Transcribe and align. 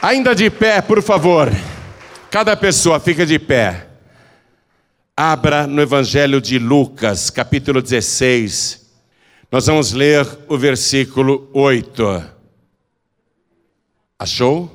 Ainda 0.00 0.32
de 0.32 0.48
pé, 0.48 0.80
por 0.80 1.02
favor. 1.02 1.50
Cada 2.30 2.56
pessoa 2.56 3.00
fica 3.00 3.26
de 3.26 3.36
pé. 3.36 3.88
Abra 5.16 5.66
no 5.66 5.82
Evangelho 5.82 6.40
de 6.40 6.56
Lucas, 6.56 7.30
capítulo 7.30 7.82
16. 7.82 8.86
Nós 9.50 9.66
vamos 9.66 9.92
ler 9.92 10.24
o 10.46 10.56
versículo 10.56 11.50
8. 11.52 12.24
Achou? 14.16 14.72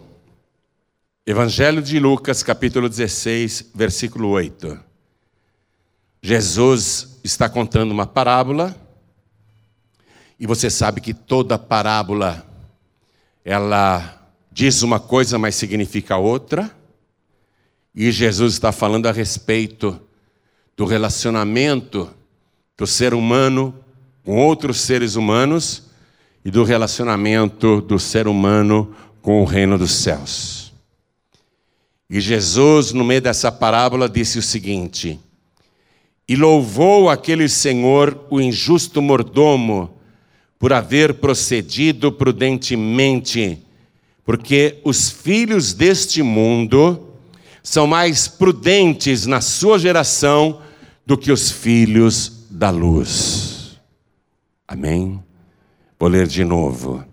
Evangelho 1.26 1.82
de 1.82 2.00
Lucas, 2.00 2.44
capítulo 2.44 2.90
16, 2.90 3.72
versículo 3.74 4.28
8. 4.28 4.78
Jesus 6.22 7.20
está 7.24 7.48
contando 7.48 7.92
uma 7.92 8.06
parábola, 8.06 8.76
e 10.38 10.46
você 10.46 10.70
sabe 10.70 11.00
que 11.00 11.14
toda 11.14 11.58
parábola 11.58 12.46
ela 13.46 14.23
diz 14.54 14.84
uma 14.84 15.00
coisa, 15.00 15.40
mas 15.40 15.56
significa 15.56 16.16
outra. 16.16 16.70
E 17.94 18.12
Jesus 18.12 18.54
está 18.54 18.72
falando 18.72 19.08
a 19.08 19.12
respeito 19.12 20.00
do 20.78 20.86
relacionamento 20.86 22.10
do 22.78 22.86
ser 22.86 23.14
humano 23.14 23.74
com 24.24 24.38
outros 24.38 24.80
seres 24.82 25.16
humanos 25.16 25.84
e 26.46 26.52
do 26.52 26.64
relacionamento 26.64 27.82
do 27.82 27.98
ser 27.98 28.28
humano 28.28 28.96
com 29.22 29.42
o 29.42 29.46
reino 29.46 29.78
dos 29.78 29.92
céus. 29.92 30.72
E 32.10 32.22
Jesus, 32.22 32.92
no 32.92 33.04
meio 33.04 33.22
dessa 33.22 33.52
parábola, 33.52 34.08
disse 34.08 34.38
o 34.38 34.42
seguinte: 34.42 35.20
E 36.28 36.36
louvou 36.36 37.10
aquele 37.10 37.50
senhor, 37.50 38.28
o 38.30 38.40
injusto 38.40 39.02
mordomo, 39.02 39.98
por 40.60 40.74
haver 40.74 41.16
procedido 41.16 42.12
prudentemente 42.12 43.64
porque 44.26 44.80
os 44.84 45.10
filhos 45.10 45.74
deste 45.74 46.24
mundo 46.24 47.10
são 47.62 47.88
mais 47.88 48.28
prudentes 48.28 49.26
na 49.26 49.42
sua 49.42 49.78
geração 49.78 50.62
do 51.06 51.18
que 51.18 51.32
os 51.32 51.52
filhos 51.52 52.46
da 52.50 52.70
luz. 52.70 53.80
Amém? 54.68 55.22
Vou 56.00 56.10
ler 56.10 56.28
de 56.28 56.44
novo. 56.44 57.04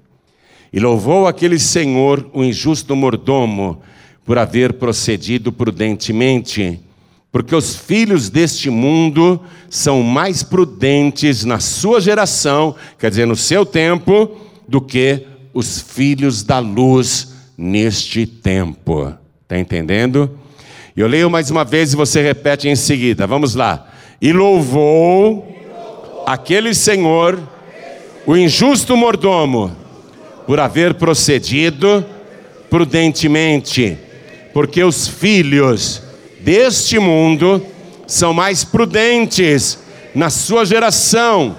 E 0.73 0.79
louvou 0.79 1.27
aquele 1.27 1.59
senhor, 1.59 2.29
o 2.33 2.45
injusto 2.45 2.95
mordomo, 2.95 3.83
por 4.25 4.39
haver 4.39 4.75
procedido 4.75 5.53
prudentemente, 5.53 6.79
porque 7.33 7.55
os 7.55 7.75
filhos 7.75 8.29
deste 8.29 8.71
mundo 8.71 9.41
são 9.69 10.03
mais 10.03 10.43
prudentes 10.43 11.45
na 11.45 11.59
sua 11.59 12.01
geração, 12.01 12.75
quer 12.99 13.11
dizer, 13.11 13.27
no 13.27 13.37
seu 13.37 13.67
tempo, 13.67 14.37
do 14.69 14.81
que 14.81 15.27
os 15.53 15.81
filhos 15.81 16.43
da 16.43 16.59
luz 16.59 17.33
neste 17.57 18.27
tempo. 18.27 19.13
Está 19.43 19.59
entendendo? 19.59 20.39
Eu 20.97 21.07
leio 21.07 21.31
mais 21.31 21.51
uma 21.51 21.65
vez 21.65 21.93
e 21.93 21.97
você 21.97 22.23
repete 22.23 22.69
em 22.69 22.77
seguida. 22.77 23.27
Vamos 23.27 23.55
lá. 23.55 23.89
E 24.21 24.33
louvou 24.33 25.47
aquele 26.27 26.75
Senhor, 26.75 27.41
o 28.27 28.37
injusto 28.37 28.97
mordomo, 28.97 29.75
por 30.47 30.61
haver 30.61 30.95
procedido 30.95 32.05
prudentemente, 32.69 33.99
porque 34.53 34.83
os 34.85 35.09
filhos 35.09 36.03
deste 36.41 36.99
mundo 36.99 37.65
são 38.07 38.33
mais 38.33 38.63
prudentes 38.63 39.79
na 40.15 40.31
sua 40.31 40.65
geração, 40.65 41.57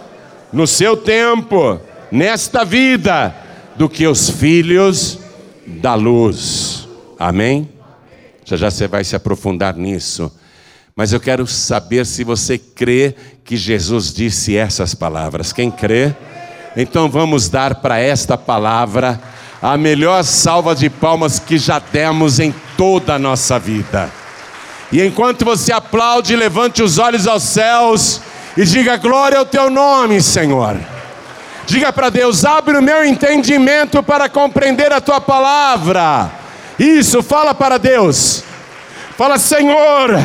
no 0.54 0.66
seu 0.66 0.96
tempo, 0.96 1.80
nesta 2.12 2.64
vida 2.64 3.36
do 3.76 3.90
que 3.90 4.08
os 4.08 4.30
filhos 4.30 5.20
da 5.66 5.96
luz. 5.96 6.88
Amém? 7.20 7.70
Já 8.46 8.58
já 8.58 8.72
você 8.72 8.88
vai 8.88 9.04
se 9.04 9.16
aprofundar 9.16 9.76
nisso. 9.76 10.32
Mas 10.96 11.14
eu 11.14 11.20
quero 11.20 11.48
saber 11.48 12.06
se 12.06 12.24
você 12.24 12.58
crê 12.58 13.16
que 13.46 13.56
Jesus 13.56 14.14
disse 14.14 14.56
essas 14.56 14.94
palavras. 14.94 15.54
Quem 15.54 15.72
crê? 15.72 16.14
Então 16.76 17.10
vamos 17.10 17.50
dar 17.50 17.76
para 17.76 18.00
esta 18.00 18.38
palavra 18.38 19.20
a 19.62 19.78
melhor 19.78 20.24
salva 20.24 20.74
de 20.74 20.90
palmas 20.90 21.40
que 21.40 21.58
já 21.58 21.80
demos 21.80 22.40
em 22.40 22.54
toda 22.76 23.16
a 23.16 23.20
nossa 23.20 23.60
vida. 23.60 24.12
E 24.92 25.02
enquanto 25.02 25.46
você 25.46 25.72
aplaude, 25.72 26.36
levante 26.36 26.84
os 26.84 26.98
olhos 26.98 27.28
aos 27.28 27.44
céus 27.44 28.22
e 28.58 28.66
diga 28.66 28.98
glória 28.98 29.38
ao 29.38 29.46
teu 29.46 29.70
nome, 29.70 30.22
Senhor. 30.22 30.78
Diga 31.66 31.92
para 31.94 32.10
Deus: 32.10 32.44
abre 32.46 32.78
o 32.78 32.82
meu 32.82 33.04
entendimento 33.06 34.02
para 34.04 34.30
compreender 34.30 34.92
a 34.92 35.02
tua 35.02 35.22
palavra. 35.22 36.32
Isso, 36.78 37.22
fala 37.22 37.54
para 37.54 37.78
Deus. 37.78 38.44
Fala, 39.18 39.38
Senhor, 39.38 40.20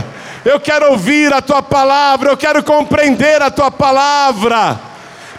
eu 0.44 0.58
quero 0.58 0.92
ouvir 0.92 1.32
a 1.32 1.42
tua 1.42 1.62
palavra, 1.62 2.30
eu 2.30 2.36
quero 2.36 2.62
compreender 2.62 3.42
a 3.42 3.50
tua 3.50 3.70
palavra. 3.70 4.80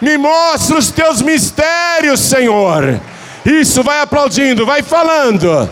Me 0.00 0.16
mostra 0.16 0.78
os 0.78 0.90
teus 0.90 1.20
mistérios, 1.20 2.20
Senhor. 2.20 3.00
Isso, 3.44 3.82
vai 3.82 4.00
aplaudindo, 4.00 4.64
vai 4.64 4.82
falando. 4.82 5.68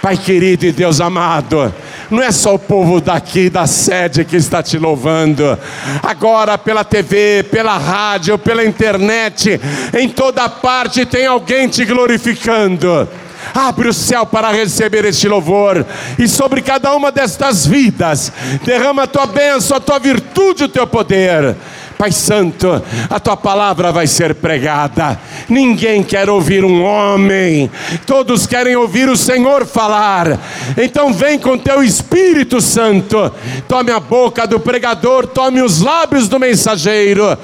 Pai 0.00 0.16
querido 0.16 0.66
e 0.66 0.72
Deus 0.72 1.00
amado, 1.00 1.74
não 2.12 2.22
é 2.22 2.30
só 2.30 2.54
o 2.54 2.58
povo 2.58 3.00
daqui 3.00 3.48
da 3.48 3.66
sede 3.66 4.24
que 4.24 4.36
está 4.36 4.62
te 4.62 4.78
louvando, 4.78 5.58
agora 6.02 6.58
pela 6.58 6.84
TV, 6.84 7.42
pela 7.50 7.78
rádio, 7.78 8.38
pela 8.38 8.64
internet, 8.64 9.58
em 9.98 10.08
toda 10.08 10.48
parte 10.48 11.06
tem 11.06 11.26
alguém 11.26 11.68
te 11.68 11.84
glorificando. 11.84 13.08
Abre 13.54 13.88
o 13.88 13.92
céu 13.92 14.24
para 14.24 14.52
receber 14.52 15.04
este 15.04 15.26
louvor, 15.26 15.84
e 16.18 16.28
sobre 16.28 16.62
cada 16.62 16.94
uma 16.94 17.10
destas 17.10 17.66
vidas, 17.66 18.32
derrama 18.64 19.02
a 19.02 19.06
tua 19.06 19.26
bênção, 19.26 19.76
a 19.76 19.80
tua 19.80 19.98
virtude, 19.98 20.64
o 20.64 20.68
teu 20.68 20.86
poder. 20.86 21.56
Pai 22.02 22.10
Santo, 22.10 22.82
a 23.08 23.20
tua 23.20 23.36
palavra 23.36 23.92
vai 23.92 24.08
ser 24.08 24.34
pregada. 24.34 25.16
Ninguém 25.48 26.02
quer 26.02 26.28
ouvir 26.28 26.64
um 26.64 26.82
homem, 26.82 27.70
todos 28.04 28.44
querem 28.44 28.74
ouvir 28.74 29.08
o 29.08 29.16
Senhor 29.16 29.64
falar. 29.64 30.36
Então 30.76 31.12
vem 31.12 31.38
com 31.38 31.56
teu 31.56 31.80
Espírito 31.80 32.60
Santo, 32.60 33.32
tome 33.68 33.92
a 33.92 34.00
boca 34.00 34.48
do 34.48 34.58
pregador, 34.58 35.28
tome 35.28 35.62
os 35.62 35.80
lábios 35.80 36.26
do 36.26 36.40
mensageiro, 36.40 37.38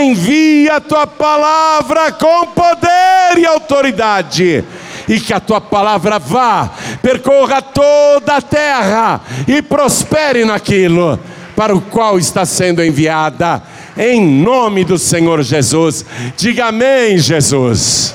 envia 0.00 0.76
a 0.76 0.80
tua 0.80 1.08
palavra 1.08 2.12
com 2.12 2.46
poder 2.46 3.38
e 3.38 3.44
autoridade. 3.44 4.64
E 5.08 5.18
que 5.18 5.34
a 5.34 5.40
tua 5.40 5.60
palavra 5.60 6.20
vá, 6.20 6.70
percorra 7.02 7.60
toda 7.60 8.36
a 8.36 8.40
terra 8.40 9.20
e 9.48 9.60
prospere 9.60 10.44
naquilo 10.44 11.18
para 11.56 11.74
o 11.74 11.80
qual 11.80 12.18
está 12.18 12.44
sendo 12.44 12.84
enviada 12.84 13.74
em 13.96 14.24
nome 14.42 14.84
do 14.84 14.98
Senhor 14.98 15.42
Jesus. 15.42 16.04
Diga 16.36 16.66
amém, 16.66 17.18
Jesus. 17.18 18.14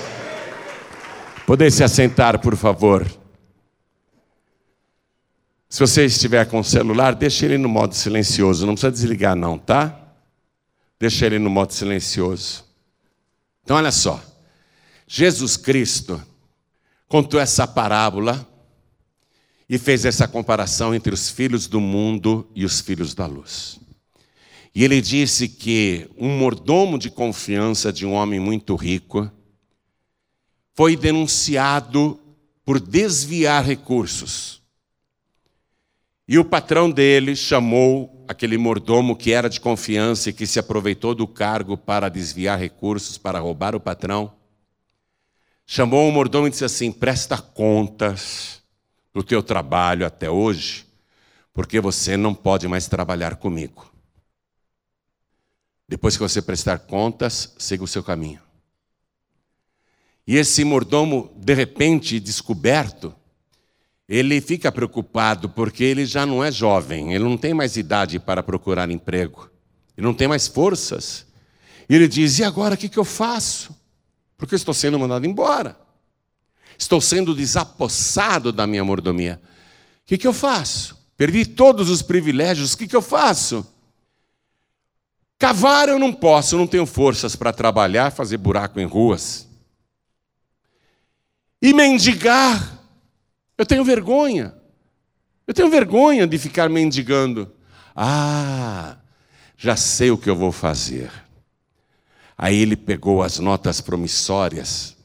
Poder 1.45 1.71
se 1.71 1.83
assentar, 1.83 2.39
por 2.39 2.55
favor. 2.55 3.05
Se 5.67 5.79
você 5.79 6.05
estiver 6.05 6.45
com 6.47 6.59
o 6.59 6.63
celular, 6.63 7.15
deixe 7.15 7.45
ele 7.45 7.57
no 7.57 7.67
modo 7.67 7.95
silencioso. 7.95 8.65
Não 8.65 8.73
precisa 8.73 8.91
desligar, 8.91 9.35
não, 9.35 9.57
tá? 9.57 9.97
Deixe 10.99 11.25
ele 11.25 11.39
no 11.39 11.49
modo 11.49 11.73
silencioso. 11.73 12.63
Então, 13.63 13.77
olha 13.77 13.91
só. 13.91 14.21
Jesus 15.07 15.57
Cristo 15.57 16.21
contou 17.07 17.37
essa 17.37 17.67
parábola 17.67 18.47
e 19.69 19.77
fez 19.77 20.05
essa 20.05 20.25
comparação 20.27 20.95
entre 20.95 21.13
os 21.13 21.29
filhos 21.29 21.67
do 21.67 21.81
mundo 21.81 22.49
e 22.55 22.63
os 22.63 22.79
filhos 22.79 23.13
da 23.13 23.25
luz. 23.25 23.80
E 24.73 24.83
ele 24.83 25.01
disse 25.01 25.49
que 25.49 26.09
um 26.17 26.29
mordomo 26.37 26.97
de 26.97 27.09
confiança 27.09 27.91
de 27.91 28.05
um 28.05 28.13
homem 28.13 28.39
muito 28.39 28.75
rico 28.75 29.29
foi 30.73 30.95
denunciado 30.95 32.19
por 32.63 32.79
desviar 32.79 33.65
recursos. 33.65 34.61
E 36.25 36.39
o 36.39 36.45
patrão 36.45 36.89
dele 36.89 37.35
chamou 37.35 38.23
aquele 38.25 38.57
mordomo 38.57 39.17
que 39.17 39.33
era 39.33 39.49
de 39.49 39.59
confiança 39.59 40.29
e 40.29 40.33
que 40.33 40.47
se 40.47 40.57
aproveitou 40.57 41.13
do 41.13 41.27
cargo 41.27 41.77
para 41.77 42.07
desviar 42.07 42.57
recursos, 42.57 43.17
para 43.17 43.39
roubar 43.39 43.75
o 43.75 43.79
patrão. 43.81 44.33
Chamou 45.65 46.07
o 46.07 46.11
mordomo 46.11 46.47
e 46.47 46.49
disse 46.49 46.63
assim: 46.63 46.89
presta 46.89 47.37
contas 47.37 48.61
do 49.13 49.21
teu 49.21 49.43
trabalho 49.43 50.05
até 50.05 50.29
hoje, 50.29 50.85
porque 51.53 51.81
você 51.81 52.15
não 52.15 52.33
pode 52.33 52.65
mais 52.69 52.87
trabalhar 52.87 53.35
comigo. 53.35 53.90
Depois 55.91 56.15
que 56.15 56.23
você 56.23 56.41
prestar 56.41 56.79
contas, 56.79 57.53
siga 57.57 57.83
o 57.83 57.87
seu 57.87 58.01
caminho. 58.01 58.39
E 60.25 60.37
esse 60.37 60.63
mordomo, 60.63 61.35
de 61.35 61.53
repente 61.53 62.17
descoberto, 62.17 63.13
ele 64.07 64.39
fica 64.39 64.71
preocupado 64.71 65.49
porque 65.49 65.83
ele 65.83 66.05
já 66.05 66.25
não 66.25 66.41
é 66.41 66.49
jovem, 66.49 67.13
ele 67.13 67.25
não 67.25 67.35
tem 67.35 67.53
mais 67.53 67.75
idade 67.75 68.21
para 68.21 68.41
procurar 68.41 68.89
emprego, 68.89 69.51
ele 69.97 70.07
não 70.07 70.13
tem 70.13 70.29
mais 70.29 70.47
forças. 70.47 71.25
E 71.89 71.93
ele 71.93 72.07
diz: 72.07 72.39
e 72.39 72.43
agora 72.45 72.75
o 72.75 72.77
que, 72.77 72.87
que 72.87 72.97
eu 72.97 73.03
faço? 73.03 73.75
Porque 74.37 74.55
eu 74.55 74.57
estou 74.57 74.73
sendo 74.73 74.97
mandado 74.97 75.25
embora. 75.25 75.77
Estou 76.77 77.01
sendo 77.01 77.35
desapossado 77.35 78.53
da 78.53 78.65
minha 78.65 78.85
mordomia. 78.85 79.41
O 80.03 80.05
que, 80.05 80.17
que 80.17 80.27
eu 80.27 80.31
faço? 80.31 80.97
Perdi 81.17 81.45
todos 81.45 81.89
os 81.89 82.01
privilégios, 82.01 82.75
o 82.75 82.77
que, 82.77 82.87
que 82.87 82.95
eu 82.95 83.01
faço? 83.01 83.67
Cavar 85.41 85.89
eu 85.89 85.97
não 85.97 86.13
posso, 86.13 86.53
eu 86.53 86.59
não 86.59 86.67
tenho 86.67 86.85
forças 86.85 87.35
para 87.35 87.51
trabalhar, 87.51 88.11
fazer 88.11 88.37
buraco 88.37 88.79
em 88.79 88.85
ruas. 88.85 89.49
E 91.59 91.73
mendigar, 91.73 92.79
eu 93.57 93.65
tenho 93.65 93.83
vergonha. 93.83 94.53
Eu 95.47 95.53
tenho 95.55 95.67
vergonha 95.67 96.27
de 96.27 96.37
ficar 96.37 96.69
mendigando. 96.69 97.51
Ah, 97.95 98.97
já 99.57 99.75
sei 99.75 100.11
o 100.11 100.17
que 100.17 100.29
eu 100.29 100.35
vou 100.35 100.51
fazer. 100.51 101.11
Aí 102.37 102.61
ele 102.61 102.75
pegou 102.75 103.23
as 103.23 103.39
notas 103.39 103.81
promissórias 103.81 104.95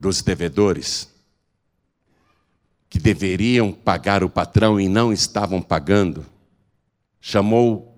dos 0.00 0.22
devedores, 0.22 1.06
que 2.88 2.98
deveriam 2.98 3.72
pagar 3.72 4.24
o 4.24 4.30
patrão 4.30 4.80
e 4.80 4.88
não 4.88 5.12
estavam 5.12 5.60
pagando, 5.60 6.24
chamou 7.20 7.89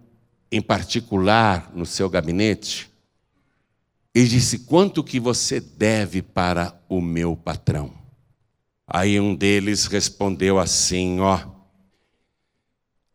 em 0.53 0.61
particular 0.61 1.73
no 1.75 1.87
seu 1.87 2.11
gabinete 2.11 2.93
e 4.15 4.29
disse: 4.29 4.61
Quanto 4.61 5.03
que 5.03 5.19
você 5.19 5.59
deve 5.59 6.21
para 6.21 6.79
o 6.87 7.01
meu 7.01 7.35
patrão? 7.35 7.91
Aí 8.87 9.19
um 9.19 9.35
deles 9.35 9.87
respondeu 9.87 10.59
assim: 10.59 11.21
Ó, 11.21 11.41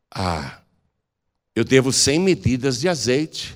ah, 0.09 0.61
eu 1.55 1.63
devo 1.63 1.93
cem 1.93 2.19
medidas 2.19 2.79
de 2.79 2.89
azeite. 2.89 3.55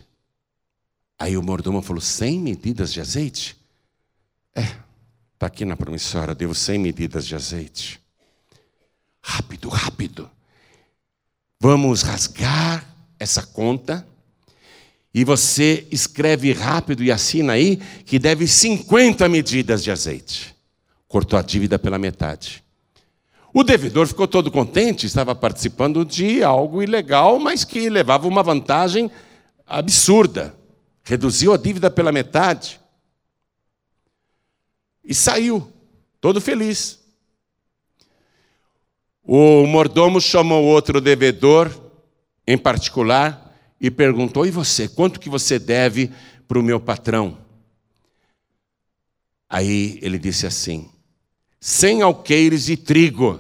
Aí 1.17 1.35
o 1.35 1.41
mordomo 1.41 1.81
falou: 1.81 2.01
cem 2.01 2.39
medidas 2.39 2.93
de 2.93 3.01
azeite? 3.01 3.57
É, 4.53 4.63
está 5.33 5.47
aqui 5.47 5.65
na 5.65 5.75
promissória, 5.75 6.35
devo 6.35 6.53
cem 6.53 6.77
medidas 6.77 7.25
de 7.25 7.33
azeite. 7.33 7.99
Rápido, 9.23 9.69
rápido. 9.69 10.29
Vamos 11.59 12.01
rasgar 12.01 12.90
essa 13.21 13.45
conta. 13.45 14.05
E 15.13 15.23
você 15.23 15.87
escreve 15.91 16.51
rápido 16.53 17.03
e 17.03 17.11
assina 17.11 17.53
aí 17.53 17.77
que 18.03 18.17
deve 18.17 18.47
50 18.47 19.29
medidas 19.29 19.83
de 19.83 19.91
azeite. 19.91 20.55
Cortou 21.07 21.37
a 21.37 21.43
dívida 21.43 21.77
pela 21.77 21.99
metade. 21.99 22.63
O 23.53 23.63
devedor 23.63 24.07
ficou 24.07 24.27
todo 24.27 24.49
contente, 24.49 25.05
estava 25.05 25.35
participando 25.35 26.03
de 26.03 26.41
algo 26.41 26.81
ilegal, 26.81 27.37
mas 27.37 27.63
que 27.63 27.89
levava 27.89 28.27
uma 28.27 28.41
vantagem 28.41 29.11
absurda. 29.67 30.55
Reduziu 31.03 31.53
a 31.53 31.57
dívida 31.57 31.91
pela 31.91 32.11
metade. 32.11 32.79
E 35.03 35.13
saiu, 35.13 35.71
todo 36.19 36.41
feliz. 36.41 36.99
O 39.23 39.67
mordomo 39.67 40.19
chamou 40.19 40.63
outro 40.63 40.99
devedor, 40.99 41.69
em 42.45 42.57
particular, 42.57 43.51
e 43.79 43.89
perguntou: 43.89 44.45
E 44.45 44.51
você, 44.51 44.87
quanto 44.87 45.19
que 45.19 45.29
você 45.29 45.57
deve 45.57 46.11
para 46.47 46.59
o 46.59 46.63
meu 46.63 46.79
patrão? 46.79 47.37
Aí 49.49 49.99
ele 50.01 50.17
disse 50.17 50.45
assim: 50.45 50.89
cem 51.59 52.01
alqueires 52.01 52.65
de 52.65 52.77
trigo. 52.77 53.39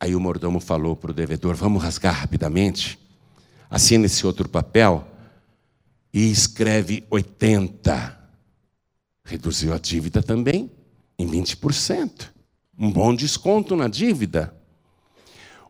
Aí 0.00 0.16
o 0.16 0.20
mordomo 0.20 0.58
falou 0.58 0.96
para 0.96 1.10
o 1.10 1.14
devedor: 1.14 1.54
Vamos 1.54 1.82
rasgar 1.82 2.14
rapidamente. 2.14 2.98
Assina 3.70 4.06
esse 4.06 4.26
outro 4.26 4.48
papel 4.48 5.06
e 6.12 6.30
escreve 6.30 7.04
80. 7.10 8.18
Reduziu 9.24 9.72
a 9.72 9.78
dívida 9.78 10.22
também 10.22 10.70
em 11.18 11.26
20%. 11.26 12.30
Um 12.78 12.90
bom 12.90 13.14
desconto 13.14 13.76
na 13.76 13.88
dívida. 13.88 14.54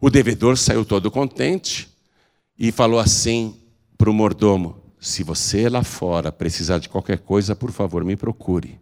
O 0.04 0.10
devedor 0.10 0.58
saiu 0.58 0.84
todo 0.84 1.12
contente 1.12 1.88
e 2.58 2.72
falou 2.72 2.98
assim 2.98 3.54
para 3.96 4.10
o 4.10 4.12
mordomo: 4.12 4.82
Se 4.98 5.22
você 5.22 5.68
lá 5.68 5.84
fora 5.84 6.32
precisar 6.32 6.78
de 6.78 6.88
qualquer 6.88 7.20
coisa, 7.20 7.54
por 7.54 7.70
favor, 7.70 8.02
me 8.02 8.16
procure. 8.16 8.80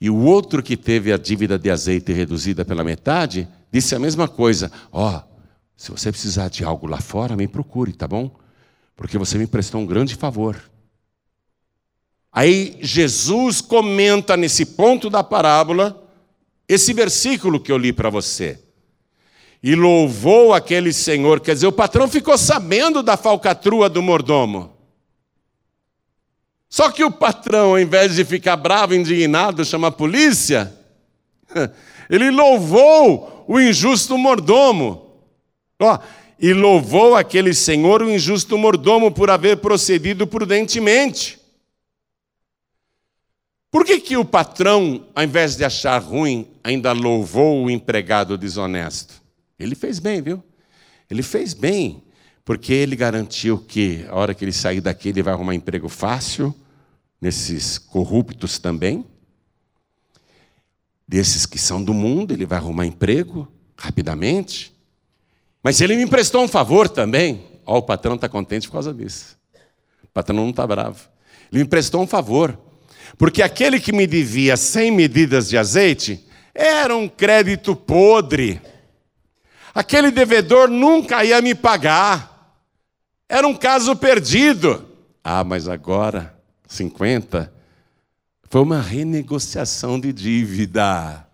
E 0.00 0.08
o 0.08 0.14
outro 0.14 0.62
que 0.62 0.76
teve 0.76 1.12
a 1.12 1.16
dívida 1.18 1.58
de 1.58 1.68
azeite 1.68 2.12
reduzida 2.12 2.64
pela 2.64 2.84
metade, 2.84 3.48
disse 3.72 3.96
a 3.96 3.98
mesma 3.98 4.28
coisa: 4.28 4.70
Ó, 4.92 5.16
oh, 5.16 5.22
se 5.76 5.90
você 5.90 6.12
precisar 6.12 6.48
de 6.48 6.62
algo 6.62 6.86
lá 6.86 7.00
fora, 7.00 7.34
me 7.34 7.48
procure, 7.48 7.92
tá 7.92 8.06
bom? 8.06 8.30
Porque 8.94 9.18
você 9.18 9.36
me 9.36 9.48
prestou 9.48 9.80
um 9.80 9.86
grande 9.86 10.14
favor. 10.14 10.62
Aí 12.30 12.78
Jesus 12.80 13.60
comenta 13.60 14.36
nesse 14.36 14.64
ponto 14.64 15.10
da 15.10 15.24
parábola 15.24 16.08
esse 16.68 16.92
versículo 16.92 17.58
que 17.58 17.72
eu 17.72 17.78
li 17.78 17.92
para 17.92 18.10
você. 18.10 18.62
E 19.62 19.74
louvou 19.74 20.52
aquele 20.52 20.92
senhor, 20.92 21.40
quer 21.40 21.54
dizer, 21.54 21.66
o 21.66 21.72
patrão 21.72 22.06
ficou 22.06 22.36
sabendo 22.36 23.02
da 23.02 23.16
falcatrua 23.16 23.88
do 23.88 24.02
mordomo. 24.02 24.76
Só 26.68 26.90
que 26.90 27.02
o 27.02 27.10
patrão, 27.10 27.70
ao 27.70 27.78
invés 27.78 28.14
de 28.14 28.24
ficar 28.24 28.56
bravo, 28.56 28.94
indignado, 28.94 29.64
chama 29.64 29.88
a 29.88 29.92
polícia, 29.92 30.72
ele 32.10 32.30
louvou 32.30 33.44
o 33.48 33.60
injusto 33.60 34.18
mordomo. 34.18 35.06
Ó, 35.80 35.98
e 36.38 36.52
louvou 36.52 37.14
aquele 37.14 37.54
senhor, 37.54 38.02
o 38.02 38.10
injusto 38.10 38.58
mordomo, 38.58 39.10
por 39.10 39.30
haver 39.30 39.56
procedido 39.58 40.26
prudentemente. 40.26 41.38
Por 43.70 43.84
que, 43.84 44.00
que 44.00 44.16
o 44.16 44.24
patrão, 44.24 45.06
ao 45.14 45.24
invés 45.24 45.56
de 45.56 45.64
achar 45.64 46.00
ruim, 46.00 46.46
ainda 46.62 46.92
louvou 46.92 47.64
o 47.64 47.70
empregado 47.70 48.36
desonesto? 48.36 49.25
Ele 49.58 49.74
fez 49.74 49.98
bem, 49.98 50.20
viu? 50.20 50.42
Ele 51.10 51.22
fez 51.22 51.54
bem 51.54 52.02
porque 52.44 52.72
ele 52.72 52.94
garantiu 52.94 53.58
que 53.58 54.06
a 54.08 54.14
hora 54.14 54.32
que 54.32 54.44
ele 54.44 54.52
sair 54.52 54.80
daqui 54.80 55.08
ele 55.08 55.20
vai 55.20 55.34
arrumar 55.34 55.54
emprego 55.54 55.88
fácil, 55.88 56.54
nesses 57.20 57.76
corruptos 57.76 58.58
também. 58.58 59.04
Desses 61.08 61.44
que 61.44 61.58
são 61.58 61.82
do 61.82 61.92
mundo, 61.92 62.32
ele 62.32 62.46
vai 62.46 62.58
arrumar 62.58 62.86
emprego 62.86 63.48
rapidamente. 63.76 64.72
Mas 65.60 65.80
ele 65.80 65.96
me 65.96 66.02
emprestou 66.02 66.44
um 66.44 66.48
favor 66.48 66.88
também. 66.88 67.44
Ó, 67.64 67.78
o 67.78 67.82
patrão 67.82 68.14
está 68.14 68.28
contente 68.28 68.68
por 68.68 68.74
causa 68.74 68.94
disso. 68.94 69.36
O 70.04 70.08
patrão 70.14 70.36
não 70.36 70.50
está 70.50 70.64
bravo. 70.64 71.08
Ele 71.50 71.60
me 71.60 71.66
emprestou 71.66 72.00
um 72.00 72.06
favor. 72.06 72.56
Porque 73.18 73.42
aquele 73.42 73.80
que 73.80 73.92
me 73.92 74.06
devia 74.06 74.56
100 74.56 74.92
medidas 74.92 75.48
de 75.48 75.58
azeite 75.58 76.24
era 76.54 76.96
um 76.96 77.08
crédito 77.08 77.74
podre. 77.74 78.60
Aquele 79.76 80.10
devedor 80.10 80.70
nunca 80.70 81.22
ia 81.22 81.42
me 81.42 81.54
pagar. 81.54 82.56
Era 83.28 83.46
um 83.46 83.54
caso 83.54 83.94
perdido. 83.94 84.88
Ah, 85.22 85.44
mas 85.44 85.68
agora, 85.68 86.34
50, 86.66 87.52
foi 88.48 88.62
uma 88.62 88.80
renegociação 88.80 90.00
de 90.00 90.14
dívida. 90.14 91.28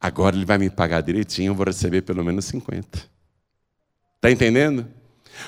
Agora 0.00 0.34
ele 0.34 0.44
vai 0.44 0.58
me 0.58 0.68
pagar 0.68 1.02
direitinho, 1.02 1.50
eu 1.52 1.54
vou 1.54 1.66
receber 1.66 2.02
pelo 2.02 2.24
menos 2.24 2.46
50. 2.46 2.98
Está 4.16 4.28
entendendo? 4.28 4.84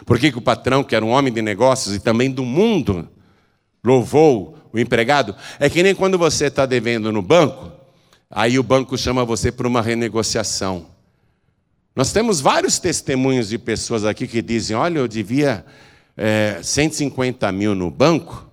Por 0.06 0.16
que, 0.16 0.30
que 0.30 0.38
o 0.38 0.42
patrão, 0.42 0.84
que 0.84 0.94
era 0.94 1.04
um 1.04 1.10
homem 1.10 1.32
de 1.32 1.42
negócios 1.42 1.96
e 1.96 1.98
também 1.98 2.30
do 2.30 2.44
mundo, 2.44 3.08
louvou 3.82 4.56
o 4.72 4.78
empregado? 4.78 5.34
É 5.58 5.68
que 5.68 5.82
nem 5.82 5.96
quando 5.96 6.16
você 6.16 6.44
está 6.44 6.64
devendo 6.64 7.10
no 7.10 7.22
banco, 7.22 7.72
aí 8.30 8.56
o 8.56 8.62
banco 8.62 8.96
chama 8.96 9.24
você 9.24 9.50
para 9.50 9.66
uma 9.66 9.82
renegociação. 9.82 10.89
Nós 11.94 12.12
temos 12.12 12.40
vários 12.40 12.78
testemunhos 12.78 13.48
de 13.48 13.58
pessoas 13.58 14.04
aqui 14.04 14.26
que 14.26 14.40
dizem: 14.40 14.76
olha, 14.76 14.98
eu 14.98 15.08
devia 15.08 15.64
é, 16.16 16.60
150 16.62 17.50
mil 17.52 17.74
no 17.74 17.90
banco, 17.90 18.48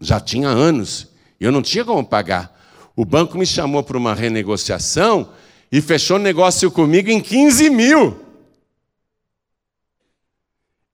já 0.00 0.20
tinha 0.20 0.48
anos, 0.48 1.08
e 1.40 1.44
eu 1.44 1.52
não 1.52 1.62
tinha 1.62 1.84
como 1.84 2.06
pagar. 2.06 2.54
O 2.94 3.04
banco 3.04 3.36
me 3.36 3.44
chamou 3.44 3.82
para 3.82 3.98
uma 3.98 4.14
renegociação 4.14 5.30
e 5.70 5.80
fechou 5.80 6.18
negócio 6.18 6.70
comigo 6.70 7.10
em 7.10 7.20
15 7.20 7.68
mil. 7.70 8.24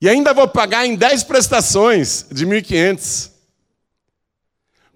E 0.01 0.09
ainda 0.09 0.35
vou 0.35 0.49
pagar 0.49 0.85
em 0.85 0.97
10 0.97 1.23
prestações 1.25 2.27
de 2.33 2.45
1.500. 2.45 3.31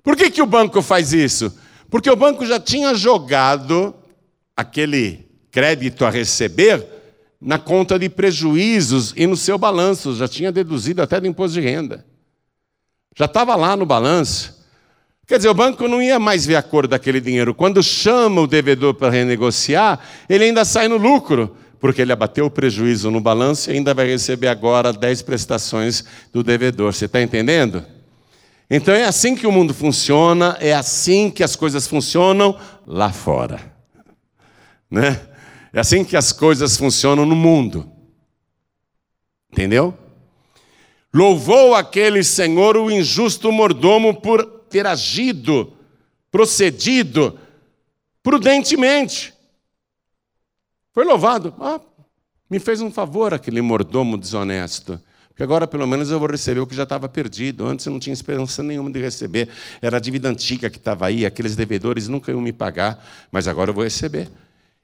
Por 0.02 0.16
que, 0.16 0.30
que 0.30 0.42
o 0.42 0.46
banco 0.46 0.82
faz 0.82 1.12
isso? 1.12 1.56
Porque 1.88 2.10
o 2.10 2.16
banco 2.16 2.44
já 2.44 2.58
tinha 2.58 2.92
jogado 2.94 3.94
aquele 4.56 5.25
crédito 5.56 6.04
a 6.04 6.10
receber 6.10 6.86
na 7.40 7.58
conta 7.58 7.98
de 7.98 8.10
prejuízos 8.10 9.14
e 9.16 9.26
no 9.26 9.38
seu 9.38 9.56
balanço, 9.56 10.14
já 10.14 10.28
tinha 10.28 10.52
deduzido 10.52 11.00
até 11.00 11.18
do 11.18 11.26
imposto 11.26 11.58
de 11.58 11.66
renda. 11.66 12.04
Já 13.16 13.25
estava 13.25 13.56
lá 13.56 13.75
no 13.75 13.86
balanço. 13.86 14.54
Quer 15.26 15.38
dizer, 15.38 15.48
o 15.48 15.54
banco 15.54 15.88
não 15.88 16.02
ia 16.02 16.18
mais 16.18 16.44
ver 16.44 16.56
a 16.56 16.62
cor 16.62 16.86
daquele 16.86 17.22
dinheiro. 17.22 17.54
Quando 17.54 17.82
chama 17.82 18.42
o 18.42 18.46
devedor 18.46 18.92
para 18.92 19.08
renegociar, 19.08 19.98
ele 20.28 20.44
ainda 20.44 20.62
sai 20.62 20.88
no 20.88 20.98
lucro, 20.98 21.56
porque 21.80 22.02
ele 22.02 22.12
abateu 22.12 22.44
o 22.44 22.50
prejuízo 22.50 23.10
no 23.10 23.18
balanço 23.18 23.70
e 23.70 23.76
ainda 23.76 23.94
vai 23.94 24.08
receber 24.08 24.48
agora 24.48 24.92
10 24.92 25.22
prestações 25.22 26.04
do 26.34 26.42
devedor. 26.42 26.92
Você 26.92 27.06
está 27.06 27.22
entendendo? 27.22 27.82
Então 28.68 28.92
é 28.92 29.06
assim 29.06 29.34
que 29.34 29.46
o 29.46 29.52
mundo 29.52 29.72
funciona, 29.72 30.58
é 30.60 30.75
assim 30.75 31.30
que 31.30 31.42
as 31.42 31.56
coisas 31.56 31.86
funcionam 31.86 32.60
lá 32.86 33.10
fora. 33.10 33.58
Né? 34.90 35.18
É 35.76 35.80
assim 35.80 36.02
que 36.02 36.16
as 36.16 36.33
coisas 36.33 36.75
funcionam 36.75 37.26
no 37.26 37.37
mundo. 37.37 37.87
Entendeu? 39.52 39.92
Louvou 41.12 41.75
aquele 41.75 42.25
senhor 42.25 42.78
o 42.78 42.90
injusto 42.90 43.52
mordomo 43.52 44.18
por 44.18 44.42
ter 44.71 44.87
agido, 44.87 45.75
procedido 46.30 47.38
prudentemente. 48.23 49.35
Foi 50.95 51.04
louvado. 51.04 51.54
Ah, 51.61 51.78
me 52.49 52.59
fez 52.59 52.80
um 52.80 52.90
favor 52.90 53.35
aquele 53.35 53.61
mordomo 53.61 54.16
desonesto. 54.16 54.99
Porque 55.28 55.42
agora 55.42 55.66
pelo 55.66 55.87
menos 55.87 56.11
eu 56.11 56.18
vou 56.18 56.30
receber 56.30 56.61
o 56.61 56.66
que 56.66 56.75
já 56.75 56.85
estava 56.85 57.06
perdido. 57.06 57.66
Antes 57.66 57.85
eu 57.85 57.92
não 57.92 58.00
tinha 58.00 58.14
esperança 58.14 58.62
nenhuma 58.62 58.90
de 58.90 58.99
receber. 58.99 59.50
Era 59.83 59.99
a 59.99 60.00
dívida 60.00 60.30
antiga 60.30 60.71
que 60.71 60.78
estava 60.78 61.04
aí, 61.04 61.26
aqueles 61.26 61.54
devedores 61.54 62.09
nunca 62.09 62.33
iam 62.33 62.40
me 62.40 62.50
pagar, 62.50 63.06
mas 63.30 63.47
agora 63.47 63.68
eu 63.68 63.75
vou 63.75 63.85
receber. 63.85 64.30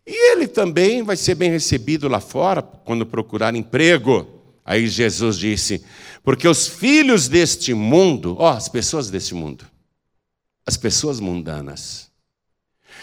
E 0.06 0.32
ele 0.32 0.49
também 0.49 1.02
vai 1.02 1.16
ser 1.16 1.35
bem 1.35 1.50
recebido 1.50 2.09
lá 2.09 2.21
fora 2.21 2.62
quando 2.62 3.06
procurar 3.06 3.54
emprego. 3.54 4.26
Aí 4.64 4.87
Jesus 4.87 5.38
disse: 5.38 5.85
Porque 6.23 6.47
os 6.47 6.66
filhos 6.66 7.28
deste 7.28 7.73
mundo, 7.75 8.37
ó, 8.38 8.50
as 8.50 8.68
pessoas 8.68 9.11
deste 9.11 9.35
mundo, 9.35 9.64
as 10.66 10.76
pessoas 10.76 11.21
mundanas, 11.21 12.11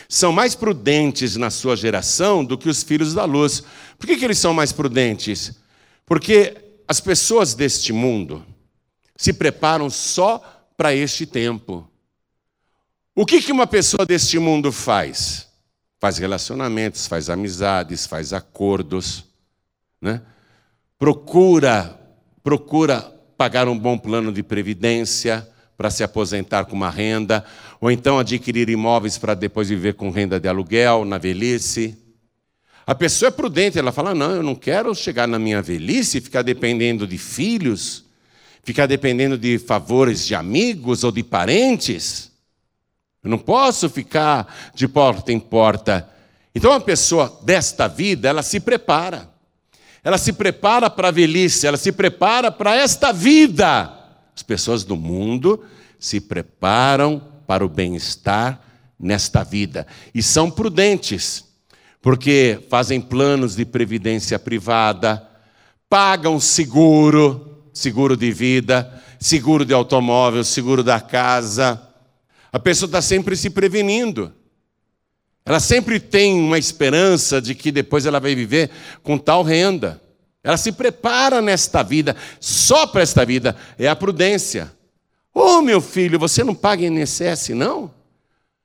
são 0.07 0.31
mais 0.31 0.55
prudentes 0.55 1.35
na 1.35 1.49
sua 1.49 1.75
geração 1.75 2.43
do 2.43 2.57
que 2.57 2.69
os 2.69 2.83
filhos 2.83 3.13
da 3.13 3.25
luz. 3.25 3.63
Por 3.97 4.07
que, 4.07 4.17
que 4.17 4.25
eles 4.25 4.39
são 4.39 4.53
mais 4.53 4.71
prudentes? 4.71 5.53
Porque 6.05 6.55
as 6.87 6.99
pessoas 6.99 7.53
deste 7.53 7.93
mundo 7.93 8.45
se 9.15 9.31
preparam 9.33 9.89
só 9.89 10.39
para 10.75 10.95
este 10.95 11.25
tempo. 11.25 11.87
O 13.13 13.25
que, 13.25 13.41
que 13.41 13.51
uma 13.51 13.67
pessoa 13.67 14.05
deste 14.05 14.39
mundo 14.39 14.71
faz? 14.71 15.48
Faz 15.99 16.17
relacionamentos, 16.17 17.07
faz 17.07 17.29
amizades, 17.29 18.05
faz 18.07 18.31
acordos, 18.31 19.25
né? 20.01 20.21
procura, 20.97 21.99
procura 22.41 23.01
pagar 23.37 23.67
um 23.67 23.77
bom 23.77 23.97
plano 23.97 24.31
de 24.31 24.43
previdência 24.43 25.47
para 25.77 25.89
se 25.89 26.03
aposentar 26.03 26.65
com 26.65 26.75
uma 26.75 26.89
renda, 26.89 27.45
ou 27.79 27.89
então 27.89 28.19
adquirir 28.19 28.69
imóveis 28.69 29.17
para 29.17 29.33
depois 29.33 29.69
viver 29.69 29.93
com 29.93 30.09
renda 30.09 30.37
de 30.37 30.47
aluguel 30.47 31.05
na 31.05 31.17
velhice. 31.17 31.97
A 32.85 32.93
pessoa 32.93 33.29
é 33.29 33.31
prudente, 33.31 33.79
ela 33.79 33.93
fala: 33.93 34.13
não, 34.13 34.31
eu 34.31 34.43
não 34.43 34.55
quero 34.55 34.93
chegar 34.93 35.25
na 35.25 35.39
minha 35.39 35.61
velhice 35.61 36.17
e 36.17 36.21
ficar 36.21 36.41
dependendo 36.41 37.07
de 37.07 37.17
filhos, 37.17 38.03
ficar 38.61 38.87
dependendo 38.87 39.37
de 39.37 39.57
favores 39.57 40.27
de 40.27 40.35
amigos 40.35 41.05
ou 41.05 41.11
de 41.11 41.23
parentes. 41.23 42.29
Eu 43.29 43.37
não 43.37 43.37
posso 43.37 43.87
ficar 43.87 44.71
de 44.73 44.87
porta 44.87 45.31
em 45.31 45.39
porta. 45.39 46.09
Então, 46.55 46.71
a 46.71 46.81
pessoa 46.81 47.39
desta 47.43 47.87
vida, 47.87 48.27
ela 48.27 48.41
se 48.41 48.59
prepara. 48.59 49.29
Ela 50.03 50.17
se 50.17 50.33
prepara 50.33 50.89
para 50.89 51.09
a 51.09 51.11
velhice, 51.11 51.67
ela 51.67 51.77
se 51.77 51.91
prepara 51.91 52.51
para 52.51 52.75
esta 52.75 53.13
vida. 53.13 53.93
As 54.35 54.41
pessoas 54.41 54.83
do 54.83 54.95
mundo 54.95 55.63
se 55.99 56.19
preparam 56.19 57.21
para 57.45 57.63
o 57.63 57.69
bem-estar 57.69 58.59
nesta 58.99 59.43
vida 59.43 59.85
e 60.11 60.23
são 60.23 60.49
prudentes 60.49 61.45
porque 62.01 62.59
fazem 62.67 62.99
planos 62.99 63.55
de 63.55 63.63
previdência 63.65 64.39
privada, 64.39 65.21
pagam 65.87 66.39
seguro, 66.39 67.61
seguro 67.71 68.17
de 68.17 68.31
vida, 68.31 69.01
seguro 69.19 69.63
de 69.63 69.73
automóvel, 69.73 70.43
seguro 70.43 70.83
da 70.83 70.99
casa. 70.99 71.88
A 72.51 72.59
pessoa 72.59 72.87
está 72.87 73.01
sempre 73.01 73.35
se 73.35 73.49
prevenindo. 73.49 74.33
Ela 75.45 75.59
sempre 75.59 75.99
tem 75.99 76.39
uma 76.39 76.57
esperança 76.57 77.41
de 77.41 77.55
que 77.55 77.71
depois 77.71 78.05
ela 78.05 78.19
vai 78.19 78.35
viver 78.35 78.69
com 79.01 79.17
tal 79.17 79.43
renda. 79.43 80.01
Ela 80.43 80.57
se 80.57 80.71
prepara 80.71 81.41
nesta 81.41 81.83
vida, 81.83 82.15
só 82.39 82.87
para 82.87 83.01
esta 83.01 83.25
vida, 83.25 83.55
é 83.77 83.87
a 83.87 83.95
prudência. 83.95 84.71
Ô 85.33 85.57
oh, 85.57 85.61
meu 85.61 85.81
filho, 85.81 86.17
você 86.17 86.43
não 86.43 86.55
paga 86.55 86.85
INSS, 86.85 87.49
não? 87.49 87.91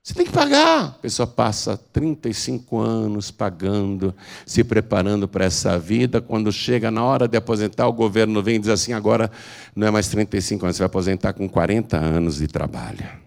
Você 0.01 0.13
tem 0.13 0.25
que 0.25 0.31
pagar. 0.31 0.83
A 0.83 0.99
pessoa 1.01 1.25
passa 1.25 1.77
35 1.91 2.77
anos 2.77 3.31
pagando, 3.31 4.13
se 4.45 4.63
preparando 4.63 5.27
para 5.27 5.45
essa 5.45 5.79
vida. 5.79 6.21
Quando 6.21 6.51
chega 6.51 6.91
na 6.91 7.03
hora 7.03 7.27
de 7.27 7.35
aposentar, 7.35 7.87
o 7.87 7.93
governo 7.93 8.41
vem 8.43 8.57
e 8.57 8.59
diz 8.59 8.69
assim: 8.69 8.93
agora 8.93 9.31
não 9.75 9.87
é 9.87 9.91
mais 9.91 10.07
35 10.07 10.63
anos, 10.65 10.77
você 10.77 10.83
vai 10.83 10.85
aposentar 10.85 11.33
com 11.33 11.49
40 11.49 11.97
anos 11.97 12.37
de 12.37 12.47
trabalho. 12.47 13.25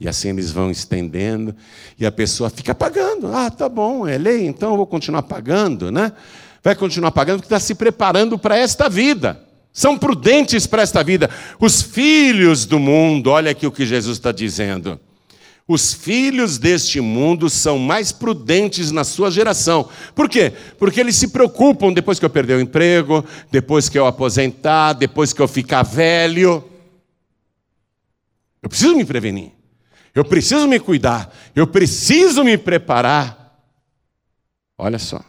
E 0.00 0.08
assim 0.08 0.30
eles 0.30 0.50
vão 0.50 0.70
estendendo, 0.70 1.54
e 1.98 2.06
a 2.06 2.10
pessoa 2.10 2.48
fica 2.48 2.74
pagando. 2.74 3.26
Ah, 3.28 3.50
tá 3.50 3.68
bom, 3.68 4.08
é 4.08 4.16
lei, 4.16 4.46
então 4.46 4.70
eu 4.70 4.76
vou 4.78 4.86
continuar 4.86 5.22
pagando, 5.22 5.92
né? 5.92 6.12
Vai 6.62 6.74
continuar 6.74 7.10
pagando 7.10 7.36
porque 7.40 7.46
está 7.46 7.60
se 7.60 7.74
preparando 7.74 8.38
para 8.38 8.56
esta 8.56 8.88
vida. 8.88 9.40
São 9.72 9.98
prudentes 9.98 10.66
para 10.66 10.82
esta 10.82 11.04
vida. 11.04 11.28
Os 11.60 11.82
filhos 11.82 12.64
do 12.64 12.78
mundo, 12.78 13.30
olha 13.30 13.50
aqui 13.50 13.66
o 13.66 13.70
que 13.70 13.84
Jesus 13.84 14.16
está 14.16 14.32
dizendo 14.32 14.98
os 15.72 15.94
filhos 15.94 16.58
deste 16.58 17.00
mundo 17.00 17.48
são 17.48 17.78
mais 17.78 18.10
prudentes 18.10 18.90
na 18.90 19.04
sua 19.04 19.30
geração. 19.30 19.88
Por 20.16 20.28
quê? 20.28 20.52
Porque 20.76 20.98
eles 20.98 21.14
se 21.14 21.28
preocupam 21.28 21.92
depois 21.92 22.18
que 22.18 22.24
eu 22.24 22.30
perder 22.30 22.54
o 22.54 22.60
emprego, 22.60 23.24
depois 23.52 23.88
que 23.88 23.96
eu 23.96 24.04
aposentar, 24.04 24.94
depois 24.94 25.32
que 25.32 25.40
eu 25.40 25.46
ficar 25.46 25.84
velho. 25.84 26.64
Eu 28.60 28.68
preciso 28.68 28.96
me 28.96 29.04
prevenir. 29.04 29.52
Eu 30.20 30.24
preciso 30.26 30.68
me 30.68 30.78
cuidar. 30.78 31.34
Eu 31.56 31.66
preciso 31.66 32.44
me 32.44 32.58
preparar. 32.58 33.58
Olha 34.76 34.98
só. 34.98 35.24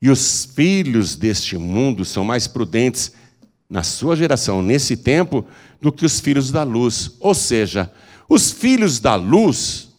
E 0.00 0.08
os 0.08 0.46
filhos 0.46 1.14
deste 1.14 1.58
mundo 1.58 2.02
são 2.02 2.24
mais 2.24 2.46
prudentes 2.46 3.12
na 3.68 3.82
sua 3.82 4.16
geração, 4.16 4.62
nesse 4.62 4.96
tempo, 4.96 5.46
do 5.82 5.92
que 5.92 6.06
os 6.06 6.18
filhos 6.18 6.50
da 6.50 6.62
luz. 6.62 7.10
Ou 7.20 7.34
seja, 7.34 7.92
os 8.26 8.50
filhos 8.50 8.98
da 8.98 9.16
luz, 9.16 9.90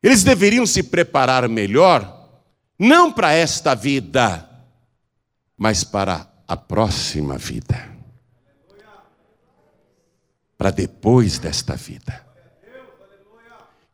eles 0.00 0.22
deveriam 0.22 0.66
se 0.66 0.84
preparar 0.84 1.48
melhor, 1.48 2.30
não 2.78 3.10
para 3.10 3.32
esta 3.32 3.74
vida, 3.74 4.48
mas 5.58 5.82
para 5.82 6.30
a 6.46 6.56
próxima 6.56 7.36
vida. 7.36 7.95
Para 10.56 10.70
depois 10.70 11.38
desta 11.38 11.74
vida. 11.76 12.24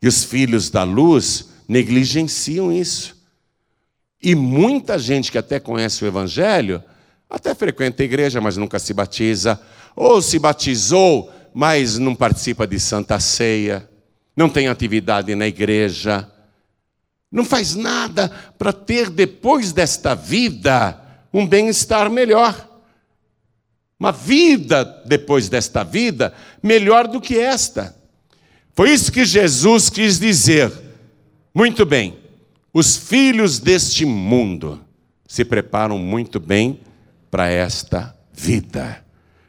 E 0.01 0.09
os 0.09 0.25
filhos 0.25 0.71
da 0.71 0.83
luz 0.83 1.51
negligenciam 1.69 2.73
isso. 2.73 3.17
E 4.23 4.35
muita 4.35 4.99
gente 4.99 5.33
que 5.33 5.39
até 5.39 5.59
conhece 5.59 6.05
o 6.05 6.07
Evangelho, 6.07 6.83
até 7.29 7.55
frequenta 7.55 8.03
a 8.03 8.05
igreja, 8.05 8.41
mas 8.41 8.57
nunca 8.57 8.79
se 8.79 8.93
batiza, 8.93 9.61
ou 9.97 10.21
se 10.23 10.39
batizou, 10.39 11.33
mas 11.55 11.99
não 11.99 12.15
participa 12.15 12.67
de 12.67 12.79
santa 12.79 13.19
ceia, 13.19 13.89
não 14.37 14.49
tem 14.49 14.69
atividade 14.69 15.35
na 15.35 15.47
igreja, 15.47 16.31
não 17.31 17.45
faz 17.45 17.75
nada 17.75 18.29
para 18.59 18.73
ter 18.73 19.09
depois 19.09 19.73
desta 19.73 20.15
vida 20.15 21.01
um 21.33 21.47
bem-estar 21.47 22.11
melhor. 22.11 22.72
Uma 24.03 24.11
vida 24.11 24.83
depois 25.07 25.49
desta 25.49 25.85
vida 25.85 26.35
melhor 26.61 27.07
do 27.07 27.21
que 27.21 27.39
esta. 27.39 27.95
Foi 28.75 28.91
isso 28.91 29.13
que 29.13 29.25
Jesus 29.25 29.89
quis 29.89 30.19
dizer. 30.19 30.73
Muito 31.55 31.87
bem, 31.87 32.19
os 32.75 32.97
filhos 32.97 33.61
deste 33.61 34.05
mundo 34.05 34.81
se 35.25 35.45
preparam 35.45 35.99
muito 35.99 36.41
bem 36.41 36.81
para 37.31 37.49
esta 37.49 38.13
vida, 38.33 39.05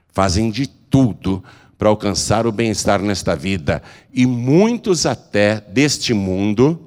fazem 0.10 0.52
de 0.52 0.68
tudo 0.68 1.44
para 1.76 1.90
alcançar 1.90 2.46
o 2.46 2.52
bem-estar 2.52 3.02
nesta 3.02 3.36
vida. 3.36 3.82
E 4.14 4.24
muitos 4.28 5.08
até 5.08 5.62
deste 5.62 6.14
mundo 6.14 6.80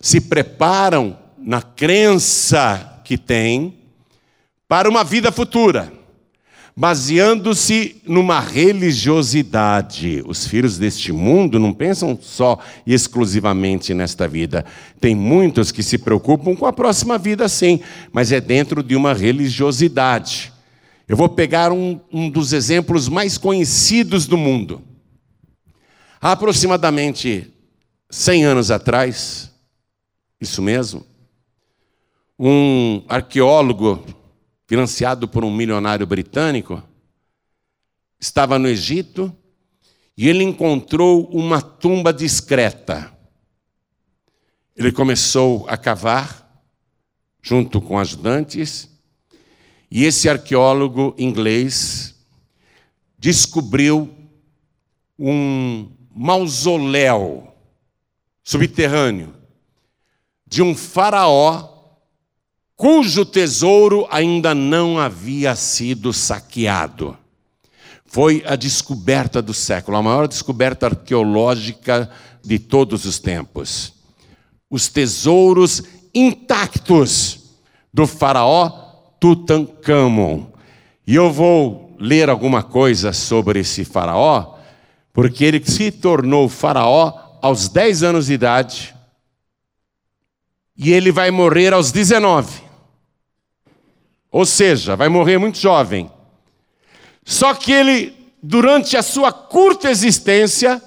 se 0.00 0.20
preparam 0.20 1.16
na 1.38 1.62
crença 1.62 3.00
que 3.04 3.16
têm 3.16 3.78
para 4.66 4.90
uma 4.90 5.04
vida 5.04 5.30
futura, 5.30 5.99
baseando-se 6.80 8.00
numa 8.06 8.40
religiosidade. 8.40 10.24
Os 10.26 10.46
filhos 10.46 10.78
deste 10.78 11.12
mundo 11.12 11.58
não 11.58 11.74
pensam 11.74 12.18
só 12.18 12.58
e 12.86 12.94
exclusivamente 12.94 13.92
nesta 13.92 14.26
vida. 14.26 14.64
Tem 14.98 15.14
muitos 15.14 15.70
que 15.70 15.82
se 15.82 15.98
preocupam 15.98 16.56
com 16.56 16.64
a 16.64 16.72
próxima 16.72 17.18
vida, 17.18 17.50
sim, 17.50 17.80
mas 18.10 18.32
é 18.32 18.40
dentro 18.40 18.82
de 18.82 18.96
uma 18.96 19.12
religiosidade. 19.12 20.50
Eu 21.06 21.18
vou 21.18 21.28
pegar 21.28 21.70
um, 21.70 22.00
um 22.10 22.30
dos 22.30 22.54
exemplos 22.54 23.10
mais 23.10 23.36
conhecidos 23.36 24.26
do 24.26 24.38
mundo. 24.38 24.80
Há 26.18 26.32
aproximadamente 26.32 27.52
100 28.08 28.44
anos 28.46 28.70
atrás, 28.70 29.50
isso 30.40 30.62
mesmo, 30.62 31.04
um 32.38 33.02
arqueólogo 33.06 34.02
financiado 34.70 35.26
por 35.26 35.44
um 35.44 35.50
milionário 35.50 36.06
britânico 36.06 36.80
estava 38.20 38.56
no 38.56 38.68
Egito 38.68 39.36
e 40.16 40.28
ele 40.28 40.44
encontrou 40.44 41.28
uma 41.32 41.60
tumba 41.60 42.12
discreta. 42.12 43.12
Ele 44.76 44.92
começou 44.92 45.68
a 45.68 45.76
cavar, 45.76 46.64
junto 47.42 47.80
com 47.80 47.98
ajudantes, 47.98 48.88
e 49.90 50.04
esse 50.04 50.28
arqueólogo 50.28 51.16
inglês 51.18 52.14
descobriu 53.18 54.08
um 55.18 55.90
mausoléu 56.14 57.52
subterrâneo 58.44 59.34
de 60.46 60.62
um 60.62 60.76
faraó 60.76 61.79
cujo 62.80 63.26
tesouro 63.26 64.06
ainda 64.10 64.54
não 64.54 64.98
havia 64.98 65.54
sido 65.54 66.14
saqueado. 66.14 67.14
Foi 68.06 68.42
a 68.46 68.56
descoberta 68.56 69.42
do 69.42 69.52
século, 69.52 69.98
a 69.98 70.02
maior 70.02 70.26
descoberta 70.26 70.86
arqueológica 70.86 72.10
de 72.42 72.58
todos 72.58 73.04
os 73.04 73.18
tempos. 73.18 73.92
Os 74.70 74.88
tesouros 74.88 75.82
intactos 76.14 77.50
do 77.92 78.06
faraó 78.06 78.70
Tutankhamon. 79.20 80.46
E 81.06 81.14
eu 81.14 81.30
vou 81.30 81.94
ler 82.00 82.30
alguma 82.30 82.62
coisa 82.62 83.12
sobre 83.12 83.60
esse 83.60 83.84
faraó, 83.84 84.54
porque 85.12 85.44
ele 85.44 85.62
se 85.62 85.90
tornou 85.90 86.48
faraó 86.48 87.12
aos 87.42 87.68
10 87.68 88.02
anos 88.04 88.26
de 88.28 88.32
idade 88.32 88.94
e 90.74 90.90
ele 90.94 91.12
vai 91.12 91.30
morrer 91.30 91.74
aos 91.74 91.92
19. 91.92 92.69
Ou 94.30 94.44
seja, 94.46 94.94
vai 94.94 95.08
morrer 95.08 95.38
muito 95.38 95.58
jovem. 95.58 96.10
Só 97.24 97.54
que 97.54 97.72
ele, 97.72 98.14
durante 98.42 98.96
a 98.96 99.02
sua 99.02 99.32
curta 99.32 99.90
existência, 99.90 100.80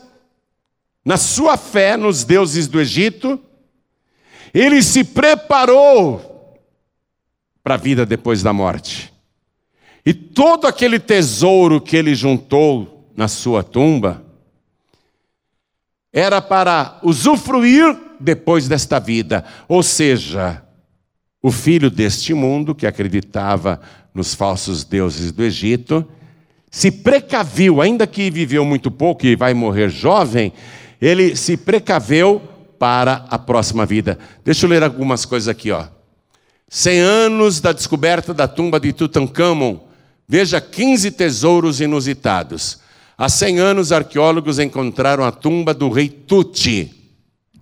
na 1.04 1.18
sua 1.18 1.58
fé 1.58 1.98
nos 1.98 2.24
deuses 2.24 2.68
do 2.68 2.80
Egito, 2.80 3.40
ele 4.54 4.82
se 4.82 5.04
preparou 5.04 6.60
para 7.64 7.76
a 7.76 7.78
vida 7.78 8.06
depois 8.06 8.42
da 8.44 8.54
morte. 8.54 9.14
E 10.06 10.14
todo 10.14 10.68
aquele 10.68 11.00
tesouro 11.00 11.80
que 11.80 11.96
ele 11.96 12.14
juntou 12.14 13.10
na 13.16 13.28
sua 13.28 13.64
tumba 13.64 14.24
era 16.12 16.42
para 16.42 17.00
usufruir 17.02 17.98
depois 18.20 18.68
desta 18.68 19.00
vida, 19.00 19.44
ou 19.68 19.82
seja, 19.82 20.63
o 21.44 21.52
filho 21.52 21.92
deste 21.92 22.34
mundo, 22.34 22.74
que 22.74 22.88
acreditava 22.88 23.82
nos 24.14 24.34
falsos 24.34 24.86
deuses 24.86 25.34
do 25.34 25.44
Egito, 25.44 26.08
se 26.72 26.90
precaviu, 26.90 27.82
ainda 27.82 28.08
que 28.08 28.32
viveu 28.32 28.64
muito 28.64 28.90
pouco 28.90 29.26
e 29.26 29.36
vai 29.36 29.54
morrer 29.54 29.90
jovem, 29.90 30.54
ele 31.02 31.36
se 31.36 31.58
precaveu 31.58 32.42
para 32.80 33.26
a 33.30 33.38
próxima 33.38 33.86
vida. 33.86 34.18
Deixa 34.46 34.66
eu 34.66 34.70
ler 34.70 34.84
algumas 34.84 35.26
coisas 35.26 35.50
aqui, 35.50 35.70
ó. 35.70 35.86
100 36.70 37.00
anos 37.00 37.60
da 37.60 37.74
descoberta 37.74 38.34
da 38.34 38.48
tumba 38.48 38.80
de 38.80 38.94
Tutankhamon. 38.94 39.80
Veja 40.28 40.62
15 40.62 41.12
tesouros 41.12 41.82
inusitados. 41.82 42.80
Há 43.18 43.28
100 43.28 43.60
anos, 43.60 43.92
arqueólogos 43.92 44.60
encontraram 44.60 45.26
a 45.26 45.32
tumba 45.32 45.74
do 45.74 45.90
rei 45.90 46.08
Tuti. 46.08 46.90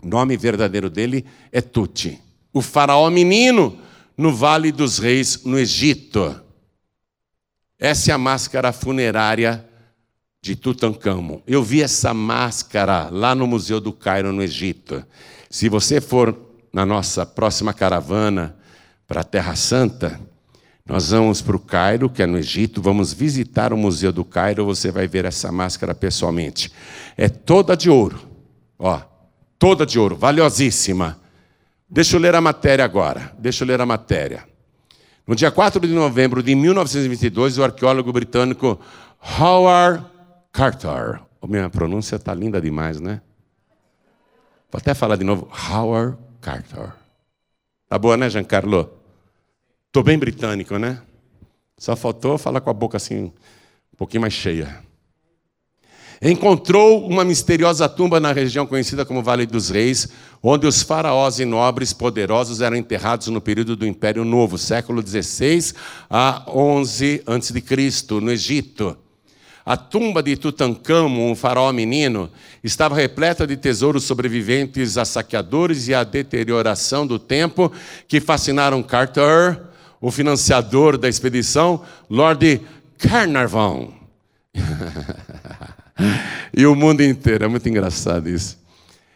O 0.02 0.08
nome 0.08 0.38
verdadeiro 0.38 0.90
dele 0.90 1.26
é 1.52 1.62
Tuti 1.62 2.20
o 2.53 2.62
faraó 2.62 3.10
menino 3.10 3.77
no 4.17 4.34
Vale 4.34 4.72
dos 4.72 5.00
Reis, 5.00 5.43
no 5.43 5.58
Egito. 5.58 6.39
Essa 7.79 8.12
é 8.12 8.13
a 8.13 8.17
máscara 8.17 8.72
funerária 8.72 9.67
de 10.41 10.55
Tutankhamon. 10.55 11.41
Eu 11.48 11.63
vi 11.63 11.81
essa 11.81 12.13
máscara 12.13 13.10
lá 13.10 13.34
no 13.34 13.48
Museu 13.48 13.79
do 13.79 13.93
Cairo, 13.93 14.31
no 14.31 14.41
Egito. 14.41 15.03
Se 15.50 15.70
você 15.70 16.01
for 16.01 16.38
na 16.74 16.86
nossa 16.86 17.25
próxima 17.25 17.74
caravana 17.74 18.55
para 19.08 19.22
a 19.22 19.24
Terra 19.24 19.55
Santa, 19.55 20.19
nós 20.86 21.12
vamos 21.12 21.41
para 21.41 21.56
o 21.56 21.60
Cairo, 21.60 22.10
que 22.10 22.23
é 22.23 22.26
no 22.26 22.38
Egito, 22.38 22.82
vamos 22.82 23.13
visitar 23.13 23.71
o 23.71 23.78
Museu 23.78 24.12
do 24.12 24.26
Cairo, 24.26 24.65
você 24.65 24.91
vai 24.91 25.08
ver 25.08 25.26
essa 25.26 25.52
máscara 25.52 25.93
pessoalmente. 25.93 26.71
É 27.15 27.30
toda 27.30 27.78
de 27.78 27.89
ouro, 27.89 28.19
ó, 28.80 28.99
toda 29.60 29.86
de 29.86 29.99
ouro, 29.99 30.15
valiosíssima. 30.15 31.20
Deixa 31.93 32.15
eu 32.15 32.21
ler 32.21 32.34
a 32.34 32.39
matéria 32.39 32.86
agora. 32.86 33.34
Deixa 33.38 33.65
eu 33.65 33.67
ler 33.67 33.82
a 33.82 33.86
matéria. 33.86 34.47
No 35.27 35.36
dia 35.36 35.51
4 35.51 35.86
de 35.86 35.93
novembro 35.93 36.41
de 36.41 36.56
1922, 36.56 37.58
o 37.58 37.63
arqueólogo 37.65 38.13
britânico 38.13 38.80
Howard 39.38 40.06
Carter. 40.54 41.19
Oh, 41.41 41.47
minha 41.47 41.69
pronúncia 41.69 42.15
está 42.15 42.34
linda 42.34 42.62
demais, 42.62 43.01
né? 43.01 43.21
Vou 44.71 44.80
até 44.80 44.93
falar 44.93 45.17
de 45.17 45.25
novo. 45.25 45.49
Howard 45.69 46.17
Carter. 46.39 46.93
Tá 47.89 47.99
boa, 47.99 48.15
né, 48.15 48.30
Giancarlo? 48.30 48.89
Estou 49.88 50.01
bem 50.01 50.17
britânico, 50.17 50.77
né? 50.77 51.01
Só 51.77 51.97
faltou 51.97 52.38
falar 52.38 52.62
com 52.62 52.69
a 52.69 52.73
boca 52.73 52.95
assim, 52.95 53.25
um 53.93 53.97
pouquinho 53.97 54.21
mais 54.21 54.34
cheia 54.34 54.82
encontrou 56.21 57.07
uma 57.07 57.25
misteriosa 57.25 57.89
tumba 57.89 58.19
na 58.19 58.31
região 58.31 58.67
conhecida 58.67 59.03
como 59.03 59.23
Vale 59.23 59.47
dos 59.47 59.69
Reis, 59.69 60.07
onde 60.43 60.67
os 60.67 60.84
faraós 60.84 61.39
e 61.39 61.45
nobres 61.45 61.93
poderosos 61.93 62.62
eram 62.62 62.77
enterrados 62.77 63.27
no 63.27 63.41
período 63.41 63.75
do 63.75 63.88
Império 63.88 64.23
Novo, 64.23 64.57
século 64.57 65.01
XVI 65.01 65.73
a 66.10 66.43
11 66.47 67.23
a.C., 67.25 68.21
no 68.21 68.31
Egito. 68.31 68.95
A 69.65 69.77
tumba 69.77 70.21
de 70.21 70.36
Tutankhamon, 70.36 71.31
um 71.31 71.36
faraó 71.36 71.71
menino, 71.71 72.29
estava 72.63 72.95
repleta 72.95 73.45
de 73.45 73.55
tesouros 73.55 74.03
sobreviventes 74.03 74.97
a 74.97 75.05
saqueadores 75.05 75.88
e 75.88 75.93
à 75.93 76.03
deterioração 76.03 77.05
do 77.05 77.19
tempo 77.19 77.71
que 78.07 78.19
fascinaram 78.19 78.81
Carter, 78.81 79.62
o 79.99 80.12
financiador 80.12 80.97
da 80.97 81.07
expedição, 81.07 81.84
Lord 82.10 82.62
Carnarvon. 82.97 83.93
e 86.56 86.66
o 86.66 86.76
mundo 86.76 87.02
inteiro. 87.02 87.46
É 87.46 87.48
muito 87.48 87.68
engraçado 87.68 88.30
isso. 88.30 88.60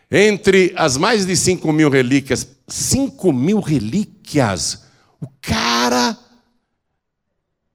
Entre 0.10 0.74
as 0.76 0.98
mais 0.98 1.26
de 1.26 1.36
5 1.36 1.72
mil 1.72 1.90
relíquias, 1.90 2.48
5 2.68 3.34
mil 3.34 3.60
relíquias, 3.60 4.84
o 5.20 5.28
cara 5.42 6.18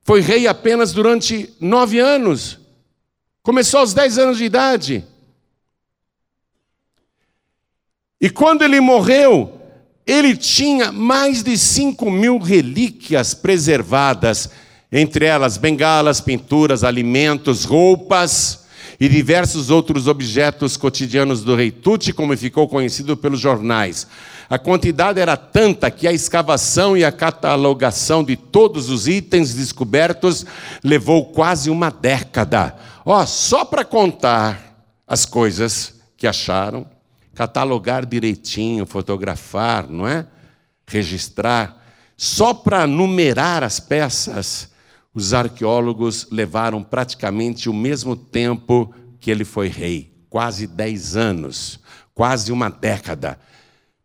foi 0.03 0.21
rei 0.21 0.47
apenas 0.47 0.93
durante 0.93 1.55
nove 1.61 1.99
anos. 1.99 2.59
Começou 3.43 3.81
aos 3.81 3.93
10 3.93 4.19
anos 4.19 4.39
de 4.39 4.45
idade. 4.45 5.05
E 8.21 8.29
quando 8.29 8.63
ele 8.63 8.81
morreu, 8.81 9.61
ele 10.07 10.37
tinha 10.37 10.93
mais 10.93 11.43
de 11.43 11.57
5 11.57 12.11
mil 12.11 12.39
relíquias 12.39 13.35
preservadas, 13.35 14.51
entre 14.93 15.25
elas 15.25 15.57
bengalas, 15.57 16.21
pinturas, 16.21 16.85
alimentos, 16.85 17.65
roupas 17.65 18.60
e 19.01 19.09
diversos 19.09 19.71
outros 19.71 20.07
objetos 20.07 20.77
cotidianos 20.77 21.43
do 21.43 21.57
rei 21.57 21.71
Tuti, 21.71 22.13
como 22.13 22.37
ficou 22.37 22.69
conhecido 22.69 23.17
pelos 23.17 23.41
jornais. 23.41 24.07
A 24.49 24.59
quantidade 24.59 25.19
era 25.19 25.39
tanta 25.39 25.91
que 25.91 26.07
a 26.07 26.13
escavação 26.13 26.95
e 26.95 27.03
a 27.03 27.11
catalogação 27.11 28.23
de 28.23 28.37
todos 28.37 28.91
os 28.91 29.09
itens 29.09 29.55
descobertos 29.55 30.45
levou 30.85 31.27
quase 31.33 31.71
uma 31.71 31.89
década. 31.91 32.77
Ó, 33.07 33.23
oh, 33.23 33.27
só 33.27 33.65
para 33.65 33.87
contar 33.87 34.85
as 35.07 35.25
coisas 35.25 35.95
que 36.17 36.27
acharam, 36.27 36.87
catalogar 37.35 38.05
direitinho, 38.05 38.85
fotografar, 38.85 39.89
não 39.89 40.07
é? 40.07 40.27
Registrar, 40.87 41.83
só 42.19 42.53
para 42.53 42.87
numerar 42.87 43.65
as 43.65 43.81
peças 43.81 44.70
os 45.15 45.35
arqueólogos 45.35 46.29
levaram 46.31 46.83
praticamente 46.83 47.69
o 47.69 47.75
mesmo 47.75 48.15
tempo 48.15 48.95
que 49.19 49.31
ele 49.31 49.45
foi 49.45 49.69
rei 49.69 50.11
quase 50.31 50.69
10 50.69 51.17
anos, 51.17 51.81
quase 52.15 52.53
uma 52.53 52.71
década. 52.71 53.39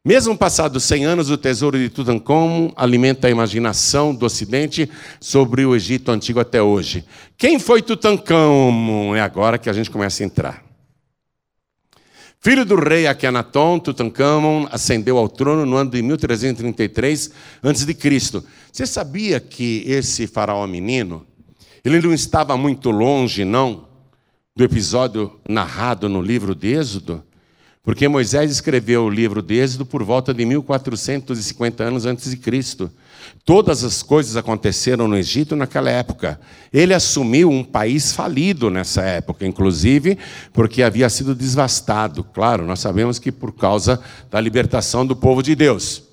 Mesmo 0.04 0.38
passados 0.38 0.84
100 0.84 1.06
anos, 1.06 1.30
o 1.30 1.38
tesouro 1.38 1.78
de 1.78 1.90
Tutankhamon 1.90 2.72
alimenta 2.76 3.28
a 3.28 3.32
imaginação 3.32 4.14
do 4.14 4.26
Ocidente 4.26 4.90
sobre 5.20 5.66
o 5.66 5.76
Egito 5.76 6.12
antigo 6.12 6.40
até 6.40 6.62
hoje. 6.62 7.06
Quem 7.38 7.60
foi 7.60 7.82
Tutankhamon? 7.82 9.16
É 9.16 9.22
agora 9.22 9.58
que 9.58 9.70
a 9.70 9.74
gente 9.74 9.90
começa 9.90 10.22
a 10.22 10.26
entrar. 10.26 10.65
Filho 12.46 12.64
do 12.64 12.76
rei 12.76 13.08
Akhenaton, 13.08 13.80
Tutankhamon 13.80 14.68
ascendeu 14.72 15.18
ao 15.18 15.28
trono 15.28 15.66
no 15.66 15.78
ano 15.78 15.90
de 15.90 16.04
1333 16.04 17.32
a.C. 17.64 18.44
Você 18.72 18.86
sabia 18.86 19.40
que 19.40 19.84
esse 19.88 20.28
faraó 20.28 20.68
menino, 20.68 21.26
ele 21.84 22.00
não 22.00 22.14
estava 22.14 22.56
muito 22.56 22.92
longe, 22.92 23.44
não, 23.44 23.88
do 24.56 24.64
episódio 24.64 25.40
narrado 25.50 26.08
no 26.08 26.22
livro 26.22 26.54
de 26.54 26.68
Êxodo? 26.68 27.24
Porque 27.82 28.08
Moisés 28.08 28.52
escreveu 28.52 29.06
o 29.06 29.10
livro 29.10 29.42
de 29.42 29.56
Êxodo 29.56 29.84
por 29.84 30.04
volta 30.04 30.32
de 30.32 30.46
1450 30.46 31.84
anos 31.84 32.06
antes 32.06 32.30
de 32.30 32.38
Cristo. 32.38 32.92
Todas 33.44 33.84
as 33.84 34.02
coisas 34.02 34.36
aconteceram 34.36 35.08
no 35.08 35.18
Egito 35.18 35.56
naquela 35.56 35.90
época. 35.90 36.40
Ele 36.74 36.94
assumiu 36.94 37.50
um 37.50 37.64
país 37.64 38.12
falido 38.12 38.70
nessa 38.70 39.04
época, 39.04 39.46
inclusive 39.46 40.18
porque 40.52 40.82
havia 40.82 41.10
sido 41.10 41.36
devastado. 41.36 42.24
Claro, 42.24 42.66
nós 42.66 42.80
sabemos 42.80 43.20
que 43.20 43.32
por 43.32 43.52
causa 43.52 44.02
da 44.32 44.42
libertação 44.42 45.06
do 45.06 45.16
povo 45.16 45.44
de 45.44 45.56
Deus. 45.56 46.04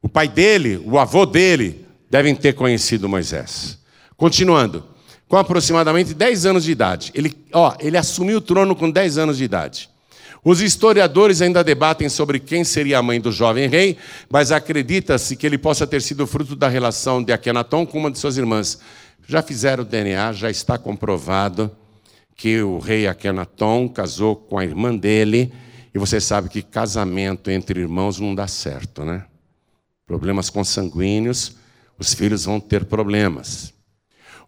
O 0.00 0.08
pai 0.08 0.28
dele, 0.28 0.80
o 0.84 0.98
avô 0.98 1.26
dele, 1.26 1.84
devem 2.08 2.34
ter 2.34 2.52
conhecido 2.52 3.08
Moisés. 3.08 3.78
Continuando, 4.16 4.84
com 5.28 5.36
aproximadamente 5.36 6.14
10 6.14 6.46
anos 6.46 6.64
de 6.64 6.70
idade. 6.70 7.10
Ele, 7.14 7.36
ó, 7.52 7.74
ele 7.80 7.96
assumiu 7.96 8.38
o 8.38 8.40
trono 8.40 8.76
com 8.76 8.90
10 8.90 9.18
anos 9.18 9.38
de 9.38 9.44
idade. 9.44 9.90
Os 10.48 10.60
historiadores 10.60 11.42
ainda 11.42 11.64
debatem 11.64 12.08
sobre 12.08 12.38
quem 12.38 12.62
seria 12.62 12.98
a 12.98 13.02
mãe 13.02 13.20
do 13.20 13.32
jovem 13.32 13.68
rei, 13.68 13.98
mas 14.30 14.52
acredita-se 14.52 15.34
que 15.34 15.44
ele 15.44 15.58
possa 15.58 15.88
ter 15.88 16.00
sido 16.00 16.24
fruto 16.24 16.54
da 16.54 16.68
relação 16.68 17.20
de 17.20 17.32
Akenaton 17.32 17.84
com 17.84 17.98
uma 17.98 18.12
de 18.12 18.16
suas 18.20 18.36
irmãs. 18.36 18.78
Já 19.26 19.42
fizeram 19.42 19.82
o 19.82 19.84
DNA, 19.84 20.32
já 20.34 20.48
está 20.48 20.78
comprovado 20.78 21.68
que 22.36 22.62
o 22.62 22.78
rei 22.78 23.08
Akenaton 23.08 23.88
casou 23.88 24.36
com 24.36 24.56
a 24.56 24.64
irmã 24.64 24.94
dele, 24.94 25.52
e 25.92 25.98
você 25.98 26.20
sabe 26.20 26.48
que 26.48 26.62
casamento 26.62 27.50
entre 27.50 27.80
irmãos 27.80 28.20
não 28.20 28.32
dá 28.32 28.46
certo, 28.46 29.04
né? 29.04 29.24
Problemas 30.06 30.48
consanguíneos, 30.48 31.56
os 31.98 32.14
filhos 32.14 32.44
vão 32.44 32.60
ter 32.60 32.84
problemas. 32.84 33.74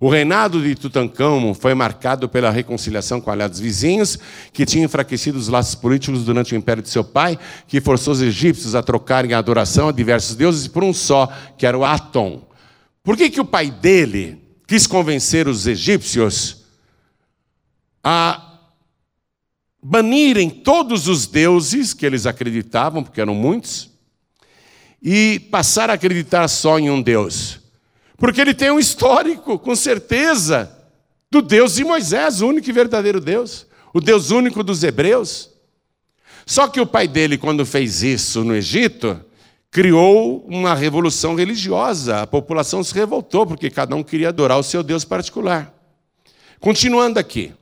O 0.00 0.08
reinado 0.08 0.62
de 0.62 0.76
Tutancâmon 0.76 1.52
foi 1.54 1.74
marcado 1.74 2.28
pela 2.28 2.50
reconciliação 2.50 3.20
com 3.20 3.32
aliados 3.32 3.58
vizinhos, 3.58 4.16
que 4.52 4.64
tinham 4.64 4.84
enfraquecido 4.84 5.36
os 5.36 5.48
laços 5.48 5.74
políticos 5.74 6.24
durante 6.24 6.54
o 6.54 6.56
império 6.56 6.82
de 6.82 6.88
seu 6.88 7.02
pai, 7.02 7.36
que 7.66 7.80
forçou 7.80 8.12
os 8.12 8.22
egípcios 8.22 8.76
a 8.76 8.82
trocarem 8.82 9.34
a 9.34 9.38
adoração 9.38 9.88
a 9.88 9.92
diversos 9.92 10.36
deuses 10.36 10.68
por 10.68 10.84
um 10.84 10.92
só, 10.92 11.26
que 11.56 11.66
era 11.66 11.76
o 11.76 11.84
Atom. 11.84 12.46
Por 13.02 13.16
que, 13.16 13.28
que 13.28 13.40
o 13.40 13.44
pai 13.44 13.72
dele 13.72 14.40
quis 14.68 14.86
convencer 14.86 15.48
os 15.48 15.66
egípcios 15.66 16.64
a 18.04 18.60
banirem 19.82 20.48
todos 20.48 21.08
os 21.08 21.26
deuses 21.26 21.92
que 21.92 22.06
eles 22.06 22.24
acreditavam, 22.24 23.02
porque 23.02 23.20
eram 23.20 23.34
muitos, 23.34 23.90
e 25.02 25.40
passar 25.50 25.90
a 25.90 25.94
acreditar 25.94 26.46
só 26.46 26.78
em 26.78 26.88
um 26.88 27.02
Deus? 27.02 27.67
Porque 28.18 28.40
ele 28.40 28.52
tem 28.52 28.70
um 28.70 28.80
histórico, 28.80 29.58
com 29.58 29.74
certeza, 29.74 30.70
do 31.30 31.40
Deus 31.40 31.76
de 31.76 31.84
Moisés, 31.84 32.42
o 32.42 32.48
único 32.48 32.68
e 32.68 32.72
verdadeiro 32.72 33.20
Deus, 33.20 33.66
o 33.94 34.00
Deus 34.00 34.30
único 34.30 34.62
dos 34.64 34.82
hebreus. 34.82 35.50
Só 36.44 36.66
que 36.66 36.80
o 36.80 36.86
pai 36.86 37.06
dele, 37.06 37.38
quando 37.38 37.64
fez 37.64 38.02
isso 38.02 38.42
no 38.42 38.56
Egito, 38.56 39.20
criou 39.70 40.44
uma 40.48 40.74
revolução 40.74 41.34
religiosa. 41.34 42.22
A 42.22 42.26
população 42.26 42.82
se 42.82 42.92
revoltou, 42.92 43.46
porque 43.46 43.70
cada 43.70 43.94
um 43.94 44.02
queria 44.02 44.30
adorar 44.30 44.58
o 44.58 44.64
seu 44.64 44.82
Deus 44.82 45.04
particular. 45.04 45.72
Continuando 46.58 47.20
aqui. 47.20 47.52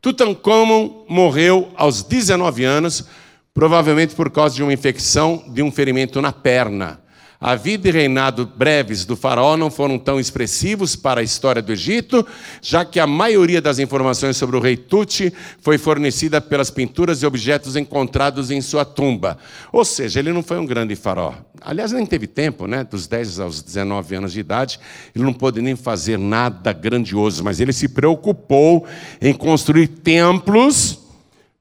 Tutankhamon 0.00 1.04
morreu 1.08 1.72
aos 1.74 2.02
19 2.02 2.64
anos, 2.64 3.04
provavelmente 3.52 4.14
por 4.14 4.30
causa 4.30 4.54
de 4.54 4.62
uma 4.62 4.72
infecção 4.72 5.44
de 5.48 5.62
um 5.62 5.70
ferimento 5.70 6.22
na 6.22 6.32
perna. 6.32 7.00
A 7.38 7.54
vida 7.54 7.88
e 7.88 7.92
reinado 7.92 8.46
breves 8.46 9.04
do 9.04 9.14
faraó 9.14 9.58
não 9.58 9.70
foram 9.70 9.98
tão 9.98 10.18
expressivos 10.18 10.96
para 10.96 11.20
a 11.20 11.24
história 11.24 11.60
do 11.60 11.70
Egito, 11.70 12.26
já 12.62 12.82
que 12.82 12.98
a 12.98 13.06
maioria 13.06 13.60
das 13.60 13.78
informações 13.78 14.38
sobre 14.38 14.56
o 14.56 14.60
rei 14.60 14.74
Tuti 14.76 15.32
foi 15.60 15.76
fornecida 15.76 16.40
pelas 16.40 16.70
pinturas 16.70 17.22
e 17.22 17.26
objetos 17.26 17.76
encontrados 17.76 18.50
em 18.50 18.62
sua 18.62 18.86
tumba. 18.86 19.36
Ou 19.70 19.84
seja, 19.84 20.18
ele 20.18 20.32
não 20.32 20.42
foi 20.42 20.58
um 20.58 20.64
grande 20.64 20.96
faraó. 20.96 21.34
Aliás, 21.60 21.92
nem 21.92 22.06
teve 22.06 22.26
tempo, 22.26 22.66
né? 22.66 22.84
dos 22.84 23.06
10 23.06 23.40
aos 23.40 23.62
19 23.62 24.14
anos 24.14 24.32
de 24.32 24.40
idade, 24.40 24.80
ele 25.14 25.24
não 25.24 25.32
pôde 25.32 25.60
nem 25.60 25.76
fazer 25.76 26.18
nada 26.18 26.72
grandioso, 26.72 27.44
mas 27.44 27.60
ele 27.60 27.72
se 27.72 27.88
preocupou 27.88 28.86
em 29.20 29.34
construir 29.34 29.88
templos 29.88 31.00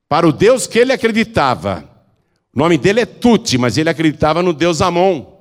para 0.07 0.25
o 0.25 0.31
Deus 0.31 0.67
que 0.67 0.79
ele 0.79 0.93
acreditava. 0.93 1.83
O 2.53 2.59
nome 2.59 2.77
dele 2.77 3.01
é 3.01 3.05
Tuti, 3.05 3.57
mas 3.57 3.77
ele 3.77 3.89
acreditava 3.89 4.41
no 4.41 4.53
Deus 4.53 4.81
Amon 4.81 5.34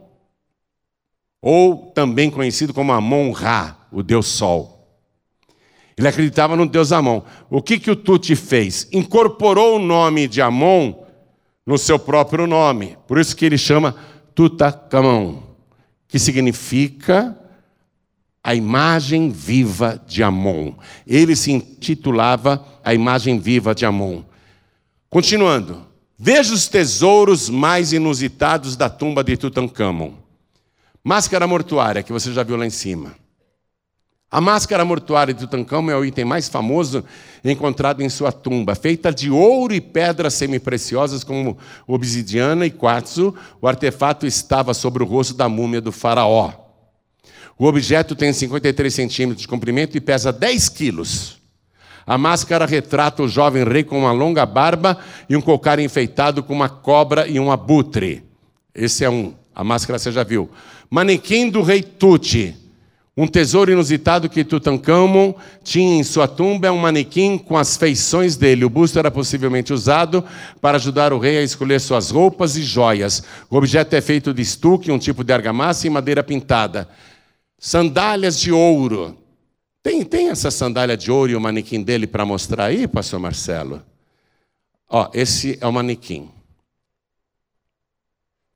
ou 1.46 1.92
também 1.94 2.30
conhecido 2.30 2.72
como 2.72 2.90
Amon-Ra, 2.90 3.76
o 3.92 4.02
Deus 4.02 4.28
Sol. 4.28 4.88
Ele 5.94 6.08
acreditava 6.08 6.56
no 6.56 6.64
Deus 6.64 6.90
Amon. 6.90 7.20
O 7.50 7.60
que, 7.60 7.78
que 7.78 7.90
o 7.90 7.96
Tuti 7.96 8.34
fez? 8.34 8.88
Incorporou 8.90 9.76
o 9.76 9.78
nome 9.78 10.26
de 10.26 10.40
Amon 10.40 11.04
no 11.66 11.76
seu 11.76 11.98
próprio 11.98 12.46
nome. 12.46 12.96
Por 13.06 13.18
isso 13.18 13.36
que 13.36 13.44
ele 13.44 13.58
chama 13.58 13.94
Tutankhamon, 14.34 15.42
que 16.08 16.18
significa 16.18 17.38
a 18.42 18.54
imagem 18.54 19.28
viva 19.28 20.02
de 20.06 20.22
Amon. 20.22 20.72
Ele 21.06 21.36
se 21.36 21.52
intitulava 21.52 22.64
a 22.82 22.94
imagem 22.94 23.38
viva 23.38 23.74
de 23.74 23.84
Amon. 23.84 24.22
Continuando, 25.10 25.86
veja 26.18 26.54
os 26.54 26.68
tesouros 26.68 27.50
mais 27.50 27.92
inusitados 27.92 28.76
da 28.76 28.88
tumba 28.88 29.22
de 29.22 29.36
Tutankhamon. 29.36 30.23
Máscara 31.06 31.46
mortuária, 31.46 32.02
que 32.02 32.10
você 32.10 32.32
já 32.32 32.42
viu 32.42 32.56
lá 32.56 32.64
em 32.64 32.70
cima. 32.70 33.14
A 34.30 34.40
máscara 34.40 34.86
mortuária 34.86 35.34
de 35.34 35.40
Tutankhamon 35.40 35.90
é 35.90 35.96
o 35.96 36.04
item 36.04 36.24
mais 36.24 36.48
famoso 36.48 37.04
encontrado 37.44 38.02
em 38.02 38.08
sua 38.08 38.32
tumba, 38.32 38.74
feita 38.74 39.12
de 39.12 39.30
ouro 39.30 39.74
e 39.74 39.82
pedras 39.82 40.32
semipreciosas 40.32 41.22
como 41.22 41.58
obsidiana 41.86 42.64
e 42.64 42.70
quartzo. 42.70 43.34
O 43.60 43.68
artefato 43.68 44.26
estava 44.26 44.72
sobre 44.72 45.02
o 45.02 45.06
rosto 45.06 45.34
da 45.34 45.46
múmia 45.46 45.80
do 45.80 45.92
faraó. 45.92 46.52
O 47.58 47.66
objeto 47.66 48.16
tem 48.16 48.32
53 48.32 48.92
centímetros 48.92 49.42
de 49.42 49.48
comprimento 49.48 49.96
e 49.98 50.00
pesa 50.00 50.32
10 50.32 50.70
quilos. 50.70 51.36
A 52.06 52.16
máscara 52.16 52.64
retrata 52.64 53.22
o 53.22 53.28
jovem 53.28 53.62
rei 53.62 53.84
com 53.84 54.00
uma 54.00 54.12
longa 54.12 54.46
barba 54.46 54.98
e 55.28 55.36
um 55.36 55.40
cocar 55.42 55.78
enfeitado 55.78 56.42
com 56.42 56.54
uma 56.54 56.68
cobra 56.68 57.28
e 57.28 57.38
um 57.38 57.52
abutre. 57.52 58.24
Esse 58.74 59.04
é 59.04 59.10
um. 59.10 59.34
A 59.54 59.62
máscara 59.62 59.98
você 59.98 60.10
já 60.10 60.24
viu. 60.24 60.50
Manequim 60.90 61.48
do 61.48 61.62
rei 61.62 61.82
Tut. 61.82 62.56
Um 63.16 63.28
tesouro 63.28 63.70
inusitado 63.70 64.28
que 64.28 64.42
Tutankhamon 64.42 65.34
tinha 65.62 66.00
em 66.00 66.02
sua 66.02 66.26
tumba 66.26 66.66
é 66.66 66.70
um 66.72 66.78
manequim 66.78 67.38
com 67.38 67.56
as 67.56 67.76
feições 67.76 68.36
dele. 68.36 68.64
O 68.64 68.70
busto 68.70 68.98
era 68.98 69.08
possivelmente 69.08 69.72
usado 69.72 70.24
para 70.60 70.76
ajudar 70.78 71.12
o 71.12 71.18
rei 71.20 71.38
a 71.38 71.42
escolher 71.42 71.80
suas 71.80 72.10
roupas 72.10 72.56
e 72.56 72.62
joias. 72.62 73.22
O 73.48 73.56
objeto 73.56 73.94
é 73.94 74.00
feito 74.00 74.34
de 74.34 74.42
estuque, 74.42 74.90
um 74.90 74.98
tipo 74.98 75.22
de 75.22 75.32
argamassa 75.32 75.86
e 75.86 75.90
madeira 75.90 76.24
pintada. 76.24 76.88
Sandálias 77.56 78.38
de 78.38 78.50
ouro. 78.50 79.16
Tem, 79.80 80.02
tem 80.02 80.30
essa 80.30 80.50
sandália 80.50 80.96
de 80.96 81.12
ouro 81.12 81.30
e 81.30 81.36
o 81.36 81.40
manequim 81.40 81.82
dele 81.82 82.08
para 82.08 82.26
mostrar 82.26 82.64
aí, 82.64 82.88
pastor 82.88 83.20
Marcelo? 83.20 83.80
Ó, 84.88 85.08
esse 85.14 85.56
é 85.60 85.66
o 85.66 85.72
manequim. 85.72 86.30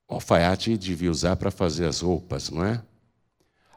O 0.08 0.14
alfaiate 0.14 0.76
devia 0.76 1.10
usar 1.10 1.36
para 1.36 1.50
fazer 1.50 1.86
as 1.86 2.00
roupas, 2.00 2.50
não 2.50 2.64
é? 2.64 2.80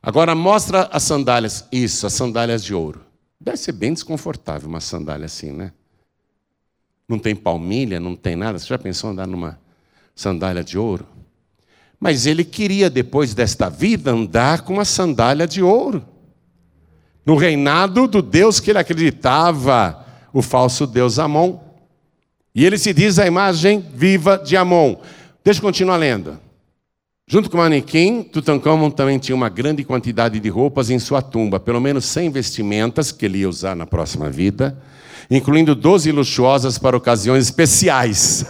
Agora 0.02 0.34
mostra 0.34 0.90
as 0.92 1.04
sandálias. 1.04 1.66
Isso, 1.72 2.08
as 2.08 2.14
sandálias 2.14 2.64
de 2.64 2.74
ouro. 2.74 3.04
Deve 3.40 3.58
ser 3.58 3.74
bem 3.74 3.94
desconfortável 3.94 4.70
uma 4.70 4.80
sandália 4.80 5.26
assim, 5.26 5.52
né? 5.52 5.74
Não 7.08 7.20
tem 7.20 7.36
palmilha, 7.36 8.00
não 8.00 8.16
tem 8.16 8.36
nada. 8.36 8.58
Você 8.58 8.68
já 8.68 8.78
pensou 8.78 9.10
andar 9.10 9.28
numa 9.28 9.60
sandália 10.16 10.64
de 10.64 10.78
ouro? 10.78 11.06
Mas 12.00 12.26
ele 12.26 12.44
queria, 12.44 12.90
depois 12.90 13.34
desta 13.34 13.70
vida, 13.70 14.12
andar 14.12 14.62
com 14.62 14.74
uma 14.74 14.86
sandália 14.86 15.46
de 15.46 15.62
ouro. 15.62 16.04
No 17.26 17.36
reinado 17.36 18.08
do 18.08 18.22
Deus 18.22 18.60
que 18.60 18.72
ele 18.72 18.80
acreditava, 18.80 20.06
o 20.34 20.42
falso 20.42 20.88
Deus 20.88 21.20
Amon. 21.20 21.60
E 22.56 22.66
ele 22.66 22.78
se 22.78 22.94
diz 22.94 23.20
a 23.20 23.28
imagem 23.28 23.80
viva 23.94 24.38
de 24.38 24.58
Amon. 24.58 24.96
Deixa 25.44 25.60
eu 25.60 25.64
continuar 25.64 25.98
lendo. 25.98 26.38
Junto 27.28 27.50
com 27.50 27.58
o 27.58 27.60
manequim, 27.62 28.22
Tutankhamon 28.22 28.92
também 28.92 29.18
tinha 29.18 29.36
uma 29.36 29.50
grande 29.50 29.84
quantidade 29.84 30.40
de 30.40 30.50
roupas 30.50 30.92
em 30.92 31.00
sua 31.00 31.20
tumba, 31.20 31.60
pelo 31.60 31.80
menos 31.82 32.06
100 32.06 32.30
vestimentas 32.30 33.12
que 33.12 33.26
ele 33.26 33.40
ia 33.40 33.50
usar 33.50 33.76
na 33.76 33.88
próxima 33.88 34.30
vida, 34.30 34.78
incluindo 35.32 35.74
12 35.74 36.12
luxuosas 36.12 36.78
para 36.78 36.96
ocasiões 36.96 37.46
especiais. 37.46 38.46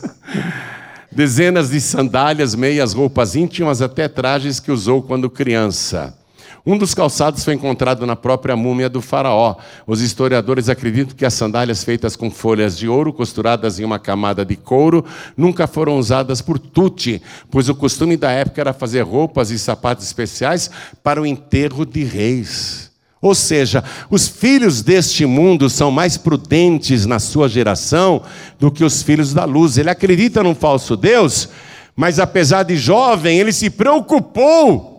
Dezenas 1.09 1.69
de 1.69 1.79
sandálias, 1.79 2.55
meias, 2.55 2.93
roupas 2.93 3.35
íntimas, 3.35 3.81
até 3.81 4.09
trajes 4.09 4.59
que 4.59 4.71
usou 4.71 5.01
quando 5.01 5.29
criança. 5.29 6.17
Um 6.63 6.77
dos 6.77 6.93
calçados 6.93 7.43
foi 7.43 7.55
encontrado 7.55 8.05
na 8.05 8.15
própria 8.15 8.55
múmia 8.55 8.87
do 8.87 9.01
faraó. 9.01 9.55
Os 9.87 9.99
historiadores 9.99 10.69
acreditam 10.69 11.15
que 11.15 11.25
as 11.25 11.33
sandálias 11.33 11.83
feitas 11.83 12.15
com 12.15 12.29
folhas 12.29 12.77
de 12.77 12.87
ouro 12.87 13.11
costuradas 13.11 13.79
em 13.79 13.83
uma 13.83 13.97
camada 13.97 14.45
de 14.45 14.55
couro 14.55 15.03
nunca 15.35 15.65
foram 15.65 15.97
usadas 15.97 16.39
por 16.39 16.59
Tuti, 16.59 17.19
pois 17.49 17.67
o 17.67 17.73
costume 17.73 18.15
da 18.15 18.29
época 18.29 18.61
era 18.61 18.73
fazer 18.73 19.01
roupas 19.01 19.49
e 19.49 19.57
sapatos 19.57 20.05
especiais 20.05 20.69
para 21.01 21.19
o 21.19 21.25
enterro 21.25 21.83
de 21.83 22.03
reis. 22.03 22.91
Ou 23.19 23.33
seja, 23.33 23.83
os 24.09 24.27
filhos 24.27 24.83
deste 24.83 25.25
mundo 25.25 25.67
são 25.67 25.89
mais 25.89 26.15
prudentes 26.15 27.07
na 27.07 27.17
sua 27.17 27.49
geração 27.49 28.21
do 28.59 28.71
que 28.71 28.83
os 28.83 29.01
filhos 29.01 29.33
da 29.33 29.45
luz. 29.45 29.77
Ele 29.77 29.89
acredita 29.89 30.43
num 30.43 30.55
falso 30.55 30.95
Deus, 30.95 31.49
mas 31.95 32.19
apesar 32.19 32.63
de 32.63 32.77
jovem, 32.77 33.39
ele 33.39 33.51
se 33.51 33.69
preocupou 33.69 34.90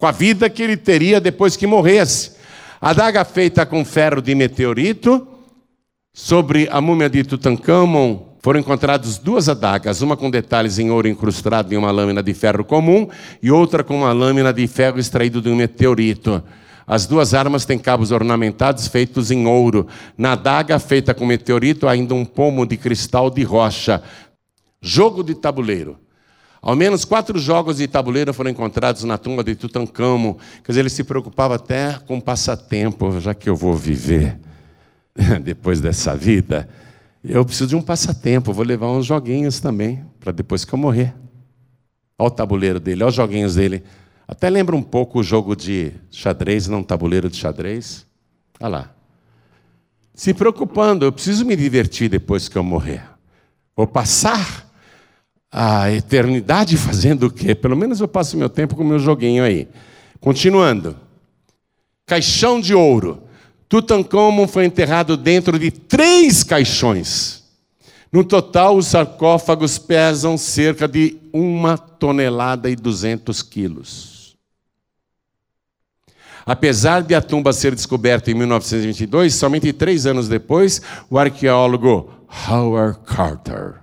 com 0.00 0.06
a 0.06 0.10
vida 0.10 0.48
que 0.48 0.62
ele 0.62 0.78
teria 0.78 1.20
depois 1.20 1.56
que 1.56 1.66
morresse. 1.66 2.32
A 2.80 2.94
daga 2.94 3.22
feita 3.22 3.66
com 3.66 3.84
ferro 3.84 4.22
de 4.22 4.34
meteorito, 4.34 5.28
sobre 6.10 6.66
a 6.72 6.80
múmia 6.80 7.10
de 7.10 7.22
Tutankhamon, 7.22 8.30
foram 8.40 8.58
encontradas 8.58 9.18
duas 9.18 9.50
adagas, 9.50 10.00
uma 10.00 10.16
com 10.16 10.30
detalhes 10.30 10.78
em 10.78 10.90
ouro 10.90 11.06
incrustado 11.06 11.74
em 11.74 11.76
uma 11.76 11.90
lâmina 11.90 12.22
de 12.22 12.32
ferro 12.32 12.64
comum 12.64 13.06
e 13.42 13.50
outra 13.50 13.84
com 13.84 13.98
uma 13.98 14.12
lâmina 14.12 14.54
de 14.54 14.66
ferro 14.66 14.98
extraído 14.98 15.42
de 15.42 15.50
um 15.50 15.54
meteorito. 15.54 16.42
As 16.86 17.06
duas 17.06 17.34
armas 17.34 17.66
têm 17.66 17.78
cabos 17.78 18.10
ornamentados 18.10 18.88
feitos 18.88 19.30
em 19.30 19.46
ouro. 19.46 19.86
Na 20.16 20.32
adaga 20.32 20.78
feita 20.78 21.12
com 21.12 21.26
meteorito, 21.26 21.86
ainda 21.86 22.14
um 22.14 22.24
pomo 22.24 22.64
de 22.64 22.78
cristal 22.78 23.28
de 23.28 23.42
rocha. 23.42 24.02
Jogo 24.80 25.22
de 25.22 25.34
tabuleiro. 25.34 25.98
Ao 26.62 26.76
menos 26.76 27.06
quatro 27.06 27.38
jogos 27.38 27.78
de 27.78 27.88
tabuleiro 27.88 28.34
foram 28.34 28.50
encontrados 28.50 29.02
na 29.04 29.16
tumba 29.16 29.42
de 29.42 29.54
Tutankhamon. 29.54 30.34
Quer 30.62 30.72
dizer, 30.72 30.80
ele 30.80 30.90
se 30.90 31.02
preocupava 31.02 31.54
até 31.54 31.98
com 32.06 32.20
passatempo, 32.20 33.18
já 33.18 33.34
que 33.34 33.48
eu 33.48 33.56
vou 33.56 33.74
viver 33.74 34.38
depois 35.42 35.80
dessa 35.80 36.14
vida. 36.14 36.68
Eu 37.24 37.44
preciso 37.44 37.68
de 37.68 37.76
um 37.76 37.82
passatempo, 37.82 38.52
vou 38.52 38.64
levar 38.64 38.88
uns 38.88 39.06
joguinhos 39.06 39.58
também, 39.58 40.04
para 40.18 40.32
depois 40.32 40.64
que 40.64 40.72
eu 40.72 40.78
morrer. 40.78 41.14
Olha 42.18 42.28
o 42.28 42.30
tabuleiro 42.30 42.78
dele, 42.78 43.02
olha 43.02 43.08
os 43.08 43.14
joguinhos 43.14 43.54
dele. 43.54 43.82
Até 44.28 44.50
lembra 44.50 44.76
um 44.76 44.82
pouco 44.82 45.20
o 45.20 45.22
jogo 45.22 45.56
de 45.56 45.92
xadrez, 46.10 46.68
não 46.68 46.82
tabuleiro 46.82 47.30
de 47.30 47.36
xadrez. 47.36 48.06
Olha 48.60 48.68
lá. 48.68 48.94
Se 50.14 50.34
preocupando, 50.34 51.06
eu 51.06 51.12
preciso 51.12 51.46
me 51.46 51.56
divertir 51.56 52.10
depois 52.10 52.48
que 52.48 52.56
eu 52.56 52.62
morrer. 52.62 53.02
Vou 53.74 53.86
passar 53.86 54.69
a 55.50 55.90
eternidade 55.90 56.76
fazendo 56.76 57.26
o 57.26 57.30
quê? 57.30 57.54
Pelo 57.54 57.76
menos 57.76 58.00
eu 58.00 58.06
passo 58.06 58.36
meu 58.36 58.48
tempo 58.48 58.76
com 58.76 58.82
o 58.82 58.86
meu 58.86 58.98
joguinho 58.98 59.42
aí. 59.42 59.66
Continuando. 60.20 60.96
Caixão 62.06 62.60
de 62.60 62.74
ouro. 62.74 63.22
Tutankhamon 63.68 64.46
foi 64.46 64.64
enterrado 64.64 65.16
dentro 65.16 65.58
de 65.58 65.70
três 65.70 66.44
caixões. 66.44 67.44
No 68.12 68.24
total, 68.24 68.76
os 68.76 68.88
sarcófagos 68.88 69.78
pesam 69.78 70.36
cerca 70.36 70.88
de 70.88 71.16
uma 71.32 71.78
tonelada 71.78 72.68
e 72.68 72.74
duzentos 72.74 73.42
quilos. 73.42 74.36
Apesar 76.44 77.02
de 77.02 77.14
a 77.14 77.22
tumba 77.22 77.52
ser 77.52 77.74
descoberta 77.74 78.30
em 78.30 78.34
1922, 78.34 79.34
somente 79.34 79.72
três 79.72 80.06
anos 80.06 80.28
depois, 80.28 80.82
o 81.08 81.18
arqueólogo 81.18 82.12
Howard 82.48 82.98
Carter 83.04 83.79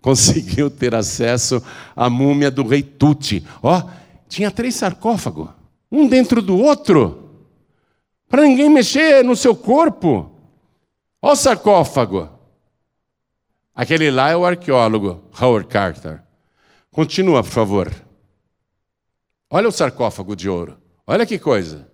conseguiu 0.00 0.70
ter 0.70 0.94
acesso 0.94 1.62
à 1.94 2.08
múmia 2.08 2.50
do 2.50 2.66
rei 2.66 2.82
Tut. 2.82 3.44
Ó, 3.62 3.78
oh, 3.78 3.90
tinha 4.28 4.50
três 4.50 4.74
sarcófagos, 4.74 5.48
um 5.90 6.08
dentro 6.08 6.40
do 6.40 6.56
outro, 6.56 7.30
para 8.28 8.42
ninguém 8.42 8.70
mexer 8.70 9.24
no 9.24 9.34
seu 9.34 9.54
corpo. 9.54 10.30
Ó 11.20 11.32
o 11.32 11.36
sarcófago. 11.36 12.28
Aquele 13.74 14.10
lá 14.10 14.30
é 14.30 14.36
o 14.36 14.44
arqueólogo 14.44 15.24
Howard 15.40 15.68
Carter. 15.68 16.22
Continua, 16.90 17.42
por 17.42 17.50
favor. 17.50 17.94
Olha 19.50 19.68
o 19.68 19.72
sarcófago 19.72 20.36
de 20.36 20.48
ouro. 20.48 20.78
Olha 21.06 21.26
que 21.26 21.38
coisa. 21.38 21.88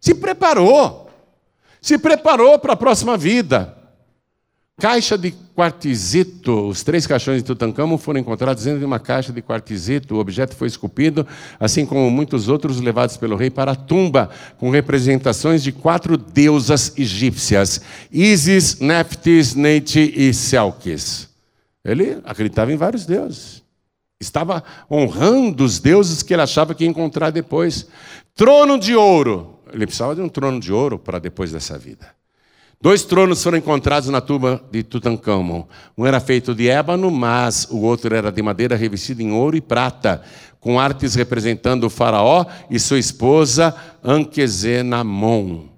Se 0.00 0.14
preparou. 0.14 1.10
Se 1.80 1.96
preparou 1.96 2.58
para 2.58 2.74
a 2.74 2.76
próxima 2.76 3.16
vida. 3.16 3.77
Caixa 4.78 5.18
de 5.18 5.32
quartzito. 5.56 6.68
Os 6.68 6.84
três 6.84 7.04
caixões 7.04 7.38
de 7.38 7.46
Tutankhamon 7.48 7.98
foram 7.98 8.20
encontrados 8.20 8.62
dentro 8.62 8.78
de 8.78 8.84
uma 8.84 9.00
caixa 9.00 9.32
de 9.32 9.42
quartzito. 9.42 10.14
O 10.14 10.20
objeto 10.20 10.54
foi 10.54 10.68
esculpido, 10.68 11.26
assim 11.58 11.84
como 11.84 12.08
muitos 12.08 12.48
outros 12.48 12.80
levados 12.80 13.16
pelo 13.16 13.34
rei 13.34 13.50
para 13.50 13.72
a 13.72 13.74
tumba, 13.74 14.30
com 14.56 14.70
representações 14.70 15.64
de 15.64 15.72
quatro 15.72 16.16
deusas 16.16 16.96
egípcias: 16.96 17.80
Isis, 18.12 18.78
Nephthys, 18.78 19.56
Neite 19.56 20.12
e 20.14 20.32
Selkis. 20.32 21.28
Ele 21.84 22.20
acreditava 22.24 22.72
em 22.72 22.76
vários 22.76 23.04
deuses. 23.04 23.64
Estava 24.20 24.62
honrando 24.88 25.64
os 25.64 25.80
deuses 25.80 26.22
que 26.22 26.32
ele 26.32 26.42
achava 26.42 26.72
que 26.72 26.84
ia 26.84 26.90
encontrar 26.90 27.30
depois. 27.30 27.88
Trono 28.32 28.78
de 28.78 28.94
ouro. 28.94 29.58
Ele 29.72 29.86
precisava 29.86 30.14
de 30.14 30.20
um 30.20 30.28
trono 30.28 30.60
de 30.60 30.72
ouro 30.72 31.00
para 31.00 31.18
depois 31.18 31.50
dessa 31.50 31.76
vida. 31.76 32.17
Dois 32.80 33.02
tronos 33.02 33.42
foram 33.42 33.58
encontrados 33.58 34.08
na 34.08 34.20
tumba 34.20 34.62
de 34.70 34.84
Tutankhamon. 34.84 35.64
Um 35.96 36.06
era 36.06 36.20
feito 36.20 36.54
de 36.54 36.68
ébano, 36.68 37.10
mas 37.10 37.66
o 37.70 37.78
outro 37.78 38.14
era 38.14 38.30
de 38.30 38.40
madeira 38.40 38.76
revestida 38.76 39.20
em 39.20 39.32
ouro 39.32 39.56
e 39.56 39.60
prata, 39.60 40.22
com 40.60 40.78
artes 40.78 41.16
representando 41.16 41.84
o 41.84 41.90
faraó 41.90 42.46
e 42.70 42.78
sua 42.78 43.00
esposa 43.00 43.74
Anquezenamon. 44.02 45.77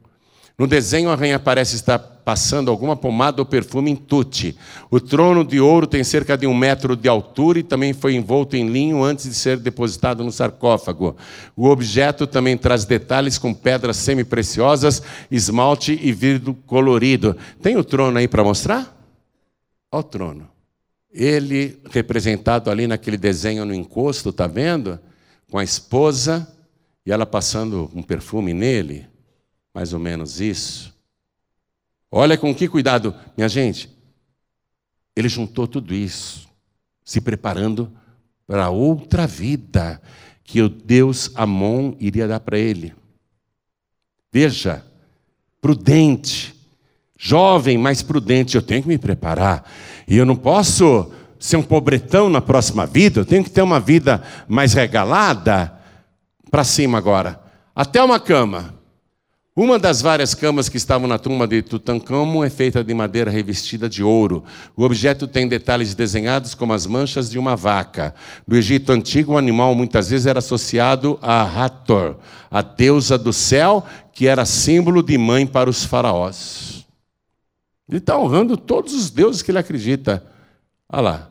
No 0.60 0.66
desenho, 0.66 1.08
a 1.08 1.14
rainha 1.14 1.38
parece 1.38 1.74
estar 1.74 1.98
passando 1.98 2.70
alguma 2.70 2.94
pomada 2.94 3.40
ou 3.40 3.46
perfume 3.46 3.92
em 3.92 3.96
tute. 3.96 4.54
O 4.90 5.00
trono 5.00 5.42
de 5.42 5.58
ouro 5.58 5.86
tem 5.86 6.04
cerca 6.04 6.36
de 6.36 6.46
um 6.46 6.54
metro 6.54 6.94
de 6.94 7.08
altura 7.08 7.60
e 7.60 7.62
também 7.62 7.94
foi 7.94 8.14
envolto 8.14 8.54
em 8.58 8.68
linho 8.68 9.02
antes 9.02 9.24
de 9.24 9.34
ser 9.34 9.56
depositado 9.56 10.22
no 10.22 10.30
sarcófago. 10.30 11.16
O 11.56 11.66
objeto 11.66 12.26
também 12.26 12.58
traz 12.58 12.84
detalhes 12.84 13.38
com 13.38 13.54
pedras 13.54 13.96
semi-preciosas, 13.96 15.02
esmalte 15.30 15.98
e 15.98 16.12
vidro 16.12 16.52
colorido. 16.66 17.34
Tem 17.62 17.78
o 17.78 17.82
trono 17.82 18.18
aí 18.18 18.28
para 18.28 18.44
mostrar? 18.44 18.94
Olha 19.90 20.00
o 20.00 20.02
trono. 20.02 20.48
Ele 21.10 21.80
representado 21.90 22.70
ali 22.70 22.86
naquele 22.86 23.16
desenho 23.16 23.64
no 23.64 23.72
encosto, 23.72 24.28
está 24.28 24.46
vendo? 24.46 25.00
Com 25.50 25.56
a 25.56 25.64
esposa 25.64 26.46
e 27.06 27.10
ela 27.10 27.24
passando 27.24 27.90
um 27.94 28.02
perfume 28.02 28.52
nele. 28.52 29.08
Mais 29.74 29.92
ou 29.92 29.98
menos 29.98 30.40
isso. 30.40 30.94
Olha 32.10 32.36
com 32.36 32.54
que 32.54 32.68
cuidado, 32.68 33.14
minha 33.36 33.48
gente. 33.48 33.88
Ele 35.14 35.28
juntou 35.28 35.66
tudo 35.66 35.94
isso, 35.94 36.48
se 37.04 37.20
preparando 37.20 37.92
para 38.46 38.70
outra 38.70 39.26
vida 39.26 40.00
que 40.42 40.60
o 40.60 40.68
Deus 40.68 41.30
Amon 41.36 41.94
iria 42.00 42.26
dar 42.26 42.40
para 42.40 42.58
ele. 42.58 42.92
Veja, 44.32 44.84
prudente, 45.60 46.54
jovem, 47.16 47.78
mas 47.78 48.02
prudente, 48.02 48.56
eu 48.56 48.62
tenho 48.62 48.82
que 48.82 48.88
me 48.88 48.98
preparar. 48.98 49.70
E 50.08 50.16
eu 50.16 50.26
não 50.26 50.34
posso 50.34 51.12
ser 51.38 51.56
um 51.56 51.62
pobretão 51.62 52.28
na 52.28 52.40
próxima 52.40 52.86
vida, 52.86 53.20
eu 53.20 53.24
tenho 53.24 53.44
que 53.44 53.50
ter 53.50 53.62
uma 53.62 53.78
vida 53.78 54.22
mais 54.48 54.74
regalada. 54.74 55.76
Para 56.50 56.64
cima 56.64 56.98
agora. 56.98 57.40
Até 57.74 58.02
uma 58.02 58.18
cama. 58.18 58.74
Uma 59.62 59.78
das 59.78 60.00
várias 60.00 60.34
camas 60.34 60.70
que 60.70 60.78
estavam 60.78 61.06
na 61.06 61.18
tumba 61.18 61.46
de 61.46 61.60
Tutankhamon 61.60 62.42
é 62.42 62.48
feita 62.48 62.82
de 62.82 62.94
madeira 62.94 63.30
revestida 63.30 63.90
de 63.90 64.02
ouro. 64.02 64.42
O 64.74 64.84
objeto 64.84 65.28
tem 65.28 65.46
detalhes 65.46 65.94
desenhados 65.94 66.54
como 66.54 66.72
as 66.72 66.86
manchas 66.86 67.28
de 67.30 67.38
uma 67.38 67.54
vaca. 67.54 68.14
No 68.46 68.56
Egito 68.56 68.90
antigo, 68.90 69.34
o 69.34 69.36
animal 69.36 69.74
muitas 69.74 70.08
vezes 70.08 70.26
era 70.26 70.38
associado 70.38 71.18
a 71.20 71.42
Hathor, 71.42 72.16
a 72.50 72.62
deusa 72.62 73.18
do 73.18 73.34
céu, 73.34 73.84
que 74.14 74.26
era 74.26 74.46
símbolo 74.46 75.02
de 75.02 75.18
mãe 75.18 75.46
para 75.46 75.68
os 75.68 75.84
faraós. 75.84 76.86
Ele 77.86 77.98
está 77.98 78.18
honrando 78.18 78.56
todos 78.56 78.94
os 78.94 79.10
deuses 79.10 79.42
que 79.42 79.50
ele 79.50 79.58
acredita. 79.58 80.24
Olha 80.90 81.02
lá. 81.02 81.30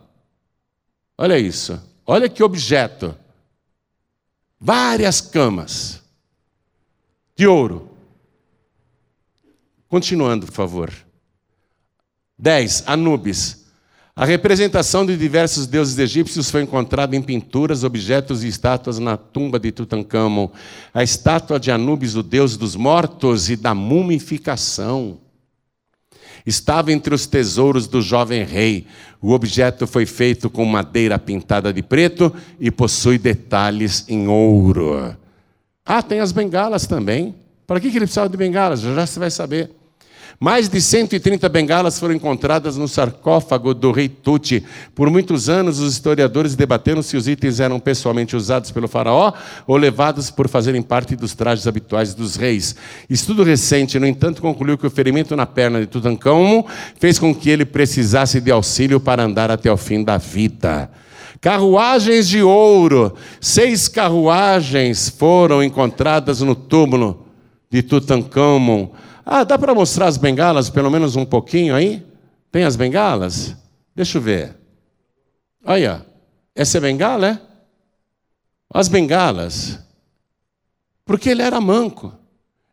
Olha 1.18 1.39
isso. 1.39 1.82
Olha 2.06 2.30
que 2.30 2.44
objeto. 2.44 3.15
Várias 4.62 5.20
camas 5.20 6.04
de 7.36 7.48
ouro. 7.48 7.88
Continuando, 9.89 10.45
por 10.45 10.54
favor. 10.54 10.93
10. 12.38 12.84
Anubis. 12.86 13.65
A 14.15 14.23
representação 14.23 15.06
de 15.06 15.17
diversos 15.17 15.65
deuses 15.65 15.97
egípcios 15.97 16.52
foi 16.52 16.62
encontrada 16.62 17.15
em 17.15 17.21
pinturas, 17.21 17.84
objetos 17.84 18.43
e 18.43 18.47
estátuas 18.47 18.99
na 18.99 19.17
tumba 19.17 19.60
de 19.60 19.71
Tutankhamon. 19.71 20.49
A 20.93 21.02
estátua 21.02 21.60
de 21.60 21.71
Anubis, 21.71 22.15
o 22.15 22.21
deus 22.21 22.56
dos 22.56 22.75
mortos 22.75 23.49
e 23.49 23.56
da 23.56 23.73
mumificação, 23.73 25.17
estava 26.45 26.91
entre 26.91 27.15
os 27.15 27.25
tesouros 27.25 27.88
do 27.88 28.02
jovem 28.02 28.43
rei. 28.43 28.86
O 29.21 29.32
objeto 29.32 29.88
foi 29.88 30.06
feito 30.06 30.49
com 30.49 30.65
madeira 30.65 31.17
pintada 31.17 31.73
de 31.73 31.82
preto 31.82 32.34
e 32.60 32.69
possui 32.69 33.17
detalhes 33.17 34.06
em 34.08 34.28
ouro. 34.28 35.17
Ah, 35.86 36.04
tem 36.04 36.19
as 36.19 36.32
bengalas 36.32 36.86
também. 36.86 37.34
Para 37.65 37.80
que 37.80 37.88
ele 37.88 37.99
precisava 37.99 38.30
de 38.30 38.38
bengalas? 38.38 38.82
Já 38.82 39.06
você 39.06 39.17
vai 39.17 39.32
saber. 39.32 39.79
Mais 40.41 40.69
de 40.69 40.80
130 40.80 41.49
bengalas 41.49 41.99
foram 41.99 42.13
encontradas 42.13 42.78
no 42.78 42.88
sarcófago 42.88 43.73
do 43.73 43.91
rei 43.91 44.08
Tuti. 44.08 44.63
Por 44.95 45.10
muitos 45.10 45.49
anos, 45.49 45.80
os 45.80 45.91
historiadores 45.91 46.56
debateram 46.56 47.02
se 47.02 47.17
os 47.17 47.28
itens 47.28 47.60
eram 47.60 47.78
pessoalmente 47.78 48.38
usados 48.38 48.71
pelo 48.71 48.88
faraó 48.88 49.34
ou 49.67 49.75
levados 49.75 50.32
por 50.32 50.47
fazerem 50.47 50.82
parte 50.82 51.13
dos 51.13 51.36
trajes 51.36 51.67
habituais 51.67 52.13
dos 52.13 52.38
reis. 52.38 52.73
Estudo 53.10 53.43
recente, 53.43 53.99
no 53.99 54.08
entanto, 54.08 54.41
concluiu 54.41 54.78
que 54.78 54.88
o 54.88 54.89
ferimento 54.89 55.36
na 55.36 55.45
perna 55.45 55.82
de 55.82 55.88
Tutankhamon 55.88 56.63
fez 56.97 57.19
com 57.19 57.36
que 57.36 57.49
ele 57.49 57.65
precisasse 57.65 58.39
de 58.39 58.49
auxílio 58.49 59.02
para 59.02 59.23
andar 59.23 59.52
até 59.52 59.69
o 59.69 59.75
fim 59.75 60.06
da 60.06 60.17
vida. 60.17 60.89
Carruagens 61.41 62.30
de 62.30 62.41
ouro, 62.41 63.13
seis 63.41 63.89
carruagens 63.89 65.10
foram 65.10 65.62
encontradas 65.62 66.39
no 66.39 66.56
túmulo 66.56 67.25
de 67.69 67.84
Tutankhamon 67.84 68.89
ah, 69.32 69.44
dá 69.44 69.60
para 69.60 69.76
mostrar 69.76 70.08
as 70.08 70.18
bengalas 70.18 70.72
pelo 70.72 70.89
menos 70.89 71.15
um 71.15 71.24
pouquinho 71.24 71.76
aí? 71.76 72.04
Tem 72.52 72.63
as 72.63 72.76
bengalas? 72.76 73.56
Deixa 73.96 74.18
eu 74.18 74.22
ver. 74.24 74.58
Olha, 75.63 76.04
essa 76.56 76.80
é 76.80 76.82
bengala, 76.82 77.28
é? 77.28 77.42
As 78.74 78.88
bengalas. 78.88 79.78
Porque 81.06 81.30
ele 81.30 81.44
era 81.44 81.62
manco. 81.62 82.12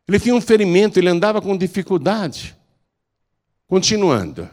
Ele 0.08 0.18
tinha 0.18 0.34
um 0.34 0.40
ferimento, 0.40 0.98
ele 0.98 1.10
andava 1.10 1.42
com 1.42 1.54
dificuldade. 1.58 2.56
Continuando. 3.68 4.48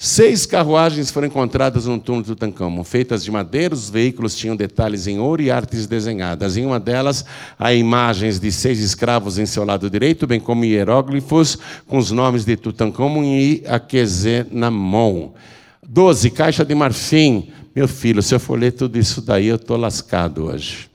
Seis 0.00 0.46
carruagens 0.46 1.10
foram 1.10 1.26
encontradas 1.26 1.86
no 1.86 1.98
túmulo 1.98 2.22
de 2.22 2.28
Tutankhamon, 2.28 2.84
feitas 2.84 3.24
de 3.24 3.32
madeira, 3.32 3.74
os 3.74 3.90
veículos 3.90 4.36
tinham 4.36 4.54
detalhes 4.54 5.08
em 5.08 5.18
ouro 5.18 5.42
e 5.42 5.50
artes 5.50 5.88
desenhadas. 5.88 6.56
Em 6.56 6.64
uma 6.64 6.78
delas, 6.78 7.24
há 7.58 7.74
imagens 7.74 8.38
de 8.38 8.52
seis 8.52 8.78
escravos 8.78 9.38
em 9.38 9.44
seu 9.44 9.64
lado 9.64 9.90
direito, 9.90 10.24
bem 10.24 10.38
como 10.38 10.64
hieróglifos 10.64 11.58
com 11.88 11.98
os 11.98 12.12
nomes 12.12 12.44
de 12.44 12.56
Tutankhamon 12.56 13.24
e 13.24 13.64
Aquezenamon. 13.66 15.32
Doze, 15.82 16.30
caixa 16.30 16.64
de 16.64 16.76
marfim. 16.76 17.50
Meu 17.74 17.88
filho, 17.88 18.22
se 18.22 18.32
eu 18.32 18.38
for 18.38 18.56
ler 18.56 18.70
tudo 18.70 18.96
isso 18.96 19.20
daí, 19.20 19.48
eu 19.48 19.56
estou 19.56 19.76
lascado 19.76 20.44
hoje. 20.44 20.88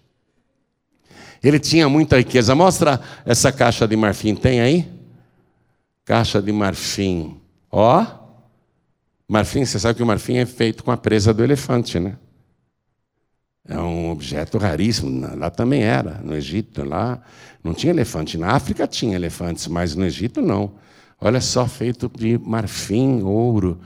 Ele 1.43 1.59
tinha 1.59 1.89
muita 1.89 2.15
riqueza. 2.15 2.55
Mostra 2.55 3.01
essa 3.25 3.51
caixa 3.51 3.85
de 3.85 3.97
marfim, 3.97 4.33
tem 4.33 4.61
aí? 4.61 4.87
Caixa 6.05 6.41
de 6.41 6.53
marfim. 6.53 7.35
Ó. 7.69 8.22
Marfim, 9.27 9.65
você 9.65 9.79
sabe 9.79 9.95
que 9.95 10.03
o 10.03 10.05
marfim 10.05 10.37
é 10.37 10.45
feito 10.45 10.83
com 10.83 10.91
a 10.91 10.97
presa 10.97 11.33
do 11.33 11.43
elefante, 11.43 11.99
né? 11.99 12.17
É 13.67 13.77
um 13.79 14.11
objeto 14.11 14.57
raríssimo. 14.57 15.25
Lá 15.37 15.49
também 15.49 15.83
era, 15.83 16.19
no 16.23 16.35
Egito, 16.35 16.83
lá 16.83 17.21
não 17.63 17.73
tinha 17.73 17.93
elefante. 17.93 18.37
Na 18.37 18.51
África 18.51 18.85
tinha 18.85 19.15
elefantes, 19.15 19.67
mas 19.67 19.95
no 19.95 20.05
Egito 20.05 20.41
não. 20.41 20.73
Olha 21.19 21.39
só, 21.39 21.65
feito 21.65 22.11
de 22.13 22.37
marfim, 22.37 23.21
ouro. 23.21 23.79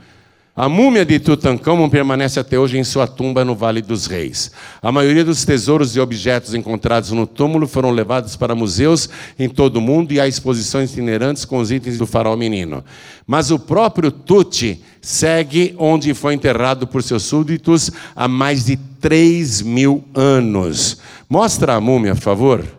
A 0.60 0.68
múmia 0.68 1.04
de 1.04 1.20
Tutankhamon 1.20 1.88
permanece 1.88 2.40
até 2.40 2.58
hoje 2.58 2.76
em 2.76 2.82
sua 2.82 3.06
tumba 3.06 3.44
no 3.44 3.54
Vale 3.54 3.80
dos 3.80 4.06
Reis. 4.06 4.50
A 4.82 4.90
maioria 4.90 5.24
dos 5.24 5.44
tesouros 5.44 5.94
e 5.94 6.00
objetos 6.00 6.52
encontrados 6.52 7.12
no 7.12 7.28
túmulo 7.28 7.68
foram 7.68 7.92
levados 7.92 8.34
para 8.34 8.56
museus 8.56 9.08
em 9.38 9.48
todo 9.48 9.76
o 9.76 9.80
mundo 9.80 10.10
e 10.10 10.18
há 10.18 10.26
exposições 10.26 10.90
itinerantes 10.90 11.44
com 11.44 11.58
os 11.58 11.70
itens 11.70 11.96
do 11.96 12.08
faraó 12.08 12.34
menino. 12.34 12.84
Mas 13.24 13.52
o 13.52 13.58
próprio 13.60 14.10
Tuti 14.10 14.82
segue 15.00 15.74
onde 15.78 16.14
foi 16.14 16.34
enterrado 16.34 16.86
por 16.86 17.02
seus 17.02 17.24
súditos 17.24 17.90
há 18.14 18.26
mais 18.28 18.66
de 18.66 18.76
3 18.76 19.62
mil 19.62 20.04
anos. 20.14 20.98
Mostra 21.28 21.74
a 21.74 21.80
múmia, 21.80 22.14
por 22.14 22.22
favor. 22.22 22.78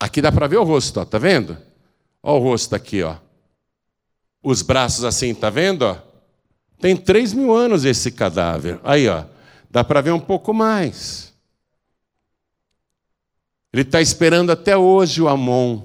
Aqui 0.00 0.22
dá 0.22 0.30
para 0.30 0.46
ver 0.46 0.58
o 0.58 0.64
rosto, 0.64 1.00
ó, 1.00 1.04
tá 1.04 1.18
vendo? 1.18 1.56
Olha 2.22 2.40
o 2.40 2.42
rosto 2.42 2.74
aqui, 2.74 3.02
ó. 3.02 3.16
Os 4.42 4.62
braços 4.62 5.04
assim, 5.04 5.34
tá 5.34 5.50
vendo? 5.50 5.82
Ó? 5.82 5.96
Tem 6.80 6.96
três 6.96 7.32
mil 7.32 7.54
anos 7.54 7.84
esse 7.84 8.12
cadáver. 8.12 8.78
Aí, 8.84 9.08
ó, 9.08 9.24
dá 9.70 9.82
para 9.82 10.00
ver 10.00 10.12
um 10.12 10.20
pouco 10.20 10.54
mais. 10.54 11.34
Ele 13.72 13.82
está 13.82 14.00
esperando 14.00 14.50
até 14.50 14.76
hoje 14.76 15.20
o 15.20 15.28
Amon. 15.28 15.82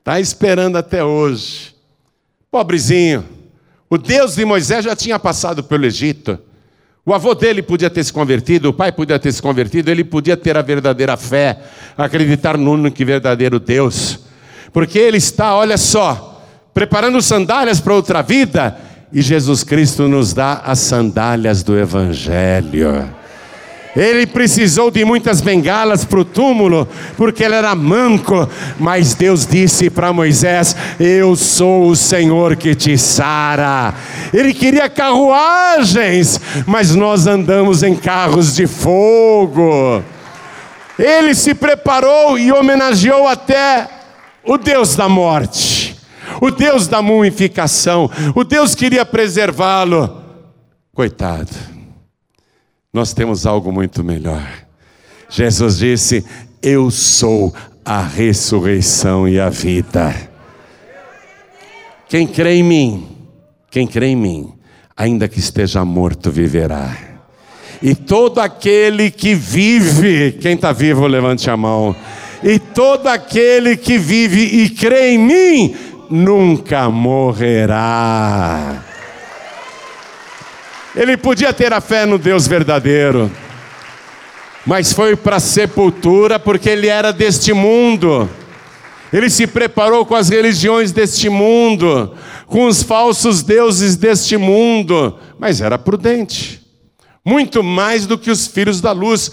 Está 0.00 0.18
esperando 0.18 0.76
até 0.76 1.04
hoje. 1.04 1.74
Pobrezinho. 2.50 3.24
O 3.88 3.96
Deus 3.96 4.34
de 4.34 4.44
Moisés 4.44 4.84
já 4.84 4.96
tinha 4.96 5.18
passado 5.18 5.62
pelo 5.62 5.84
Egito. 5.84 6.38
O 7.04 7.14
avô 7.14 7.34
dele 7.34 7.62
podia 7.62 7.90
ter 7.90 8.04
se 8.04 8.12
convertido, 8.12 8.68
o 8.68 8.72
pai 8.72 8.92
podia 8.92 9.18
ter 9.18 9.32
se 9.32 9.40
convertido, 9.40 9.90
ele 9.90 10.04
podia 10.04 10.36
ter 10.36 10.56
a 10.56 10.62
verdadeira 10.62 11.16
fé, 11.16 11.58
acreditar 11.96 12.56
no 12.56 12.72
único 12.72 13.04
verdadeiro 13.04 13.58
Deus. 13.58 14.20
Porque 14.72 14.98
ele 14.98 15.16
está, 15.16 15.54
olha 15.54 15.76
só, 15.76 16.42
preparando 16.72 17.20
sandálias 17.20 17.80
para 17.80 17.94
outra 17.94 18.22
vida, 18.22 18.76
e 19.12 19.22
Jesus 19.22 19.64
Cristo 19.64 20.06
nos 20.08 20.32
dá 20.32 20.62
as 20.64 20.78
sandálias 20.78 21.62
do 21.62 21.76
Evangelho. 21.76 23.19
Ele 23.96 24.26
precisou 24.26 24.90
de 24.90 25.04
muitas 25.04 25.40
bengalas 25.40 26.04
para 26.04 26.20
o 26.20 26.24
túmulo, 26.24 26.86
porque 27.16 27.42
ele 27.42 27.54
era 27.54 27.74
manco, 27.74 28.48
mas 28.78 29.14
Deus 29.14 29.46
disse 29.46 29.90
para 29.90 30.12
Moisés: 30.12 30.76
Eu 30.98 31.34
sou 31.34 31.88
o 31.88 31.96
Senhor 31.96 32.56
que 32.56 32.74
te 32.74 32.96
sara. 32.96 33.94
Ele 34.32 34.54
queria 34.54 34.88
carruagens, 34.88 36.40
mas 36.66 36.94
nós 36.94 37.26
andamos 37.26 37.82
em 37.82 37.96
carros 37.96 38.54
de 38.54 38.66
fogo. 38.66 40.02
Ele 40.98 41.34
se 41.34 41.54
preparou 41.54 42.38
e 42.38 42.52
homenageou 42.52 43.26
até 43.26 43.88
o 44.44 44.56
Deus 44.56 44.94
da 44.94 45.08
morte 45.08 46.00
o 46.40 46.50
Deus 46.50 46.86
da 46.86 47.02
mumificação, 47.02 48.10
o 48.34 48.44
Deus 48.44 48.74
queria 48.74 49.04
preservá-lo. 49.04 50.22
Coitado, 50.94 51.50
nós 52.92 53.12
temos 53.12 53.46
algo 53.46 53.70
muito 53.70 54.02
melhor. 54.02 54.46
Jesus 55.28 55.78
disse: 55.78 56.24
Eu 56.60 56.90
sou 56.90 57.54
a 57.84 58.02
ressurreição 58.02 59.28
e 59.28 59.38
a 59.38 59.48
vida. 59.48 60.14
Quem 62.08 62.26
crê 62.26 62.54
em 62.54 62.62
mim, 62.64 63.06
quem 63.70 63.86
crê 63.86 64.06
em 64.06 64.16
mim, 64.16 64.52
ainda 64.96 65.28
que 65.28 65.38
esteja 65.38 65.84
morto, 65.84 66.30
viverá. 66.30 66.96
E 67.80 67.94
todo 67.94 68.40
aquele 68.40 69.10
que 69.10 69.34
vive, 69.34 70.32
quem 70.32 70.54
está 70.54 70.72
vivo, 70.72 71.06
levante 71.06 71.48
a 71.48 71.56
mão. 71.56 71.94
E 72.42 72.58
todo 72.58 73.06
aquele 73.06 73.76
que 73.76 73.96
vive 73.96 74.42
e 74.42 74.68
crê 74.70 75.12
em 75.12 75.18
mim, 75.18 75.76
nunca 76.10 76.90
morrerá. 76.90 78.84
Ele 80.94 81.16
podia 81.16 81.52
ter 81.52 81.72
a 81.72 81.80
fé 81.80 82.04
no 82.04 82.18
Deus 82.18 82.48
verdadeiro, 82.48 83.30
mas 84.66 84.92
foi 84.92 85.14
para 85.14 85.36
a 85.36 85.40
sepultura 85.40 86.38
porque 86.38 86.68
ele 86.68 86.88
era 86.88 87.12
deste 87.12 87.52
mundo. 87.52 88.28
Ele 89.12 89.28
se 89.28 89.46
preparou 89.46 90.04
com 90.04 90.14
as 90.14 90.28
religiões 90.28 90.92
deste 90.92 91.28
mundo, 91.28 92.14
com 92.46 92.66
os 92.66 92.82
falsos 92.82 93.42
deuses 93.42 93.96
deste 93.96 94.36
mundo, 94.36 95.18
mas 95.38 95.60
era 95.60 95.78
prudente, 95.78 96.60
muito 97.24 97.62
mais 97.62 98.06
do 98.06 98.18
que 98.18 98.30
os 98.30 98.46
filhos 98.46 98.80
da 98.80 98.92
luz. 98.92 99.32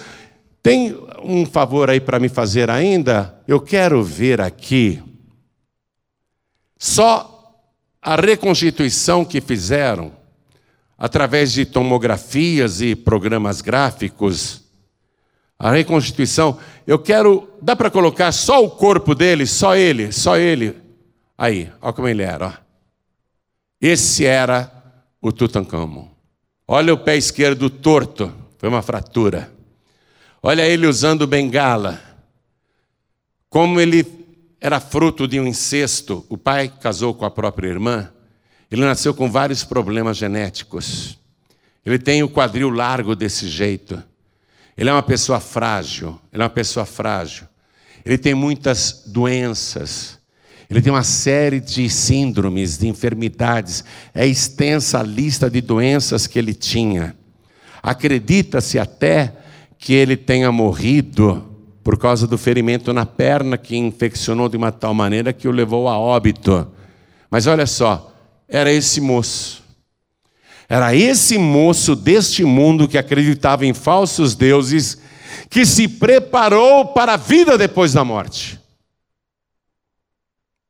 Tem 0.63 0.97
um 1.23 1.45
favor 1.45 1.89
aí 1.89 1.99
para 1.99 2.19
me 2.19 2.29
fazer 2.29 2.69
ainda? 2.69 3.39
Eu 3.47 3.59
quero 3.59 4.03
ver 4.03 4.41
aqui 4.41 5.01
só 6.77 7.33
a 8.01 8.15
reconstituição 8.15 9.25
que 9.25 9.41
fizeram, 9.41 10.11
através 10.97 11.51
de 11.51 11.65
tomografias 11.65 12.81
e 12.81 12.95
programas 12.95 13.61
gráficos, 13.61 14.63
a 15.59 15.71
reconstituição, 15.71 16.59
eu 16.85 16.99
quero, 16.99 17.49
dá 17.61 17.75
para 17.75 17.89
colocar 17.89 18.31
só 18.31 18.63
o 18.63 18.69
corpo 18.69 19.15
dele, 19.15 19.45
só 19.45 19.75
ele, 19.75 20.11
só 20.11 20.37
ele. 20.37 20.75
Aí, 21.37 21.71
olha 21.81 21.93
como 21.93 22.07
ele 22.07 22.21
era. 22.21 22.47
Ó. 22.47 22.53
Esse 23.81 24.25
era 24.25 24.71
o 25.21 25.31
Tutankhamon. 25.31 26.09
Olha 26.67 26.93
o 26.93 26.97
pé 26.97 27.15
esquerdo 27.15 27.69
torto, 27.69 28.33
foi 28.57 28.69
uma 28.69 28.81
fratura. 28.81 29.51
Olha 30.43 30.65
ele 30.65 30.85
usando 30.85 31.25
bengala. 31.25 32.01
Como 33.49 33.79
ele 33.79 34.05
era 34.59 34.79
fruto 34.79 35.27
de 35.27 35.39
um 35.39 35.47
incesto. 35.47 36.25
O 36.29 36.37
pai 36.37 36.67
casou 36.67 37.13
com 37.13 37.25
a 37.25 37.31
própria 37.31 37.69
irmã. 37.69 38.11
Ele 38.71 38.81
nasceu 38.81 39.13
com 39.13 39.31
vários 39.31 39.63
problemas 39.63 40.17
genéticos. 40.17 41.17
Ele 41.85 41.97
tem 41.97 42.21
o 42.21 42.29
quadril 42.29 42.69
largo 42.69 43.15
desse 43.15 43.47
jeito. 43.47 44.01
Ele 44.77 44.89
é 44.89 44.93
uma 44.93 45.03
pessoa 45.03 45.39
frágil. 45.39 46.19
Ele 46.33 46.41
é 46.41 46.45
uma 46.45 46.49
pessoa 46.49 46.85
frágil. 46.85 47.47
Ele 48.05 48.17
tem 48.17 48.33
muitas 48.33 49.03
doenças. 49.07 50.19
Ele 50.69 50.81
tem 50.81 50.91
uma 50.91 51.03
série 51.03 51.61
de 51.61 51.89
síndromes, 51.89 52.77
de 52.77 52.87
enfermidades. 52.87 53.85
É 54.13 54.27
extensa 54.27 54.99
a 54.99 55.03
lista 55.03 55.49
de 55.49 55.61
doenças 55.61 56.27
que 56.27 56.37
ele 56.37 56.53
tinha. 56.53 57.15
Acredita-se 57.81 58.77
até 58.77 59.33
que 59.79 59.93
ele 59.93 60.17
tenha 60.17 60.51
morrido 60.51 61.47
por 61.83 61.97
causa 61.97 62.27
do 62.27 62.37
ferimento 62.37 62.91
na 62.91 63.05
perna 63.05 63.57
que 63.57 63.77
infeccionou 63.77 64.49
de 64.49 64.57
uma 64.57 64.73
tal 64.73 64.93
maneira 64.93 65.31
que 65.31 65.47
o 65.47 65.51
levou 65.51 65.87
a 65.87 65.97
óbito. 65.97 66.67
Mas 67.31 67.47
olha 67.47 67.65
só, 67.65 68.13
era 68.47 68.71
esse 68.71 69.01
moço. 69.01 69.63
Era 70.69 70.95
esse 70.95 71.37
moço 71.37 71.95
deste 71.95 72.43
mundo 72.43 72.87
que 72.87 72.97
acreditava 72.97 73.65
em 73.65 73.73
falsos 73.73 74.35
deuses, 74.35 74.97
que 75.49 75.65
se 75.65 75.87
preparou 75.87 76.87
para 76.87 77.13
a 77.13 77.17
vida 77.17 77.57
depois 77.57 77.93
da 77.93 78.03
morte. 78.03 78.59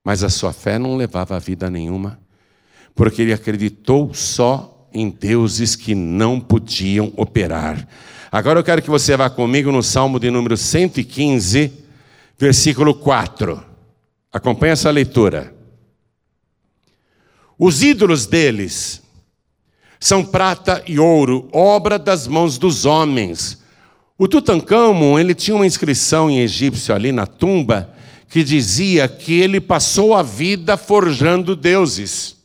Mas 0.03 0.23
a 0.23 0.29
sua 0.29 0.53
fé 0.53 0.77
não 0.77 0.95
levava 0.95 1.35
a 1.35 1.39
vida 1.39 1.69
nenhuma, 1.69 2.19
porque 2.95 3.21
ele 3.23 3.33
acreditou 3.33 4.13
só 4.13 4.87
em 4.93 5.09
deuses 5.09 5.75
que 5.75 5.93
não 5.93 6.39
podiam 6.39 7.11
operar. 7.17 7.87
Agora 8.31 8.59
eu 8.59 8.63
quero 8.63 8.81
que 8.81 8.89
você 8.89 9.17
vá 9.17 9.29
comigo 9.29 9.71
no 9.71 9.81
Salmo 9.81 10.19
de 10.19 10.29
número 10.29 10.55
115, 10.55 11.73
versículo 12.37 12.93
4. 12.93 13.63
Acompanhe 14.31 14.73
essa 14.73 14.91
leitura. 14.91 15.56
Os 17.57 17.81
ídolos 17.81 18.25
deles 18.25 19.01
são 19.99 20.23
prata 20.23 20.83
e 20.85 20.99
ouro, 20.99 21.49
obra 21.51 21.97
das 21.97 22.27
mãos 22.27 22.57
dos 22.57 22.85
homens. 22.85 23.61
O 24.17 24.27
Tutancâmon, 24.27 25.17
ele 25.17 25.33
tinha 25.33 25.55
uma 25.55 25.65
inscrição 25.65 26.29
em 26.29 26.39
egípcio 26.39 26.93
ali 26.93 27.11
na 27.11 27.25
tumba 27.25 27.93
que 28.29 28.43
dizia 28.43 29.07
que 29.07 29.39
ele 29.39 29.59
passou 29.59 30.13
a 30.13 30.21
vida 30.21 30.75
forjando 30.75 31.55
deuses, 31.55 32.35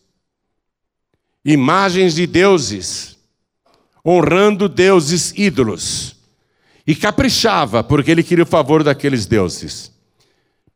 imagens 1.45 2.15
de 2.15 2.27
deuses, 2.27 3.17
honrando 4.07 4.69
deuses 4.69 5.33
ídolos. 5.37 6.17
E 6.85 6.97
caprichava, 6.97 7.85
porque 7.85 8.11
ele 8.11 8.25
queria 8.25 8.43
o 8.43 8.47
favor 8.47 8.83
daqueles 8.83 9.25
deuses. 9.25 9.93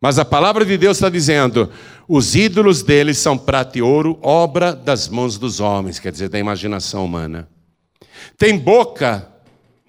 Mas 0.01 0.21
a 0.21 0.25
palavra 0.25 0.65
de 0.65 0.77
Deus 0.79 0.97
está 0.97 1.09
dizendo: 1.09 1.71
os 2.09 2.37
ídolos 2.37 2.83
deles 2.83 3.19
são 3.19 3.37
prata 3.37 3.79
e 3.79 3.83
ouro, 3.83 4.19
obra 4.23 4.73
das 4.75 5.09
mãos 5.09 5.39
dos 5.39 5.61
homens, 5.61 5.99
quer 5.99 6.13
dizer, 6.13 6.29
da 6.29 6.39
imaginação 6.39 7.05
humana. 7.05 7.49
Tem 8.39 8.57
boca, 8.57 9.29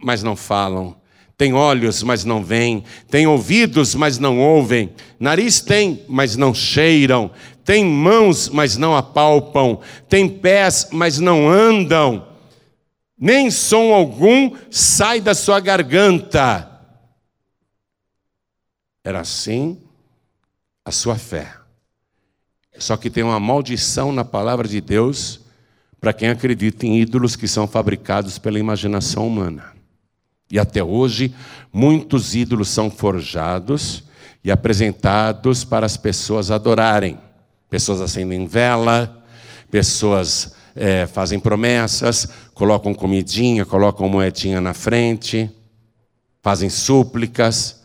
mas 0.03 0.24
não 0.24 0.36
falam. 0.36 0.95
Tem 1.38 1.53
olhos, 1.53 2.01
mas 2.01 2.26
não 2.26 2.43
veem. 2.43 2.84
Tem 3.11 3.28
ouvidos, 3.28 3.93
mas 3.93 4.18
não 4.18 4.39
ouvem. 4.39 4.91
Nariz 5.20 5.61
tem, 5.61 6.03
mas 6.07 6.36
não 6.36 6.53
cheiram. 6.53 7.30
Tem 7.63 7.86
mãos, 7.86 8.49
mas 8.49 8.78
não 8.78 8.95
apalpam. 8.95 9.80
Tem 10.09 10.28
pés, 10.28 10.88
mas 10.91 11.20
não 11.20 11.47
andam. 11.47 12.28
Nem 13.20 13.51
som 13.51 13.93
algum 13.93 14.55
sai 14.72 15.22
da 15.22 15.36
sua 15.36 15.59
garganta. 15.59 16.72
Era 19.03 19.20
assim 19.20 19.80
a 20.84 20.91
sua 20.91 21.15
fé. 21.15 21.57
Só 22.80 22.95
que 22.95 23.09
tem 23.09 23.23
uma 23.23 23.39
maldição 23.39 24.11
na 24.11 24.23
palavra 24.23 24.67
de 24.67 24.80
Deus 24.80 25.41
para 25.99 26.13
quem 26.13 26.30
acredita 26.30 26.86
em 26.86 26.99
ídolos 26.99 27.36
que 27.36 27.47
são 27.47 27.67
fabricados 27.67 28.38
pela 28.38 28.59
imaginação 28.59 29.28
humana. 29.28 29.73
E 30.49 30.57
até 30.57 30.84
hoje, 30.84 31.34
muitos 31.73 32.36
ídolos 32.36 32.69
são 32.69 32.89
forjados 32.89 34.03
e 34.43 34.51
apresentados 34.51 35.63
para 35.63 35.86
as 35.86 35.97
pessoas 35.97 36.51
adorarem. 36.51 37.17
Pessoas 37.69 37.99
acendem 37.99 38.45
vela, 38.47 39.25
pessoas 39.69 40.55
é, 40.73 41.05
fazem 41.05 41.39
promessas, 41.39 42.30
colocam 42.53 42.93
comidinha, 42.93 43.65
colocam 43.65 44.07
moedinha 44.07 44.61
na 44.61 44.73
frente, 44.73 45.49
fazem 46.41 46.69
súplicas. 46.69 47.84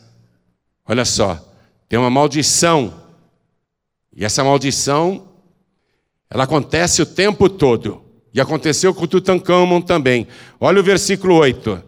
Olha 0.87 1.05
só, 1.05 1.43
tem 1.89 1.99
uma 1.99 2.11
maldição. 2.11 3.02
E 4.15 4.25
essa 4.25 4.45
maldição, 4.45 5.29
ela 6.29 6.45
acontece 6.45 7.01
o 7.03 7.07
tempo 7.07 7.49
todo. 7.49 8.03
E 8.35 8.41
aconteceu 8.41 8.95
com 8.95 9.07
Tutankhamon 9.07 9.81
também. 9.81 10.27
Olha 10.59 10.81
o 10.81 10.85
versículo 10.85 11.35
8. 11.37 11.83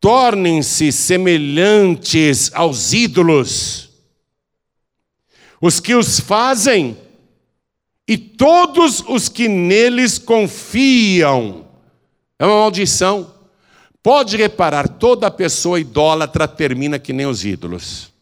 Tornem-se 0.00 0.92
semelhantes 0.92 2.50
aos 2.54 2.92
ídolos, 2.92 3.90
os 5.60 5.80
que 5.80 5.94
os 5.94 6.20
fazem, 6.20 6.96
e 8.06 8.16
todos 8.16 9.04
os 9.06 9.28
que 9.28 9.48
neles 9.48 10.16
confiam. 10.16 11.66
É 12.38 12.46
uma 12.46 12.60
maldição. 12.60 13.34
Pode 14.02 14.36
reparar, 14.36 14.88
toda 14.88 15.30
pessoa 15.30 15.80
idólatra 15.80 16.46
termina 16.46 16.98
que 16.98 17.12
nem 17.12 17.26
os 17.26 17.44
ídolos. 17.44 18.12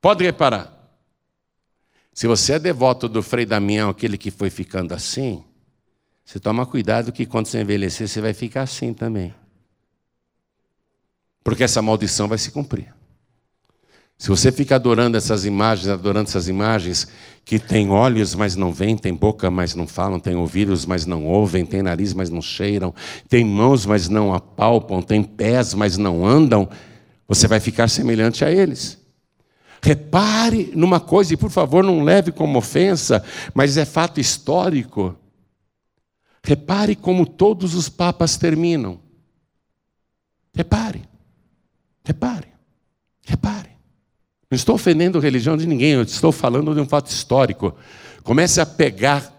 Pode 0.00 0.24
reparar. 0.24 0.75
Se 2.16 2.26
você 2.26 2.54
é 2.54 2.58
devoto 2.58 3.10
do 3.10 3.22
Frei 3.22 3.44
Damião, 3.44 3.90
aquele 3.90 4.16
que 4.16 4.30
foi 4.30 4.48
ficando 4.48 4.94
assim, 4.94 5.44
você 6.24 6.40
toma 6.40 6.64
cuidado 6.64 7.12
que 7.12 7.26
quando 7.26 7.44
você 7.44 7.60
envelhecer, 7.60 8.08
você 8.08 8.22
vai 8.22 8.32
ficar 8.32 8.62
assim 8.62 8.94
também. 8.94 9.34
Porque 11.44 11.62
essa 11.62 11.82
maldição 11.82 12.26
vai 12.26 12.38
se 12.38 12.50
cumprir. 12.50 12.90
Se 14.16 14.30
você 14.30 14.50
fica 14.50 14.76
adorando 14.76 15.18
essas 15.18 15.44
imagens, 15.44 15.88
adorando 15.88 16.30
essas 16.30 16.48
imagens, 16.48 17.06
que 17.44 17.58
tem 17.58 17.90
olhos, 17.90 18.34
mas 18.34 18.56
não 18.56 18.72
veem, 18.72 18.96
tem 18.96 19.12
boca, 19.12 19.50
mas 19.50 19.74
não 19.74 19.86
falam, 19.86 20.18
tem 20.18 20.36
ouvidos, 20.36 20.86
mas 20.86 21.04
não 21.04 21.26
ouvem, 21.26 21.66
tem 21.66 21.82
nariz, 21.82 22.14
mas 22.14 22.30
não 22.30 22.40
cheiram, 22.40 22.94
tem 23.28 23.44
mãos, 23.44 23.84
mas 23.84 24.08
não 24.08 24.32
apalpam, 24.32 25.02
tem 25.02 25.22
pés, 25.22 25.74
mas 25.74 25.98
não 25.98 26.24
andam, 26.24 26.66
você 27.28 27.46
vai 27.46 27.60
ficar 27.60 27.88
semelhante 27.88 28.42
a 28.42 28.50
eles. 28.50 29.05
Repare 29.86 30.72
numa 30.74 30.98
coisa, 30.98 31.32
e 31.32 31.36
por 31.36 31.48
favor 31.48 31.84
não 31.84 32.02
leve 32.02 32.32
como 32.32 32.58
ofensa, 32.58 33.24
mas 33.54 33.76
é 33.76 33.84
fato 33.84 34.18
histórico. 34.18 35.16
Repare 36.42 36.96
como 36.96 37.24
todos 37.24 37.72
os 37.72 37.88
papas 37.88 38.36
terminam. 38.36 38.98
Repare, 40.52 41.04
repare, 42.04 42.48
repare. 43.24 43.68
Não 44.50 44.56
estou 44.56 44.74
ofendendo 44.74 45.18
a 45.18 45.20
religião 45.20 45.56
de 45.56 45.68
ninguém, 45.68 45.92
eu 45.92 46.02
estou 46.02 46.32
falando 46.32 46.74
de 46.74 46.80
um 46.80 46.88
fato 46.88 47.06
histórico. 47.06 47.72
Comece 48.24 48.60
a 48.60 48.66
pegar 48.66 49.32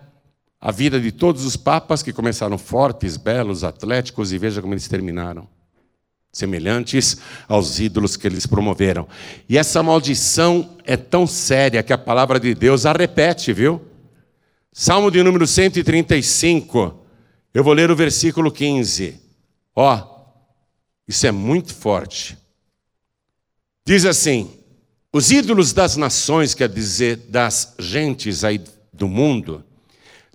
a 0.61 0.71
vida 0.71 0.97
de 0.97 1.11
todos 1.11 1.43
os 1.43 1.57
papas 1.57 2.01
que 2.01 2.13
começaram 2.13 2.57
fortes, 2.57 3.17
belos, 3.17 3.65
atléticos, 3.65 4.31
e 4.31 4.37
veja 4.37 4.61
como 4.61 4.73
eles 4.73 4.87
terminaram 4.87 5.56
semelhantes 6.31 7.17
aos 7.47 7.79
ídolos 7.79 8.15
que 8.15 8.27
eles 8.27 8.45
promoveram. 8.45 9.07
E 9.49 9.57
essa 9.57 9.81
maldição 9.81 10.77
é 10.83 10.95
tão 10.95 11.25
séria 11.25 11.83
que 11.83 11.93
a 11.93 11.97
palavra 11.97 12.39
de 12.39 12.53
Deus 12.53 12.85
a 12.85 12.93
repete, 12.93 13.51
viu? 13.53 13.81
Salmo 14.71 15.09
de 15.09 15.23
número 15.23 15.47
135, 15.47 17.03
eu 17.53 17.63
vou 17.63 17.73
ler 17.73 17.89
o 17.89 17.95
versículo 17.95 18.51
15. 18.51 19.19
Ó, 19.75 20.17
isso 21.07 21.25
é 21.25 21.31
muito 21.31 21.73
forte. 21.73 22.37
Diz 23.85 24.05
assim: 24.05 24.51
os 25.11 25.31
ídolos 25.31 25.73
das 25.73 25.97
nações, 25.97 26.53
quer 26.53 26.69
dizer, 26.69 27.17
das 27.29 27.73
gentes 27.79 28.43
aí 28.43 28.61
do 28.93 29.07
mundo, 29.07 29.63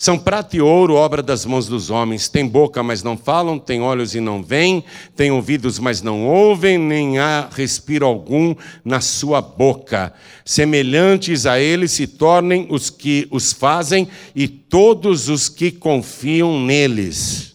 são 0.02 0.18
prata 0.18 0.56
e 0.56 0.60
ouro, 0.60 0.94
obra 0.94 1.22
das 1.22 1.46
mãos 1.46 1.68
dos 1.68 1.88
homens. 1.88 2.28
Tem 2.28 2.44
boca, 2.44 2.82
mas 2.82 3.04
não 3.04 3.16
falam, 3.16 3.56
tem 3.56 3.80
olhos 3.80 4.16
e 4.16 4.20
não 4.20 4.42
veem, 4.42 4.82
tem 5.14 5.30
ouvidos, 5.30 5.78
mas 5.78 6.02
não 6.02 6.26
ouvem, 6.26 6.76
nem 6.76 7.20
há 7.20 7.48
respiro 7.48 8.04
algum 8.04 8.52
na 8.84 9.00
sua 9.00 9.40
boca. 9.40 10.12
Semelhantes 10.44 11.46
a 11.46 11.60
eles 11.60 11.92
se 11.92 12.08
tornem 12.08 12.66
os 12.68 12.90
que 12.90 13.28
os 13.30 13.52
fazem 13.52 14.08
e 14.34 14.48
todos 14.48 15.28
os 15.28 15.48
que 15.48 15.70
confiam 15.70 16.60
neles. 16.60 17.54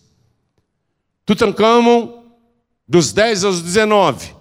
Tutankhamon, 1.25 2.23
dos 2.87 3.11
10 3.11 3.43
aos 3.43 3.61
19, 3.61 4.33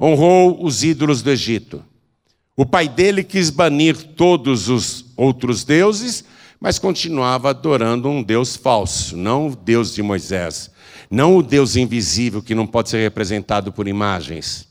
honrou 0.00 0.64
os 0.64 0.84
ídolos 0.84 1.22
do 1.22 1.30
Egito. 1.32 1.84
O 2.56 2.64
pai 2.64 2.88
dele 2.88 3.24
quis 3.24 3.50
banir 3.50 3.96
todos 3.96 4.68
os 4.68 5.06
outros 5.16 5.64
deuses 5.64 6.24
mas 6.62 6.78
continuava 6.78 7.50
adorando 7.50 8.08
um 8.08 8.22
Deus 8.22 8.54
falso, 8.54 9.16
não 9.16 9.48
o 9.48 9.56
Deus 9.56 9.92
de 9.92 10.00
Moisés, 10.00 10.70
não 11.10 11.36
o 11.36 11.42
Deus 11.42 11.74
invisível 11.74 12.40
que 12.40 12.54
não 12.54 12.68
pode 12.68 12.88
ser 12.88 13.02
representado 13.02 13.72
por 13.72 13.88
imagens. 13.88 14.68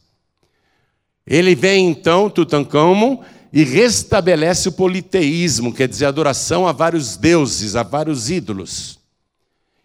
Ele 1.27 1.53
vem 1.53 1.89
então, 1.89 2.29
Tutankhamon, 2.29 3.19
e 3.51 3.65
restabelece 3.65 4.69
o 4.69 4.71
politeísmo, 4.71 5.73
quer 5.73 5.89
dizer, 5.89 6.05
adoração 6.05 6.65
a 6.65 6.71
vários 6.71 7.17
deuses, 7.17 7.75
a 7.75 7.83
vários 7.83 8.29
ídolos. 8.29 8.97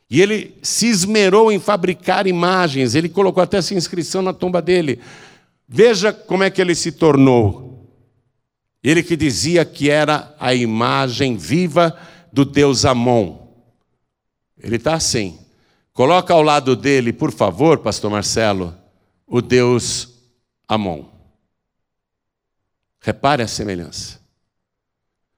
E 0.09 0.23
ele 0.23 0.57
se 0.63 0.87
esmerou 0.87 1.51
em 1.51 1.59
fabricar 1.59 2.29
imagens, 2.29 2.95
ele 2.95 3.09
colocou 3.09 3.43
até 3.43 3.57
essa 3.57 3.75
inscrição 3.75 4.23
na 4.23 4.33
tumba 4.33 4.63
dele. 4.63 5.01
Veja 5.69 6.13
como 6.13 6.45
é 6.45 6.51
que 6.51 6.61
ele 6.61 6.77
se 6.77 6.93
tornou 6.93 7.76
ele 8.89 9.03
que 9.03 9.17
dizia 9.17 9.65
que 9.65 9.91
era 9.91 10.33
a 10.39 10.55
imagem 10.55 11.37
viva 11.37 11.99
do 12.33 12.45
Deus 12.45 12.85
Amon. 12.85 13.37
Ele 14.57 14.77
está 14.77 14.95
assim. 14.95 15.41
Coloca 15.93 16.33
ao 16.33 16.41
lado 16.41 16.77
dele, 16.77 17.13
por 17.13 17.33
favor, 17.33 17.79
pastor 17.79 18.13
Marcelo, 18.13 18.73
o 19.27 19.43
Deus 19.43 20.09
Amon. 20.69 21.05
Repare 23.01 23.43
a 23.43 23.49
semelhança. 23.49 24.21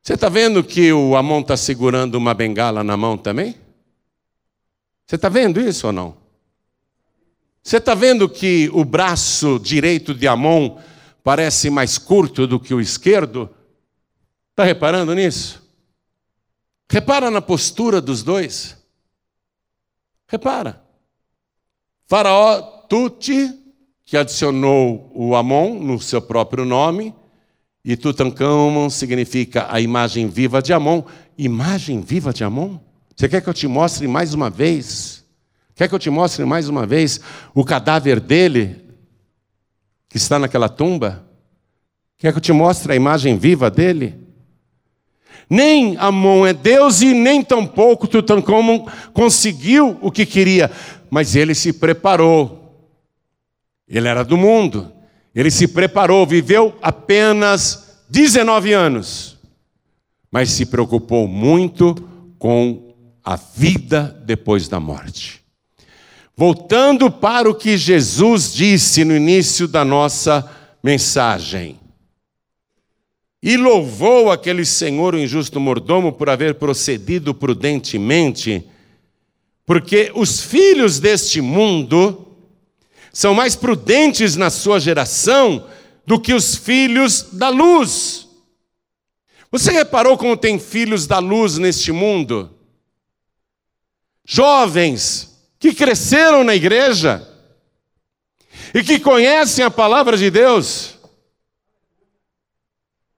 Você 0.02 0.12
está 0.12 0.28
vendo 0.28 0.62
que 0.62 0.92
o 0.92 1.16
Amon 1.16 1.40
está 1.40 1.56
segurando 1.56 2.16
uma 2.16 2.34
bengala 2.34 2.84
na 2.84 2.98
mão 2.98 3.16
também? 3.16 3.54
Você 5.06 5.16
está 5.16 5.30
vendo 5.30 5.58
isso 5.58 5.86
ou 5.86 5.92
não? 5.94 6.14
Você 7.62 7.78
está 7.78 7.94
vendo 7.94 8.28
que 8.28 8.68
o 8.74 8.84
braço 8.84 9.58
direito 9.58 10.12
de 10.14 10.28
Amon 10.28 10.76
parece 11.22 11.70
mais 11.70 11.98
curto 11.98 12.46
do 12.46 12.58
que 12.58 12.72
o 12.72 12.80
esquerdo? 12.80 13.50
Está 14.50 14.64
reparando 14.64 15.14
nisso? 15.14 15.62
Repara 16.90 17.30
na 17.30 17.40
postura 17.42 18.00
dos 18.00 18.22
dois. 18.22 18.76
Repara. 20.26 20.82
Faraó 22.06 22.60
Tuti, 22.88 23.54
que 24.04 24.16
adicionou 24.16 25.12
o 25.14 25.36
Amon 25.36 25.78
no 25.78 26.00
seu 26.00 26.22
próprio 26.22 26.64
nome, 26.64 27.14
e 27.84 27.96
Tutankhamon 27.96 28.90
significa 28.90 29.66
a 29.70 29.80
imagem 29.80 30.28
viva 30.28 30.60
de 30.60 30.72
Amon. 30.72 31.02
Imagem 31.36 32.00
viva 32.00 32.32
de 32.32 32.42
Amon? 32.42 32.78
Você 33.14 33.28
quer 33.28 33.40
que 33.40 33.48
eu 33.48 33.54
te 33.54 33.66
mostre 33.66 34.06
mais 34.08 34.34
uma 34.34 34.48
vez? 34.48 35.24
Quer 35.74 35.88
que 35.88 35.94
eu 35.94 35.98
te 35.98 36.10
mostre 36.10 36.44
mais 36.44 36.68
uma 36.68 36.86
vez 36.86 37.20
o 37.54 37.64
cadáver 37.64 38.18
dele, 38.18 38.87
que 40.08 40.16
está 40.16 40.38
naquela 40.38 40.68
tumba? 40.68 41.24
Quer 42.16 42.32
que 42.32 42.38
eu 42.38 42.42
te 42.42 42.52
mostre 42.52 42.92
a 42.92 42.96
imagem 42.96 43.36
viva 43.36 43.70
dele? 43.70 44.28
Nem 45.48 45.96
Amon 45.96 46.46
é 46.46 46.52
Deus 46.52 47.00
e 47.00 47.14
nem 47.14 47.42
tampouco 47.42 48.06
Tutankhamon 48.06 48.86
conseguiu 49.14 49.98
o 50.02 50.10
que 50.10 50.26
queria, 50.26 50.70
mas 51.08 51.34
ele 51.34 51.54
se 51.54 51.72
preparou. 51.72 52.58
Ele 53.88 54.08
era 54.08 54.22
do 54.22 54.36
mundo. 54.36 54.92
Ele 55.34 55.50
se 55.50 55.68
preparou, 55.68 56.26
viveu 56.26 56.76
apenas 56.82 58.02
19 58.10 58.72
anos, 58.72 59.38
mas 60.30 60.50
se 60.50 60.66
preocupou 60.66 61.28
muito 61.28 61.94
com 62.38 62.94
a 63.22 63.36
vida 63.36 64.20
depois 64.24 64.68
da 64.68 64.80
morte. 64.80 65.37
Voltando 66.38 67.10
para 67.10 67.50
o 67.50 67.54
que 67.54 67.76
Jesus 67.76 68.54
disse 68.54 69.04
no 69.04 69.16
início 69.16 69.66
da 69.66 69.84
nossa 69.84 70.48
mensagem. 70.80 71.80
E 73.42 73.56
louvou 73.56 74.30
aquele 74.30 74.64
senhor, 74.64 75.16
o 75.16 75.18
injusto 75.18 75.58
mordomo, 75.58 76.12
por 76.12 76.30
haver 76.30 76.54
procedido 76.54 77.34
prudentemente, 77.34 78.64
porque 79.66 80.12
os 80.14 80.40
filhos 80.40 81.00
deste 81.00 81.40
mundo 81.40 82.28
são 83.12 83.34
mais 83.34 83.56
prudentes 83.56 84.36
na 84.36 84.48
sua 84.48 84.78
geração 84.78 85.66
do 86.06 86.20
que 86.20 86.32
os 86.32 86.54
filhos 86.54 87.30
da 87.32 87.48
luz. 87.48 88.28
Você 89.50 89.72
reparou 89.72 90.16
como 90.16 90.36
tem 90.36 90.56
filhos 90.56 91.04
da 91.04 91.18
luz 91.18 91.58
neste 91.58 91.90
mundo? 91.90 92.54
jovens 94.30 95.27
que 95.58 95.74
cresceram 95.74 96.44
na 96.44 96.54
igreja 96.54 97.26
e 98.74 98.82
que 98.82 99.00
conhecem 99.00 99.64
a 99.64 99.70
palavra 99.70 100.16
de 100.16 100.30
Deus, 100.30 100.98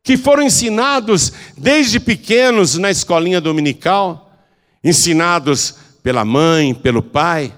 que 0.03 0.17
foram 0.17 0.43
ensinados 0.43 1.33
desde 1.57 2.01
pequenos 2.01 2.77
na 2.77 2.91
escolinha 2.91 3.41
dominical, 3.41 4.33
ensinados 4.83 5.75
pela 6.03 6.25
mãe, 6.25 6.75
pelo 6.75 7.03
pai, 7.03 7.55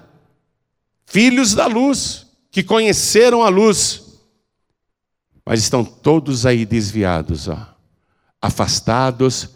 filhos 1.05 1.53
da 1.53 1.67
luz, 1.67 2.27
que 2.51 2.61
conheceram 2.63 3.41
a 3.43 3.49
luz, 3.49 4.19
mas 5.45 5.61
estão 5.61 5.83
todos 5.83 6.45
aí 6.45 6.65
desviados, 6.65 7.47
ó, 7.47 7.75
afastados 8.41 9.49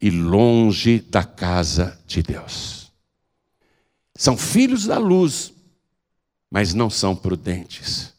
e 0.00 0.10
longe 0.10 1.00
da 1.00 1.24
casa 1.24 1.98
de 2.06 2.22
Deus. 2.22 2.83
São 4.16 4.36
filhos 4.36 4.86
da 4.86 4.98
luz, 4.98 5.52
mas 6.50 6.72
não 6.72 6.88
são 6.88 7.16
prudentes. 7.16 8.12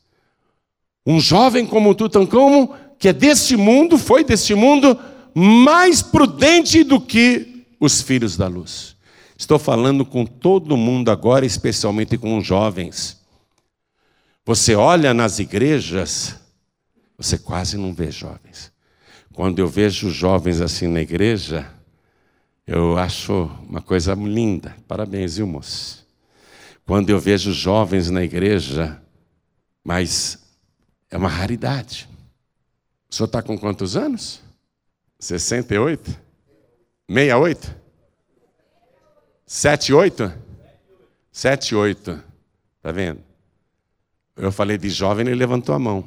Um 1.05 1.19
jovem 1.19 1.65
como 1.65 1.95
Tutankhamon, 1.95 2.67
que 2.97 3.09
é 3.09 3.13
deste 3.13 3.55
mundo, 3.55 3.97
foi 3.97 4.23
deste 4.23 4.55
mundo, 4.55 4.99
mais 5.33 6.01
prudente 6.01 6.83
do 6.83 6.99
que 6.99 7.65
os 7.79 8.01
filhos 8.01 8.35
da 8.35 8.47
luz. 8.47 8.95
Estou 9.37 9.59
falando 9.59 10.05
com 10.05 10.25
todo 10.25 10.77
mundo 10.77 11.11
agora, 11.11 11.45
especialmente 11.45 12.17
com 12.17 12.37
os 12.37 12.45
jovens. 12.45 13.19
Você 14.45 14.75
olha 14.75 15.13
nas 15.13 15.39
igrejas, 15.39 16.35
você 17.17 17.37
quase 17.37 17.77
não 17.77 17.93
vê 17.93 18.11
jovens. 18.11 18.71
Quando 19.33 19.59
eu 19.59 19.67
vejo 19.67 20.09
jovens 20.09 20.61
assim 20.61 20.87
na 20.87 21.01
igreja, 21.01 21.69
eu 22.67 22.97
acho 22.97 23.45
uma 23.67 23.81
coisa 23.81 24.13
linda. 24.13 24.75
Parabéns, 24.87 25.37
viu, 25.37 25.45
moço? 25.45 26.05
Quando 26.85 27.09
eu 27.09 27.19
vejo 27.19 27.51
jovens 27.51 28.09
na 28.09 28.23
igreja, 28.23 29.01
mas 29.83 30.39
é 31.09 31.17
uma 31.17 31.29
raridade. 31.29 32.09
O 33.09 33.15
senhor 33.15 33.27
está 33.27 33.41
com 33.41 33.57
quantos 33.57 33.95
anos? 33.95 34.41
68? 35.19 36.19
68? 37.07 37.75
78? 39.45 40.33
78. 41.31 42.23
Está 42.77 42.91
vendo? 42.91 43.21
Eu 44.35 44.51
falei 44.51 44.77
de 44.77 44.89
jovem, 44.89 45.25
ele 45.25 45.35
levantou 45.35 45.73
a 45.73 45.79
mão. 45.79 46.05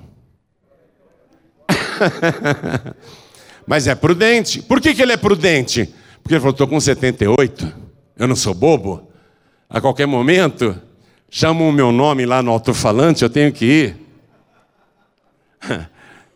Mas 3.67 3.87
é 3.87 3.95
prudente. 3.95 4.63
Por 4.63 4.81
que, 4.81 4.95
que 4.95 5.03
ele 5.03 5.13
é 5.13 5.17
prudente? 5.17 5.93
Porque 6.29 6.35
ele 6.35 6.41
falou: 6.41 6.53
estou 6.53 6.69
com 6.69 6.79
78, 6.79 7.73
eu 8.19 8.29
não 8.29 8.37
sou 8.37 8.53
bobo. 8.53 9.11
A 9.67 9.81
qualquer 9.81 10.07
momento, 10.07 10.79
chamam 11.31 11.71
o 11.71 11.73
meu 11.73 11.91
nome 11.91 12.27
lá 12.27 12.43
no 12.43 12.51
alto-falante, 12.51 13.23
eu 13.23 13.31
tenho 13.31 13.51
que 13.51 13.65
ir. 13.65 13.97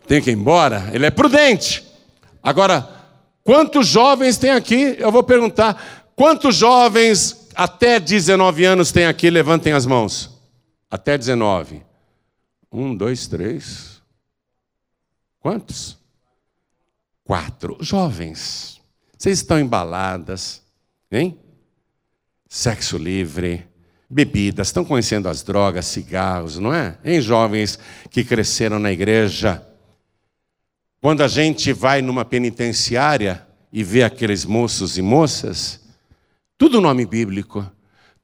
tenho 0.09 0.23
que 0.23 0.31
ir 0.31 0.33
embora. 0.33 0.89
Ele 0.95 1.05
é 1.05 1.11
prudente. 1.11 1.87
Agora, 2.43 2.89
quantos 3.45 3.87
jovens 3.87 4.39
tem 4.39 4.53
aqui? 4.53 4.97
Eu 4.99 5.13
vou 5.13 5.23
perguntar: 5.23 6.11
quantos 6.17 6.57
jovens 6.57 7.51
até 7.55 8.01
19 8.01 8.65
anos 8.65 8.93
tem 8.93 9.05
aqui? 9.05 9.29
Levantem 9.29 9.75
as 9.75 9.85
mãos. 9.85 10.41
Até 10.91 11.19
19. 11.19 11.83
Um, 12.73 12.97
dois, 12.97 13.27
três. 13.27 14.01
Quantos? 15.39 15.99
Quatro. 17.25 17.77
Jovens. 17.83 18.81
Vocês 19.23 19.39
estão 19.39 19.61
embaladas, 19.61 20.61
hein? 21.09 21.39
Sexo 22.49 22.99
livre, 22.99 23.65
bebidas, 24.11 24.67
estão 24.67 24.85
conhecendo 24.85 25.29
as 25.29 25.45
drogas, 25.45 25.87
cigarros, 25.87 26.59
não 26.59 26.75
é? 26.75 26.99
Em 27.05 27.21
jovens 27.21 27.79
que 28.11 28.25
cresceram 28.25 28.81
na 28.81 28.91
igreja. 28.91 29.65
Quando 31.01 31.21
a 31.21 31.29
gente 31.29 31.73
vai 31.73 32.03
numa 32.03 32.25
penitenciária 32.25 33.47
e 33.73 33.85
vê 33.85 34.03
aqueles 34.03 34.45
moços 34.45 34.99
e 34.99 35.03
moças, 35.03 35.81
tudo 36.59 36.81
nome 36.81 37.07
bíblico. 37.07 37.65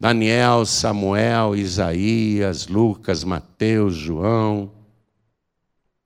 Daniel, 0.01 0.67
Samuel, 0.67 1.55
Isaías, 1.55 2.67
Lucas, 2.67 3.23
Mateus, 3.23 3.95
João. 3.95 4.73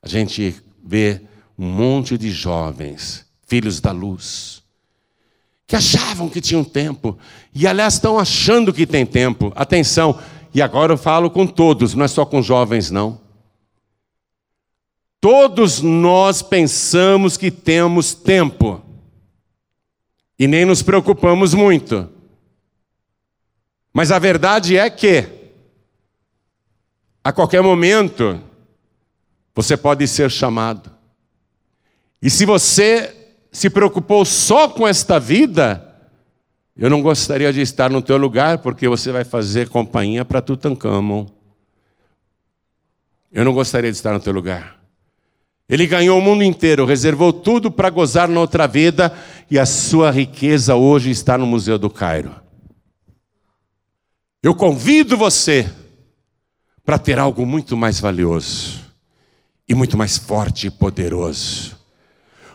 A 0.02 0.06
gente 0.06 0.62
vê 0.84 1.22
um 1.58 1.66
monte 1.66 2.18
de 2.18 2.30
jovens, 2.30 3.24
filhos 3.46 3.80
da 3.80 3.90
luz 3.90 4.61
que 5.72 5.76
achavam 5.76 6.28
que 6.28 6.38
tinham 6.38 6.62
tempo, 6.62 7.18
e 7.54 7.66
aliás 7.66 7.94
estão 7.94 8.18
achando 8.18 8.74
que 8.74 8.86
tem 8.86 9.06
tempo. 9.06 9.50
Atenção, 9.56 10.20
e 10.52 10.60
agora 10.60 10.92
eu 10.92 10.98
falo 10.98 11.30
com 11.30 11.46
todos, 11.46 11.94
não 11.94 12.04
é 12.04 12.08
só 12.08 12.26
com 12.26 12.42
jovens, 12.42 12.90
não. 12.90 13.18
Todos 15.18 15.80
nós 15.80 16.42
pensamos 16.42 17.38
que 17.38 17.50
temos 17.50 18.12
tempo, 18.12 18.82
e 20.38 20.46
nem 20.46 20.66
nos 20.66 20.82
preocupamos 20.82 21.54
muito. 21.54 22.06
Mas 23.94 24.12
a 24.12 24.18
verdade 24.18 24.76
é 24.76 24.90
que, 24.90 25.26
a 27.24 27.32
qualquer 27.32 27.62
momento, 27.62 28.38
você 29.54 29.74
pode 29.74 30.06
ser 30.06 30.30
chamado. 30.30 30.92
E 32.20 32.28
se 32.28 32.44
você 32.44 33.21
se 33.52 33.68
preocupou 33.68 34.24
só 34.24 34.66
com 34.66 34.88
esta 34.88 35.20
vida, 35.20 35.86
eu 36.74 36.88
não 36.88 37.02
gostaria 37.02 37.52
de 37.52 37.60
estar 37.60 37.90
no 37.90 38.00
teu 38.00 38.16
lugar, 38.16 38.58
porque 38.58 38.88
você 38.88 39.12
vai 39.12 39.24
fazer 39.24 39.68
companhia 39.68 40.24
para 40.24 40.40
Tutankhamon. 40.40 41.26
Eu 43.30 43.44
não 43.44 43.52
gostaria 43.52 43.92
de 43.92 43.96
estar 43.96 44.14
no 44.14 44.20
teu 44.20 44.32
lugar. 44.32 44.80
Ele 45.68 45.86
ganhou 45.86 46.18
o 46.18 46.22
mundo 46.22 46.42
inteiro, 46.42 46.86
reservou 46.86 47.30
tudo 47.30 47.70
para 47.70 47.90
gozar 47.90 48.26
na 48.26 48.40
outra 48.40 48.66
vida, 48.66 49.12
e 49.50 49.58
a 49.58 49.66
sua 49.66 50.10
riqueza 50.10 50.74
hoje 50.74 51.10
está 51.10 51.36
no 51.36 51.46
Museu 51.46 51.78
do 51.78 51.90
Cairo. 51.90 52.34
Eu 54.42 54.54
convido 54.54 55.16
você 55.16 55.70
para 56.84 56.98
ter 56.98 57.18
algo 57.18 57.44
muito 57.44 57.76
mais 57.76 58.00
valioso, 58.00 58.80
e 59.68 59.74
muito 59.74 59.96
mais 59.96 60.16
forte 60.16 60.68
e 60.68 60.70
poderoso 60.70 61.81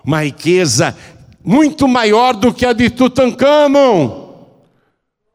uma 0.03 0.23
riqueza 0.23 0.95
muito 1.43 1.87
maior 1.87 2.33
do 2.33 2.53
que 2.53 2.65
a 2.65 2.73
de 2.73 2.89
Tutankhamon. 2.89 4.27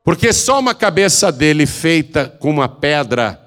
Porque 0.04 0.32
só 0.32 0.58
uma 0.58 0.74
cabeça 0.74 1.30
dele 1.30 1.66
feita 1.66 2.28
com 2.28 2.50
uma 2.50 2.68
pedra 2.68 3.40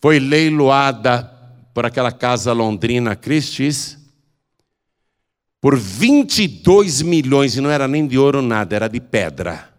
foi 0.00 0.18
leiloada 0.18 1.30
por 1.74 1.84
aquela 1.84 2.12
casa 2.12 2.52
londrina 2.52 3.16
Christie's 3.16 3.98
por 5.60 5.76
22 5.76 7.02
milhões, 7.02 7.56
e 7.56 7.60
não 7.60 7.70
era 7.70 7.88
nem 7.88 8.06
de 8.06 8.16
ouro 8.16 8.40
nada, 8.40 8.76
era 8.76 8.88
de 8.88 9.00
pedra. 9.00 9.75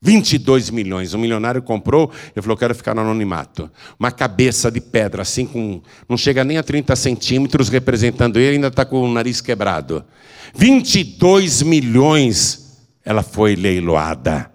22 0.00 0.70
milhões. 0.70 1.12
Um 1.12 1.18
milionário 1.18 1.60
comprou, 1.60 2.10
ele 2.34 2.42
falou: 2.42 2.56
quero 2.56 2.74
ficar 2.74 2.94
no 2.94 3.00
anonimato. 3.00 3.70
Uma 3.98 4.10
cabeça 4.10 4.70
de 4.70 4.80
pedra, 4.80 5.22
assim, 5.22 5.46
com. 5.46 5.82
não 6.08 6.16
chega 6.16 6.44
nem 6.44 6.56
a 6.56 6.62
30 6.62 6.94
centímetros, 6.96 7.68
representando 7.68 8.38
ele, 8.38 8.56
ainda 8.56 8.68
está 8.68 8.84
com 8.84 9.02
o 9.02 9.12
nariz 9.12 9.40
quebrado. 9.40 10.04
22 10.54 11.62
milhões 11.62 12.78
ela 13.04 13.22
foi 13.22 13.56
leiloada. 13.56 14.50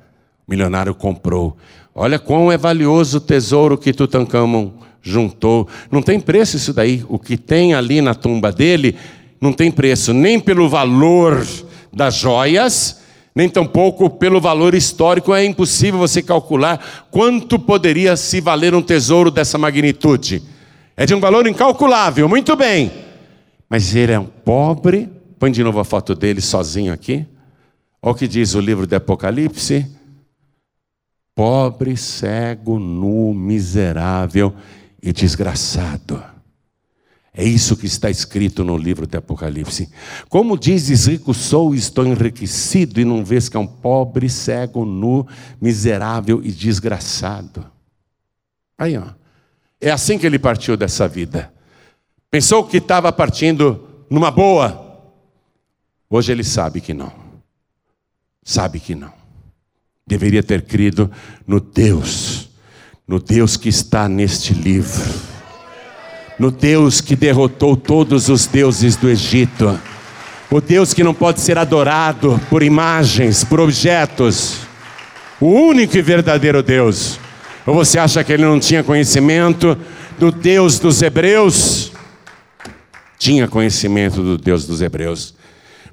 O 0.47 0.51
milionário 0.51 0.93
comprou. 0.93 1.57
Olha 1.93 2.17
quão 2.17 2.51
é 2.51 2.57
valioso 2.57 3.17
o 3.17 3.21
tesouro 3.21 3.77
que 3.77 3.93
Tutankhamon 3.93 4.71
juntou. 5.01 5.67
Não 5.91 6.01
tem 6.01 6.19
preço 6.19 6.57
isso 6.57 6.73
daí. 6.73 7.03
O 7.07 7.19
que 7.19 7.37
tem 7.37 7.73
ali 7.73 8.01
na 8.01 8.15
tumba 8.15 8.51
dele 8.51 8.95
não 9.39 9.51
tem 9.51 9.69
preço, 9.69 10.13
nem 10.13 10.39
pelo 10.39 10.69
valor 10.69 11.45
das 11.91 12.15
joias 12.15 13.02
nem 13.35 13.49
tampouco 13.49 14.09
pelo 14.09 14.39
valor 14.39 14.73
histórico. 14.73 15.33
É 15.33 15.43
impossível 15.43 15.99
você 15.99 16.21
calcular 16.21 17.07
quanto 17.09 17.57
poderia 17.57 18.15
se 18.15 18.39
valer 18.39 18.75
um 18.75 18.81
tesouro 18.81 19.31
dessa 19.31 19.57
magnitude. 19.57 20.43
É 20.95 21.05
de 21.05 21.15
um 21.15 21.19
valor 21.19 21.47
incalculável, 21.47 22.29
muito 22.29 22.55
bem. 22.55 22.91
Mas 23.69 23.95
ele 23.95 24.11
é 24.11 24.19
um 24.19 24.25
pobre. 24.25 25.09
Põe 25.39 25.51
de 25.51 25.63
novo 25.63 25.79
a 25.79 25.83
foto 25.83 26.13
dele 26.13 26.41
sozinho 26.41 26.93
aqui. 26.93 27.25
Olha 28.01 28.11
o 28.11 28.15
que 28.15 28.27
diz 28.27 28.53
o 28.53 28.59
livro 28.59 28.85
do 28.85 28.93
Apocalipse: 28.93 29.87
pobre, 31.33 31.97
cego, 31.97 32.77
nu, 32.77 33.33
miserável 33.33 34.53
e 35.01 35.11
desgraçado. 35.11 36.32
É 37.35 37.43
isso 37.43 37.75
que 37.75 37.87
está 37.87 38.11
escrito 38.11 38.63
no 38.63 38.77
livro 38.77 39.07
de 39.07 39.17
Apocalipse. 39.17 39.89
Como 40.29 40.57
dizes, 40.57 41.07
rico 41.07 41.33
sou, 41.33 41.73
estou 41.73 42.05
enriquecido, 42.05 42.99
e 42.99 43.05
não 43.05 43.25
vês 43.25 43.49
que 43.49 43.57
é 43.57 43.59
um 43.59 43.65
pobre, 43.65 44.29
cego, 44.29 44.85
nu, 44.85 45.25
miserável 45.59 46.41
e 46.43 46.51
desgraçado. 46.51 47.65
Aí, 48.77 48.95
ó. 48.97 49.05
É 49.81 49.89
assim 49.89 50.17
que 50.19 50.27
ele 50.27 50.37
partiu 50.37 50.77
dessa 50.77 51.07
vida. 51.07 51.51
Pensou 52.29 52.63
que 52.65 52.77
estava 52.77 53.11
partindo 53.11 54.05
numa 54.09 54.29
boa. 54.29 55.01
Hoje 56.09 56.31
ele 56.31 56.43
sabe 56.43 56.81
que 56.81 56.93
não. 56.93 57.11
Sabe 58.43 58.79
que 58.79 58.93
não. 58.93 59.11
Deveria 60.05 60.43
ter 60.43 60.61
crido 60.61 61.11
no 61.47 61.59
Deus, 61.59 62.49
no 63.07 63.19
Deus 63.19 63.57
que 63.57 63.69
está 63.69 64.07
neste 64.07 64.53
livro 64.53 65.32
no 66.37 66.51
Deus 66.51 67.01
que 67.01 67.15
derrotou 67.15 67.75
todos 67.75 68.29
os 68.29 68.45
deuses 68.45 68.95
do 68.95 69.09
Egito, 69.09 69.79
o 70.49 70.61
Deus 70.61 70.93
que 70.93 71.03
não 71.03 71.13
pode 71.13 71.41
ser 71.41 71.57
adorado 71.57 72.39
por 72.49 72.61
imagens, 72.61 73.43
por 73.43 73.59
objetos, 73.59 74.59
o 75.39 75.47
único 75.47 75.97
e 75.97 76.01
verdadeiro 76.01 76.61
Deus. 76.61 77.19
Ou 77.65 77.73
você 77.73 77.97
acha 77.97 78.23
que 78.23 78.33
ele 78.33 78.43
não 78.43 78.59
tinha 78.59 78.83
conhecimento 78.83 79.77
do 80.19 80.31
Deus 80.31 80.79
dos 80.79 81.01
Hebreus? 81.01 81.91
Tinha 83.17 83.47
conhecimento 83.47 84.21
do 84.21 84.37
Deus 84.37 84.65
dos 84.67 84.81
Hebreus. 84.81 85.33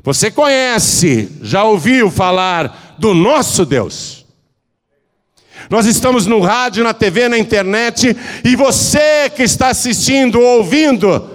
Você 0.03 0.31
conhece, 0.31 1.31
já 1.43 1.63
ouviu 1.65 2.11
falar 2.11 2.97
do 2.99 3.15
nosso 3.15 3.65
Deus? 3.65 4.20
Nós 5.69 5.87
estamos 5.87 6.27
no 6.27 6.41
rádio, 6.41 6.83
na 6.83 6.95
TV, 6.95 7.29
na 7.29 7.39
internet, 7.39 8.17
e 8.45 8.57
você 8.57 9.31
que 9.35 9.43
está 9.43 9.69
assistindo, 9.69 10.41
ouvindo, 10.41 11.31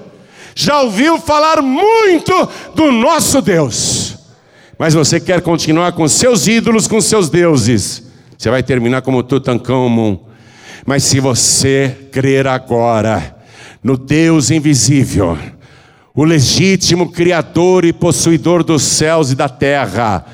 já 0.55 0.81
ouviu 0.81 1.19
falar 1.19 1.61
muito 1.61 2.33
do 2.73 2.91
nosso 2.91 3.41
Deus. 3.41 4.17
Mas 4.77 4.93
você 4.93 5.19
quer 5.19 5.41
continuar 5.41 5.93
com 5.93 6.07
seus 6.07 6.47
ídolos, 6.47 6.87
com 6.87 6.99
seus 6.99 7.29
deuses. 7.29 8.03
Você 8.37 8.49
vai 8.49 8.61
terminar 8.61 9.01
como 9.01 9.23
Tutankhamon. 9.23 10.17
Mas 10.85 11.03
se 11.03 11.19
você 11.19 12.09
crer 12.11 12.47
agora 12.47 13.35
no 13.83 13.97
Deus 13.97 14.51
invisível, 14.51 15.37
o 16.13 16.23
legítimo 16.23 17.11
Criador 17.11 17.85
e 17.85 17.93
possuidor 17.93 18.63
dos 18.63 18.83
céus 18.83 19.31
e 19.31 19.35
da 19.35 19.49
terra, 19.49 20.25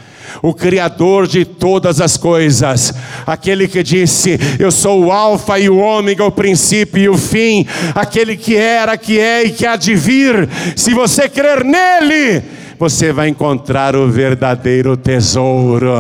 o 0.41 0.53
Criador 0.53 1.27
de 1.27 1.45
todas 1.45 1.99
as 2.01 2.17
coisas, 2.17 2.93
aquele 3.25 3.67
que 3.67 3.83
disse: 3.83 4.39
Eu 4.59 4.71
sou 4.71 5.05
o 5.05 5.11
Alfa 5.11 5.59
e 5.59 5.69
o 5.69 5.77
Ômega, 5.77 6.23
o 6.23 6.31
princípio 6.31 7.01
e 7.01 7.09
o 7.09 7.17
fim, 7.17 7.65
aquele 7.95 8.35
que 8.35 8.55
era, 8.55 8.97
que 8.97 9.19
é 9.19 9.43
e 9.43 9.51
que 9.51 9.65
há 9.65 9.75
de 9.75 9.95
vir. 9.95 10.47
Se 10.75 10.93
você 10.93 11.27
crer 11.29 11.63
nele, 11.63 12.43
você 12.77 13.11
vai 13.11 13.29
encontrar 13.29 13.95
o 13.95 14.09
verdadeiro 14.09 14.97
tesouro 14.97 15.93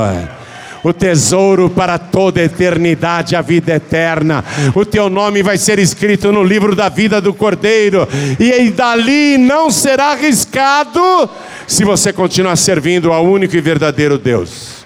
o 0.83 0.93
tesouro 0.93 1.69
para 1.69 1.97
toda 1.97 2.41
a 2.41 2.43
eternidade, 2.43 3.35
a 3.35 3.41
vida 3.41 3.73
eterna. 3.73 4.43
O 4.75 4.85
teu 4.85 5.09
nome 5.09 5.43
vai 5.43 5.57
ser 5.57 5.79
escrito 5.79 6.31
no 6.31 6.43
livro 6.43 6.75
da 6.75 6.89
vida 6.89 7.21
do 7.21 7.33
Cordeiro, 7.33 8.07
e 8.39 8.69
dali 8.71 9.37
não 9.37 9.69
será 9.69 10.11
arriscado 10.11 11.01
se 11.67 11.83
você 11.83 12.11
continuar 12.11 12.55
servindo 12.55 13.11
ao 13.11 13.25
único 13.25 13.55
e 13.55 13.61
verdadeiro 13.61 14.17
Deus. 14.17 14.81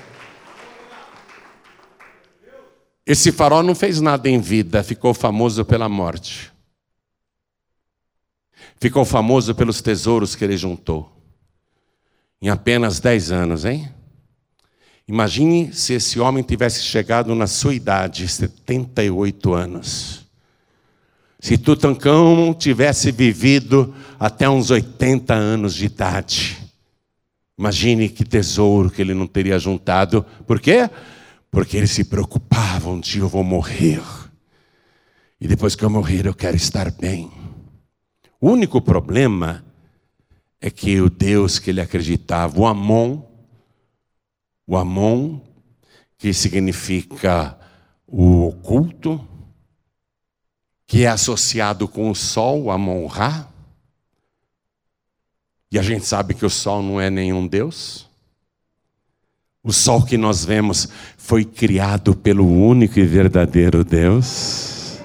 Esse 3.05 3.31
farol 3.31 3.61
não 3.61 3.75
fez 3.75 4.01
nada 4.01 4.27
em 4.27 4.39
vida, 4.39 4.83
ficou 4.83 5.13
famoso 5.13 5.63
pela 5.63 5.87
morte. 5.87 6.51
Ficou 8.79 9.05
famoso 9.05 9.53
pelos 9.53 9.81
tesouros 9.81 10.35
que 10.35 10.43
ele 10.43 10.57
juntou. 10.57 11.11
Em 12.41 12.49
apenas 12.49 12.99
10 12.99 13.31
anos, 13.31 13.63
hein? 13.63 13.89
Imagine 15.07 15.71
se 15.71 15.93
esse 15.93 16.19
homem 16.19 16.43
tivesse 16.43 16.81
chegado 16.81 17.35
na 17.35 17.45
sua 17.45 17.75
idade, 17.75 18.27
78 18.27 19.53
anos. 19.53 20.25
Se 21.39 21.59
Tutancão 21.59 22.55
tivesse 22.57 23.11
vivido 23.11 23.93
até 24.19 24.49
uns 24.49 24.71
80 24.71 25.31
anos 25.31 25.75
de 25.75 25.85
idade. 25.85 26.57
Imagine 27.57 28.09
que 28.09 28.25
tesouro 28.25 28.89
que 28.89 29.01
ele 29.01 29.13
não 29.13 29.27
teria 29.27 29.59
juntado. 29.59 30.25
Por 30.47 30.59
quê? 30.59 30.89
Porque 31.51 31.77
ele 31.77 31.87
se 31.87 32.03
preocupava: 32.03 32.89
um 32.89 32.99
dia 32.99 33.21
eu 33.21 33.29
vou 33.29 33.43
morrer. 33.43 34.01
E 35.39 35.47
depois 35.47 35.75
que 35.75 35.85
eu 35.85 35.89
morrer, 35.89 36.25
eu 36.25 36.33
quero 36.33 36.55
estar 36.55 36.89
bem. 36.89 37.31
O 38.41 38.49
único 38.49 38.81
problema 38.81 39.63
é 40.59 40.71
que 40.71 40.99
o 40.99 41.09
Deus 41.11 41.59
que 41.59 41.69
ele 41.69 41.81
acreditava, 41.81 42.59
o 42.59 42.65
Amon, 42.65 43.21
o 44.68 44.76
Amon, 44.76 45.39
que 46.18 46.34
significa 46.34 47.57
o 48.07 48.47
oculto, 48.47 49.26
que 50.88 51.03
é 51.03 51.07
associado 51.07 51.88
com 51.88 52.09
o 52.09 52.16
sol, 52.16 52.63
o 52.63 52.72
Amon-Ra. 52.72 53.47
E 55.72 55.80
a 55.80 55.82
gente 55.82 56.05
sabe 56.05 56.34
que 56.34 56.45
o 56.45 56.49
sol 56.49 56.82
não 56.82 57.01
é 57.01 57.09
nenhum 57.09 57.47
Deus. 57.47 58.07
O 59.63 59.74
sol 59.74 60.03
que 60.03 60.18
nós 60.18 60.45
vemos 60.45 60.88
foi 61.18 61.43
criado 61.43 62.16
pelo 62.16 62.47
único 62.47 62.99
e 62.99 63.05
verdadeiro 63.05 63.84
Deus. 63.84 64.99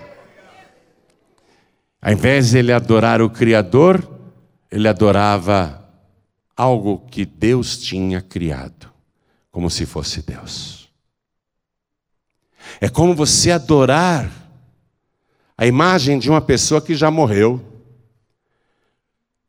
Ao 2.01 2.13
invés 2.13 2.51
de 2.51 2.59
ele 2.59 2.73
adorar 2.73 3.21
o 3.21 3.31
Criador, 3.31 4.07
ele 4.71 4.87
adorava 4.87 5.89
algo 6.57 6.99
que 7.11 7.25
Deus 7.25 7.79
tinha 7.79 8.21
criado 8.21 8.90
como 9.51 9.71
se 9.71 9.87
fosse 9.87 10.23
Deus. 10.23 10.89
É 12.81 12.89
como 12.89 13.15
você 13.15 13.51
adorar 13.51 14.31
a 15.57 15.67
imagem 15.67 16.19
de 16.19 16.31
uma 16.31 16.41
pessoa 16.41 16.81
que 16.81 16.95
já 16.95 17.11
morreu. 17.11 17.61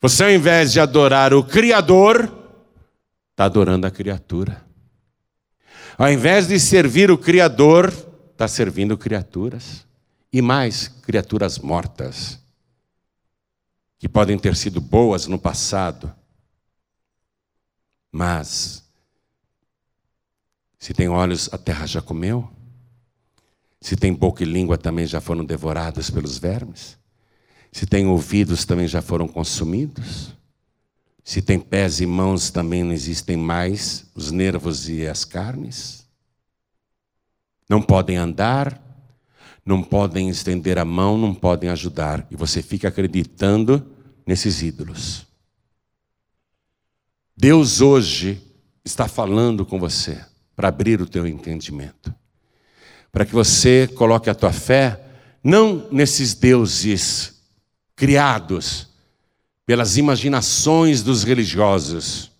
Você, 0.01 0.23
ao 0.23 0.31
invés 0.31 0.73
de 0.73 0.79
adorar 0.79 1.33
o 1.33 1.43
Criador, 1.43 2.31
está 3.31 3.45
adorando 3.45 3.87
a 3.87 3.91
criatura. 3.91 4.65
Ao 5.97 6.11
invés 6.11 6.47
de 6.47 6.59
servir 6.59 7.11
o 7.11 7.17
Criador, 7.17 7.93
está 8.31 8.47
servindo 8.47 8.97
criaturas. 8.97 9.85
E 10.33 10.41
mais, 10.41 10.87
criaturas 10.87 11.59
mortas, 11.59 12.39
que 13.99 14.07
podem 14.09 14.39
ter 14.39 14.55
sido 14.55 14.81
boas 14.81 15.27
no 15.27 15.37
passado, 15.37 16.11
mas 18.11 18.80
se 20.81 20.95
tem 20.95 21.07
olhos, 21.07 21.47
a 21.53 21.59
terra 21.59 21.85
já 21.85 22.01
comeu. 22.01 22.49
Se 23.79 23.95
tem 23.95 24.11
boca 24.11 24.41
e 24.41 24.47
língua, 24.47 24.79
também 24.79 25.05
já 25.05 25.21
foram 25.21 25.45
devorados 25.45 26.09
pelos 26.09 26.39
vermes. 26.39 26.97
Se 27.71 27.85
tem 27.85 28.07
ouvidos, 28.07 28.65
também 28.65 28.87
já 28.87 28.99
foram 28.99 29.27
consumidos. 29.27 30.35
Se 31.23 31.39
tem 31.39 31.59
pés 31.59 32.01
e 32.01 32.07
mãos, 32.07 32.49
também 32.49 32.83
não 32.83 32.91
existem 32.91 33.37
mais 33.37 34.07
os 34.15 34.31
nervos 34.31 34.89
e 34.89 35.05
as 35.05 35.23
carnes? 35.23 36.03
Não 37.69 37.79
podem 37.79 38.17
andar, 38.17 38.81
não 39.63 39.83
podem 39.83 40.29
estender 40.29 40.79
a 40.79 40.85
mão, 40.85 41.15
não 41.15 41.35
podem 41.35 41.69
ajudar. 41.69 42.25
E 42.31 42.35
você 42.35 42.63
fica 42.63 42.87
acreditando 42.87 43.85
nesses 44.25 44.63
ídolos. 44.63 45.27
Deus 47.37 47.81
hoje 47.81 48.41
está 48.83 49.07
falando 49.07 49.63
com 49.63 49.79
você 49.79 50.25
para 50.55 50.67
abrir 50.67 51.01
o 51.01 51.07
teu 51.07 51.25
entendimento. 51.27 52.13
Para 53.11 53.25
que 53.25 53.33
você 53.33 53.87
coloque 53.95 54.29
a 54.29 54.35
tua 54.35 54.53
fé 54.53 54.99
não 55.43 55.87
nesses 55.91 56.33
deuses 56.33 57.41
criados 57.95 58.87
pelas 59.65 59.97
imaginações 59.97 61.01
dos 61.01 61.23
religiosos 61.23 62.31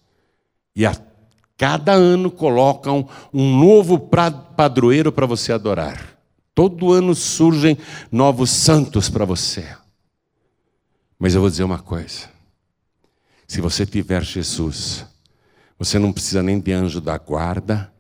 e 0.76 0.86
a 0.86 0.95
cada 1.57 1.93
ano 1.93 2.32
colocam 2.32 3.07
um 3.32 3.57
novo 3.59 3.99
padroeiro 3.99 5.12
para 5.12 5.26
você 5.26 5.53
adorar. 5.53 6.18
Todo 6.55 6.91
ano 6.91 7.14
surgem 7.14 7.78
novos 8.12 8.49
santos 8.49 9.09
para 9.09 9.26
você. 9.26 9.68
Mas 11.18 11.36
eu 11.36 11.41
vou 11.41 11.49
dizer 11.49 11.64
uma 11.64 11.80
coisa: 11.80 12.30
se 13.47 13.62
você 13.62 13.86
tiver 13.86 14.24
Jesus, 14.24 15.05
você 15.78 15.99
não 15.99 16.12
precisa 16.12 16.41
nem 16.41 16.59
de 16.59 16.72
anjo 16.72 16.99
da 16.99 17.18
guarda, 17.18 17.93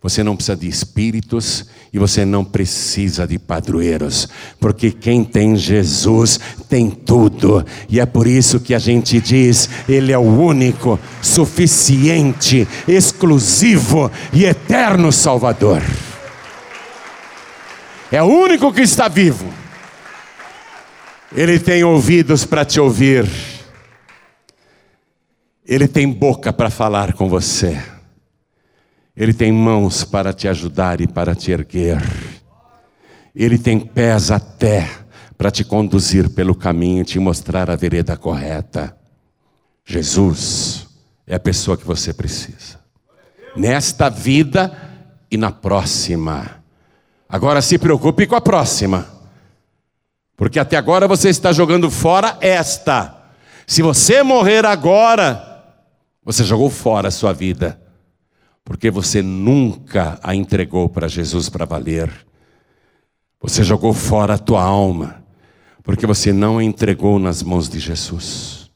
você 0.00 0.22
não 0.22 0.36
precisa 0.36 0.56
de 0.56 0.68
espíritos 0.68 1.66
e 1.92 1.98
você 1.98 2.24
não 2.24 2.44
precisa 2.44 3.26
de 3.26 3.36
padroeiros, 3.36 4.28
porque 4.60 4.92
quem 4.92 5.24
tem 5.24 5.56
Jesus 5.56 6.38
tem 6.68 6.88
tudo, 6.88 7.64
e 7.88 7.98
é 7.98 8.06
por 8.06 8.26
isso 8.26 8.60
que 8.60 8.74
a 8.74 8.78
gente 8.78 9.20
diz: 9.20 9.68
Ele 9.88 10.12
é 10.12 10.18
o 10.18 10.22
único, 10.22 11.00
suficiente, 11.20 12.66
exclusivo 12.86 14.10
e 14.32 14.44
eterno 14.44 15.10
Salvador. 15.10 15.82
É 18.12 18.22
o 18.22 18.26
único 18.26 18.72
que 18.72 18.82
está 18.82 19.08
vivo. 19.08 19.52
Ele 21.34 21.58
tem 21.58 21.84
ouvidos 21.84 22.44
para 22.44 22.64
te 22.64 22.80
ouvir, 22.80 23.28
ele 25.66 25.88
tem 25.88 26.08
boca 26.08 26.52
para 26.52 26.70
falar 26.70 27.12
com 27.12 27.28
você. 27.28 27.97
Ele 29.18 29.34
tem 29.34 29.50
mãos 29.50 30.04
para 30.04 30.32
te 30.32 30.46
ajudar 30.46 31.00
e 31.00 31.08
para 31.08 31.34
te 31.34 31.50
erguer. 31.50 32.00
Ele 33.34 33.58
tem 33.58 33.80
pés 33.80 34.30
até 34.30 34.88
para 35.36 35.50
te 35.50 35.64
conduzir 35.64 36.30
pelo 36.30 36.54
caminho 36.54 37.02
e 37.02 37.04
te 37.04 37.18
mostrar 37.18 37.68
a 37.68 37.74
vereda 37.74 38.16
correta. 38.16 38.96
Jesus 39.84 40.86
é 41.26 41.34
a 41.34 41.40
pessoa 41.40 41.76
que 41.76 41.84
você 41.84 42.14
precisa. 42.14 42.78
Nesta 43.56 44.08
vida 44.08 44.70
e 45.28 45.36
na 45.36 45.50
próxima. 45.50 46.62
Agora 47.28 47.60
se 47.60 47.76
preocupe 47.76 48.24
com 48.24 48.36
a 48.36 48.40
próxima. 48.40 49.04
Porque 50.36 50.60
até 50.60 50.76
agora 50.76 51.08
você 51.08 51.28
está 51.28 51.50
jogando 51.52 51.90
fora 51.90 52.38
esta. 52.40 53.16
Se 53.66 53.82
você 53.82 54.22
morrer 54.22 54.64
agora, 54.64 55.74
você 56.24 56.44
jogou 56.44 56.70
fora 56.70 57.08
a 57.08 57.10
sua 57.10 57.32
vida 57.32 57.87
porque 58.68 58.90
você 58.90 59.22
nunca 59.22 60.20
a 60.22 60.34
entregou 60.34 60.90
para 60.90 61.08
Jesus 61.08 61.48
para 61.48 61.64
valer. 61.64 62.12
Você 63.40 63.64
jogou 63.64 63.94
fora 63.94 64.34
a 64.34 64.38
tua 64.38 64.62
alma, 64.62 65.24
porque 65.82 66.06
você 66.06 66.34
não 66.34 66.58
a 66.58 66.62
entregou 66.62 67.18
nas 67.18 67.42
mãos 67.42 67.66
de 67.66 67.78
Jesus. 67.78 68.70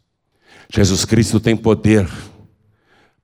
Jesus 0.70 1.04
Cristo 1.04 1.38
tem 1.38 1.54
poder 1.54 2.08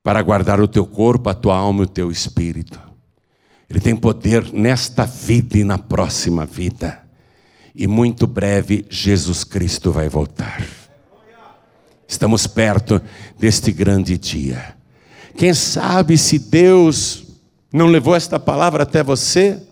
para 0.02 0.20
guardar 0.20 0.60
o 0.60 0.68
teu 0.68 0.84
corpo, 0.84 1.30
a 1.30 1.34
tua 1.34 1.56
alma 1.56 1.84
e 1.84 1.84
o 1.84 1.88
teu 1.88 2.10
espírito. 2.10 2.78
Ele 3.70 3.80
tem 3.80 3.96
poder 3.96 4.52
nesta 4.52 5.06
vida 5.06 5.56
e 5.56 5.64
na 5.64 5.78
próxima 5.78 6.44
vida. 6.44 7.02
E 7.74 7.86
muito 7.86 8.26
breve 8.26 8.84
Jesus 8.90 9.42
Cristo 9.42 9.90
vai 9.90 10.10
voltar. 10.10 10.62
Estamos 12.06 12.46
perto 12.46 13.00
deste 13.38 13.72
grande 13.72 14.18
dia. 14.18 14.77
Quem 15.38 15.54
sabe 15.54 16.18
se 16.18 16.36
Deus 16.36 17.22
não 17.72 17.86
levou 17.86 18.16
esta 18.16 18.40
palavra 18.40 18.82
até 18.82 19.04
você 19.04 19.62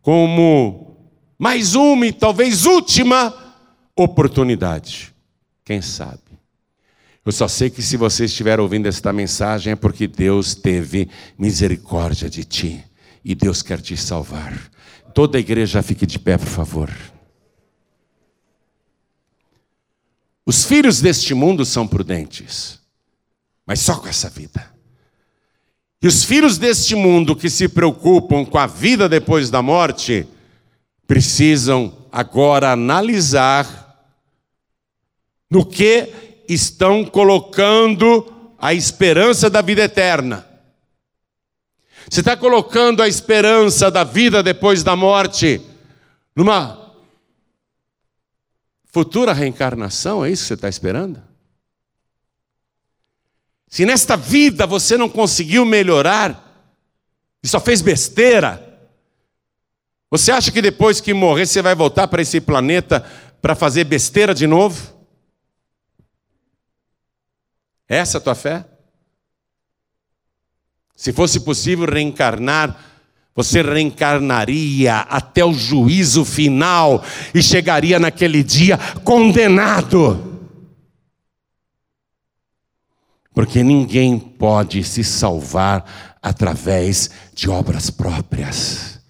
como 0.00 0.96
mais 1.38 1.74
uma 1.74 2.06
e 2.06 2.12
talvez 2.12 2.64
última 2.64 3.54
oportunidade. 3.94 5.14
Quem 5.62 5.82
sabe? 5.82 6.22
Eu 7.22 7.32
só 7.32 7.46
sei 7.46 7.68
que 7.68 7.82
se 7.82 7.98
você 7.98 8.24
estiver 8.24 8.58
ouvindo 8.58 8.86
esta 8.86 9.12
mensagem 9.12 9.74
é 9.74 9.76
porque 9.76 10.06
Deus 10.06 10.54
teve 10.54 11.10
misericórdia 11.36 12.30
de 12.30 12.44
ti 12.44 12.82
e 13.22 13.34
Deus 13.34 13.60
quer 13.60 13.82
te 13.82 13.94
salvar. 13.94 14.58
Toda 15.14 15.36
a 15.36 15.40
igreja 15.40 15.82
fique 15.82 16.06
de 16.06 16.18
pé, 16.18 16.38
por 16.38 16.48
favor. 16.48 16.90
Os 20.46 20.64
filhos 20.64 21.02
deste 21.02 21.34
mundo 21.34 21.66
são 21.66 21.86
prudentes 21.86 22.80
mas 23.66 23.80
só 23.80 23.96
com 23.96 24.08
essa 24.08 24.28
vida. 24.28 24.72
E 26.02 26.06
os 26.06 26.24
filhos 26.24 26.58
deste 26.58 26.94
mundo 26.94 27.36
que 27.36 27.48
se 27.48 27.68
preocupam 27.68 28.44
com 28.44 28.58
a 28.58 28.66
vida 28.66 29.08
depois 29.08 29.50
da 29.50 29.62
morte, 29.62 30.26
precisam 31.06 32.06
agora 32.10 32.72
analisar 32.72 33.80
no 35.50 35.64
que 35.64 36.12
estão 36.48 37.04
colocando 37.04 38.54
a 38.58 38.74
esperança 38.74 39.48
da 39.48 39.62
vida 39.62 39.82
eterna. 39.82 40.46
Você 42.10 42.20
está 42.20 42.36
colocando 42.36 43.02
a 43.02 43.08
esperança 43.08 43.90
da 43.90 44.02
vida 44.02 44.42
depois 44.42 44.82
da 44.82 44.96
morte 44.96 45.60
numa 46.34 46.94
futura 48.86 49.32
reencarnação? 49.32 50.24
É 50.24 50.30
isso 50.30 50.42
que 50.42 50.48
você 50.48 50.54
está 50.54 50.68
esperando? 50.68 51.31
Se 53.72 53.86
nesta 53.86 54.18
vida 54.18 54.66
você 54.66 54.98
não 54.98 55.08
conseguiu 55.08 55.64
melhorar 55.64 56.68
e 57.42 57.48
só 57.48 57.58
fez 57.58 57.80
besteira, 57.80 58.62
você 60.10 60.30
acha 60.30 60.52
que 60.52 60.60
depois 60.60 61.00
que 61.00 61.14
morrer 61.14 61.46
você 61.46 61.62
vai 61.62 61.74
voltar 61.74 62.06
para 62.06 62.20
esse 62.20 62.38
planeta 62.38 63.02
para 63.40 63.54
fazer 63.54 63.84
besteira 63.84 64.34
de 64.34 64.46
novo? 64.46 64.94
Essa 67.88 68.18
é 68.18 68.20
a 68.20 68.20
tua 68.20 68.34
fé? 68.34 68.66
Se 70.94 71.10
fosse 71.10 71.40
possível 71.40 71.86
reencarnar, 71.86 72.78
você 73.34 73.62
reencarnaria 73.62 74.98
até 74.98 75.42
o 75.42 75.54
juízo 75.54 76.26
final 76.26 77.02
e 77.34 77.42
chegaria 77.42 77.98
naquele 77.98 78.42
dia 78.42 78.76
condenado. 79.02 80.31
Porque 83.34 83.62
ninguém 83.62 84.18
pode 84.18 84.84
se 84.84 85.02
salvar 85.02 85.84
através 86.22 87.10
de 87.34 87.48
obras 87.48 87.90
próprias. 87.90 89.00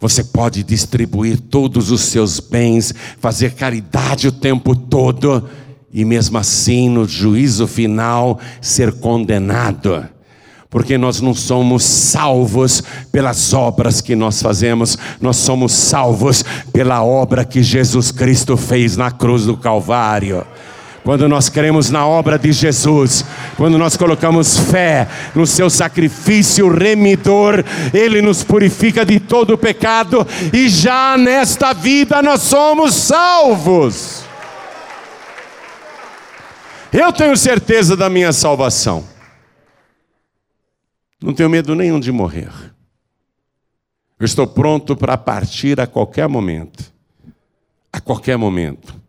Você 0.00 0.24
pode 0.24 0.64
distribuir 0.64 1.38
todos 1.38 1.92
os 1.92 2.00
seus 2.00 2.40
bens, 2.40 2.92
fazer 3.20 3.54
caridade 3.54 4.26
o 4.26 4.32
tempo 4.32 4.74
todo, 4.74 5.48
e 5.92 6.04
mesmo 6.04 6.38
assim, 6.38 6.88
no 6.88 7.06
juízo 7.06 7.68
final, 7.68 8.40
ser 8.60 8.94
condenado. 8.94 10.04
Porque 10.68 10.98
nós 10.98 11.20
não 11.20 11.34
somos 11.34 11.84
salvos 11.84 12.82
pelas 13.12 13.52
obras 13.52 14.00
que 14.00 14.16
nós 14.16 14.42
fazemos, 14.42 14.98
nós 15.20 15.36
somos 15.36 15.70
salvos 15.70 16.42
pela 16.72 17.04
obra 17.04 17.44
que 17.44 17.62
Jesus 17.62 18.10
Cristo 18.10 18.56
fez 18.56 18.96
na 18.96 19.10
cruz 19.10 19.44
do 19.44 19.56
Calvário 19.56 20.44
quando 21.04 21.28
nós 21.28 21.48
cremos 21.48 21.90
na 21.90 22.06
obra 22.06 22.38
de 22.38 22.52
Jesus, 22.52 23.24
quando 23.56 23.76
nós 23.76 23.96
colocamos 23.96 24.58
fé 24.58 25.08
no 25.34 25.46
seu 25.46 25.68
sacrifício 25.68 26.68
remidor, 26.68 27.64
ele 27.92 28.22
nos 28.22 28.44
purifica 28.44 29.04
de 29.04 29.18
todo 29.18 29.58
pecado 29.58 30.26
e 30.52 30.68
já 30.68 31.16
nesta 31.18 31.72
vida 31.72 32.22
nós 32.22 32.42
somos 32.42 32.94
salvos. 32.94 34.22
Eu 36.92 37.12
tenho 37.12 37.36
certeza 37.36 37.96
da 37.96 38.08
minha 38.08 38.32
salvação. 38.32 39.04
Não 41.20 41.32
tenho 41.32 41.50
medo 41.50 41.74
nenhum 41.74 41.98
de 41.98 42.12
morrer. 42.12 42.52
Eu 44.20 44.24
estou 44.24 44.46
pronto 44.46 44.94
para 44.94 45.16
partir 45.16 45.80
a 45.80 45.86
qualquer 45.86 46.28
momento. 46.28 46.92
A 47.92 48.00
qualquer 48.00 48.36
momento. 48.36 49.01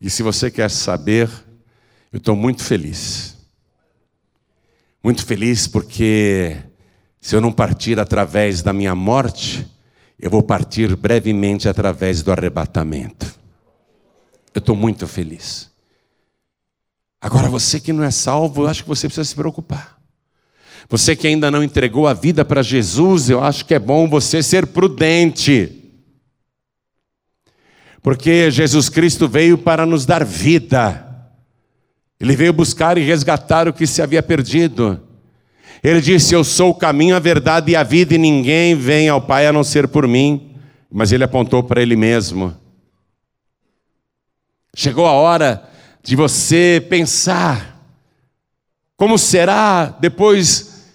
E 0.00 0.10
se 0.10 0.22
você 0.22 0.50
quer 0.50 0.70
saber, 0.70 1.28
eu 2.12 2.18
estou 2.18 2.36
muito 2.36 2.62
feliz. 2.62 3.36
Muito 5.02 5.24
feliz 5.24 5.66
porque 5.66 6.56
se 7.20 7.34
eu 7.34 7.40
não 7.40 7.52
partir 7.52 7.98
através 7.98 8.62
da 8.62 8.72
minha 8.72 8.94
morte, 8.94 9.66
eu 10.18 10.30
vou 10.30 10.42
partir 10.42 10.96
brevemente 10.96 11.68
através 11.68 12.22
do 12.22 12.32
arrebatamento. 12.32 13.34
Eu 14.54 14.60
estou 14.60 14.76
muito 14.76 15.06
feliz. 15.06 15.70
Agora, 17.20 17.48
você 17.48 17.80
que 17.80 17.92
não 17.92 18.04
é 18.04 18.10
salvo, 18.10 18.62
eu 18.62 18.68
acho 18.68 18.82
que 18.82 18.88
você 18.88 19.08
precisa 19.08 19.24
se 19.24 19.34
preocupar. 19.34 19.96
Você 20.88 21.16
que 21.16 21.26
ainda 21.26 21.50
não 21.50 21.62
entregou 21.62 22.06
a 22.06 22.14
vida 22.14 22.44
para 22.44 22.62
Jesus, 22.62 23.28
eu 23.28 23.42
acho 23.42 23.64
que 23.64 23.74
é 23.74 23.78
bom 23.78 24.08
você 24.08 24.42
ser 24.42 24.66
prudente. 24.68 25.75
Porque 28.06 28.52
Jesus 28.52 28.88
Cristo 28.88 29.26
veio 29.26 29.58
para 29.58 29.84
nos 29.84 30.06
dar 30.06 30.24
vida. 30.24 31.04
Ele 32.20 32.36
veio 32.36 32.52
buscar 32.52 32.96
e 32.96 33.02
resgatar 33.02 33.66
o 33.66 33.72
que 33.72 33.84
se 33.84 34.00
havia 34.00 34.22
perdido. 34.22 35.02
Ele 35.82 36.00
disse: 36.00 36.32
Eu 36.32 36.44
sou 36.44 36.70
o 36.70 36.74
caminho, 36.74 37.16
a 37.16 37.18
verdade 37.18 37.72
e 37.72 37.74
a 37.74 37.82
vida, 37.82 38.14
e 38.14 38.18
ninguém 38.18 38.76
vem 38.76 39.08
ao 39.08 39.20
Pai 39.20 39.48
a 39.48 39.52
não 39.52 39.64
ser 39.64 39.88
por 39.88 40.06
mim. 40.06 40.52
Mas 40.88 41.10
ele 41.10 41.24
apontou 41.24 41.64
para 41.64 41.82
ele 41.82 41.96
mesmo. 41.96 42.56
Chegou 44.72 45.04
a 45.04 45.12
hora 45.12 45.68
de 46.00 46.14
você 46.14 46.86
pensar: 46.88 47.76
como 48.96 49.18
será 49.18 49.86
depois 49.86 50.94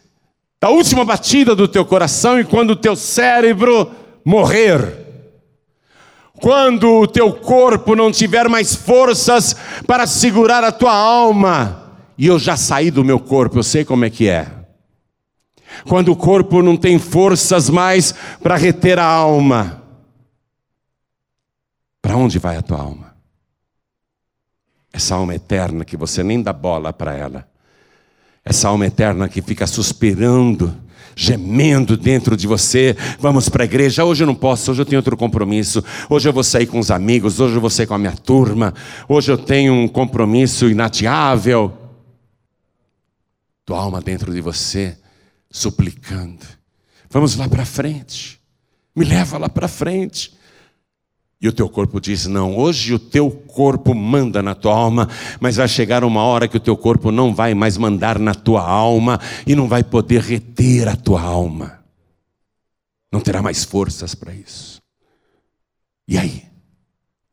da 0.61 0.69
última 0.69 1.03
batida 1.03 1.57
do 1.57 1.67
teu 1.67 1.83
coração 1.83 2.39
e 2.39 2.45
quando 2.45 2.69
o 2.69 2.75
teu 2.77 2.95
cérebro 2.95 3.91
morrer? 4.23 5.10
Quando 6.41 7.01
o 7.01 7.07
teu 7.07 7.31
corpo 7.31 7.95
não 7.95 8.11
tiver 8.11 8.49
mais 8.49 8.73
forças 8.73 9.55
para 9.85 10.07
segurar 10.07 10.63
a 10.63 10.71
tua 10.71 10.93
alma, 10.93 11.93
e 12.17 12.25
eu 12.25 12.39
já 12.39 12.57
saí 12.57 12.89
do 12.89 13.05
meu 13.05 13.19
corpo, 13.19 13.59
eu 13.59 13.63
sei 13.63 13.85
como 13.85 14.05
é 14.05 14.09
que 14.09 14.27
é. 14.27 14.47
Quando 15.87 16.11
o 16.11 16.15
corpo 16.15 16.63
não 16.63 16.75
tem 16.75 16.97
forças 16.97 17.69
mais 17.69 18.13
para 18.41 18.55
reter 18.55 18.97
a 18.97 19.05
alma, 19.05 19.83
para 22.01 22.17
onde 22.17 22.39
vai 22.39 22.57
a 22.57 22.61
tua 22.63 22.79
alma? 22.79 23.15
Essa 24.91 25.15
alma 25.15 25.35
eterna 25.35 25.85
que 25.85 25.95
você 25.95 26.23
nem 26.23 26.41
dá 26.41 26.51
bola 26.51 26.91
para 26.91 27.15
ela. 27.15 27.47
Essa 28.43 28.67
alma 28.67 28.87
eterna 28.87 29.29
que 29.29 29.41
fica 29.41 29.67
suspirando, 29.67 30.75
gemendo 31.15 31.97
dentro 31.97 32.35
de 32.35 32.47
você. 32.47 32.95
Vamos 33.19 33.49
para 33.49 33.63
a 33.63 33.65
igreja. 33.65 34.03
Hoje 34.03 34.23
eu 34.23 34.27
não 34.27 34.35
posso, 34.35 34.71
hoje 34.71 34.81
eu 34.81 34.85
tenho 34.85 34.99
outro 34.99 35.17
compromisso. 35.17 35.83
Hoje 36.09 36.27
eu 36.27 36.33
vou 36.33 36.43
sair 36.43 36.67
com 36.67 36.79
os 36.79 36.91
amigos, 36.91 37.39
hoje 37.39 37.55
eu 37.55 37.61
vou 37.61 37.69
sair 37.69 37.87
com 37.87 37.93
a 37.93 37.99
minha 37.99 38.15
turma. 38.15 38.73
Hoje 39.07 39.31
eu 39.31 39.37
tenho 39.37 39.73
um 39.73 39.87
compromisso 39.87 40.69
inadiável. 40.69 41.77
Tua 43.65 43.79
alma 43.79 44.01
dentro 44.01 44.33
de 44.33 44.41
você, 44.41 44.97
suplicando. 45.49 46.45
Vamos 47.09 47.35
lá 47.35 47.47
para 47.47 47.65
frente. 47.65 48.39
Me 48.95 49.05
leva 49.05 49.37
lá 49.37 49.49
para 49.49 49.67
frente. 49.67 50.33
E 51.41 51.47
o 51.47 51.51
teu 51.51 51.67
corpo 51.67 51.99
diz: 51.99 52.27
Não, 52.27 52.55
hoje 52.55 52.93
o 52.93 52.99
teu 52.99 53.31
corpo 53.31 53.95
manda 53.95 54.43
na 54.43 54.53
tua 54.53 54.75
alma, 54.75 55.09
mas 55.39 55.55
vai 55.55 55.67
chegar 55.67 56.03
uma 56.03 56.21
hora 56.21 56.47
que 56.47 56.57
o 56.57 56.59
teu 56.59 56.77
corpo 56.77 57.11
não 57.11 57.33
vai 57.33 57.55
mais 57.55 57.77
mandar 57.77 58.19
na 58.19 58.35
tua 58.35 58.61
alma 58.61 59.19
e 59.47 59.55
não 59.55 59.67
vai 59.67 59.83
poder 59.83 60.21
reter 60.21 60.87
a 60.87 60.95
tua 60.95 61.21
alma. 61.21 61.79
Não 63.11 63.19
terá 63.19 63.41
mais 63.41 63.63
forças 63.63 64.13
para 64.13 64.33
isso. 64.33 64.79
E 66.07 66.17
aí? 66.17 66.43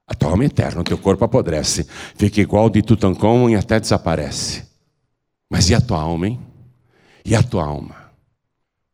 A 0.07 0.15
tua 0.15 0.31
alma 0.31 0.45
é 0.45 0.47
eterna, 0.47 0.81
o 0.81 0.85
teu 0.85 0.97
corpo 0.97 1.27
apodrece, 1.27 1.87
fica 2.17 2.41
igual 2.41 2.71
de 2.71 2.81
Tutankhamon 2.81 3.51
e 3.51 3.57
até 3.57 3.79
desaparece. 3.79 4.65
Mas 5.51 5.69
e 5.69 5.75
a 5.75 5.83
tua 5.83 6.01
alma, 6.01 6.29
hein? 6.29 6.41
E 7.27 7.37
a 7.37 7.43
tua 7.43 7.67
alma? 7.67 8.08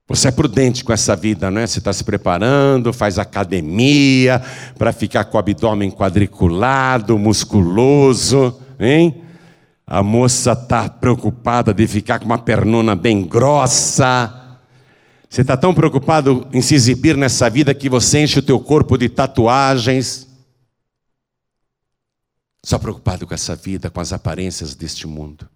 Você 0.07 0.29
é 0.29 0.31
prudente 0.31 0.85
com 0.85 0.93
essa 0.93 1.17
vida, 1.17 1.51
não 1.51 1.63
é? 1.63 1.67
Você 1.67 1.79
está 1.79 1.93
se 1.93 2.05
preparando, 2.05 2.93
faz 2.93 3.19
academia 3.19 4.43
para 4.77 4.93
ficar 4.93 5.25
com 5.25 5.37
o 5.37 5.41
abdômen 5.41 5.91
quadriculado, 5.91 7.19
musculoso, 7.19 8.61
hein? 8.79 9.23
A 9.87 10.03
moça 10.03 10.53
está 10.53 10.89
preocupada 10.89 11.73
de 11.73 11.87
ficar 11.87 12.19
com 12.19 12.27
uma 12.27 12.39
pernona 12.39 12.95
bem 12.95 13.23
grossa. 13.27 14.59
Você 15.29 15.41
está 15.41 15.57
tão 15.57 15.75
preocupado 15.75 16.47
em 16.53 16.61
se 16.61 16.75
exibir 16.75 17.17
nessa 17.17 17.49
vida 17.51 17.75
que 17.75 17.89
você 17.89 18.23
enche 18.23 18.39
o 18.39 18.43
teu 18.43 18.61
corpo 18.61 18.97
de 18.97 19.09
tatuagens. 19.09 20.29
Só 22.63 22.79
preocupado 22.79 23.27
com 23.27 23.35
essa 23.35 23.57
vida, 23.57 23.91
com 23.91 24.01
as 24.01 24.13
aparências 24.13 24.75
deste 24.75 25.07
mundo. 25.07 25.49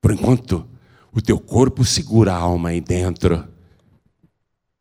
Por 0.00 0.12
enquanto, 0.12 0.66
o 1.16 1.22
teu 1.22 1.40
corpo 1.40 1.82
segura 1.82 2.34
a 2.34 2.36
alma 2.36 2.68
aí 2.68 2.80
dentro, 2.80 3.48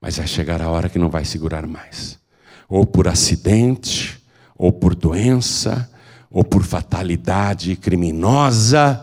mas 0.01 0.17
vai 0.17 0.27
chegar 0.27 0.61
a 0.61 0.69
hora 0.69 0.89
que 0.89 0.99
não 0.99 1.09
vai 1.09 1.23
segurar 1.23 1.65
mais. 1.65 2.19
Ou 2.67 2.85
por 2.85 3.07
acidente, 3.07 4.21
ou 4.53 4.73
por 4.73 4.93
doença, 4.93 5.89
ou 6.29 6.43
por 6.43 6.61
fatalidade 6.61 7.77
criminosa. 7.77 9.01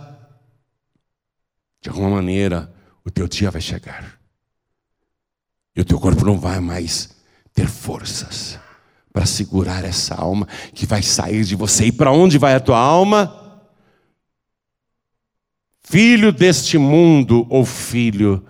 De 1.81 1.89
alguma 1.89 2.11
maneira, 2.11 2.71
o 3.03 3.11
teu 3.11 3.27
dia 3.27 3.51
vai 3.51 3.63
chegar. 3.63 4.21
E 5.75 5.81
o 5.81 5.87
teu 5.87 5.99
corpo 5.99 6.27
não 6.27 6.39
vai 6.39 6.61
mais 6.61 7.17
ter 7.55 7.67
forças 7.67 8.59
para 9.11 9.25
segurar 9.25 9.87
essa 9.87 10.15
alma 10.17 10.47
que 10.75 10.85
vai 10.85 11.03
sair 11.03 11.45
de 11.45 11.57
você. 11.57 11.87
E 11.87 11.93
para 11.93 12.13
onde 12.13 12.37
vai 12.37 12.55
a 12.55 12.61
tua 12.61 12.79
alma? 12.79 13.42
Filho 15.85 16.33
deste 16.33 16.79
mundo 16.79 17.47
ou 17.51 17.65
filho 17.65 18.45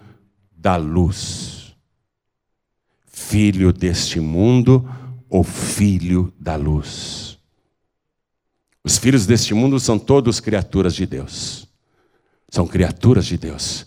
da 0.56 0.76
luz? 0.76 1.74
Filho 3.06 3.72
deste 3.72 4.20
mundo 4.20 4.88
ou 5.28 5.42
filho 5.42 6.32
da 6.38 6.56
luz? 6.56 7.38
Os 8.84 8.98
filhos 8.98 9.26
deste 9.26 9.54
mundo 9.54 9.78
são 9.78 9.98
todos 9.98 10.40
criaturas 10.40 10.94
de 10.94 11.06
Deus. 11.06 11.68
São 12.50 12.66
criaturas 12.66 13.26
de 13.26 13.38
Deus. 13.38 13.86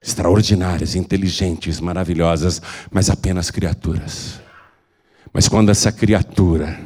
Extraordinárias, 0.00 0.94
inteligentes, 0.94 1.80
maravilhosas, 1.80 2.60
mas 2.90 3.10
apenas 3.10 3.50
criaturas. 3.50 4.40
Mas 5.32 5.48
quando 5.48 5.70
essa 5.70 5.90
criatura 5.90 6.78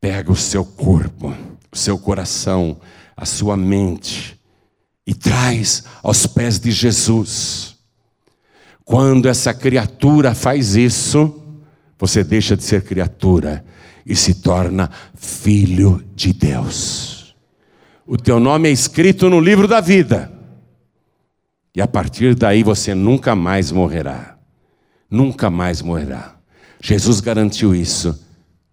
pega 0.00 0.32
o 0.32 0.36
seu 0.36 0.64
corpo, 0.64 1.36
o 1.70 1.76
seu 1.76 1.98
coração, 1.98 2.80
a 3.16 3.24
sua 3.24 3.56
mente 3.56 4.40
e 5.06 5.14
traz 5.14 5.84
aos 6.02 6.26
pés 6.26 6.58
de 6.58 6.70
Jesus. 6.70 7.76
Quando 8.84 9.28
essa 9.28 9.54
criatura 9.54 10.34
faz 10.34 10.76
isso, 10.76 11.40
você 11.98 12.24
deixa 12.24 12.56
de 12.56 12.62
ser 12.62 12.82
criatura 12.82 13.64
e 14.04 14.16
se 14.16 14.34
torna 14.34 14.90
filho 15.14 16.02
de 16.14 16.32
Deus. 16.32 17.34
O 18.06 18.16
teu 18.16 18.40
nome 18.40 18.68
é 18.68 18.72
escrito 18.72 19.30
no 19.30 19.40
livro 19.40 19.68
da 19.68 19.80
vida. 19.80 20.32
E 21.74 21.80
a 21.80 21.86
partir 21.86 22.34
daí 22.34 22.62
você 22.62 22.94
nunca 22.94 23.34
mais 23.34 23.70
morrerá. 23.70 24.36
Nunca 25.10 25.48
mais 25.48 25.80
morrerá. 25.80 26.36
Jesus 26.80 27.20
garantiu 27.20 27.74
isso 27.74 28.18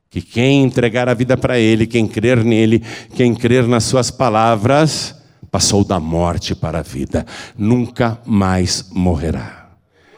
que 0.09 0.21
quem 0.21 0.63
entregar 0.63 1.07
a 1.07 1.13
vida 1.13 1.37
para 1.37 1.59
Ele, 1.59 1.85
quem 1.85 2.07
crer 2.07 2.43
nele, 2.43 2.83
quem 3.15 3.35
crer 3.35 3.67
nas 3.67 3.83
Suas 3.83 4.09
palavras, 4.09 5.15
passou 5.51 5.83
da 5.83 5.99
morte 5.99 6.55
para 6.55 6.79
a 6.79 6.83
vida, 6.83 7.25
nunca 7.57 8.19
mais 8.25 8.89
morrerá. 8.91 9.69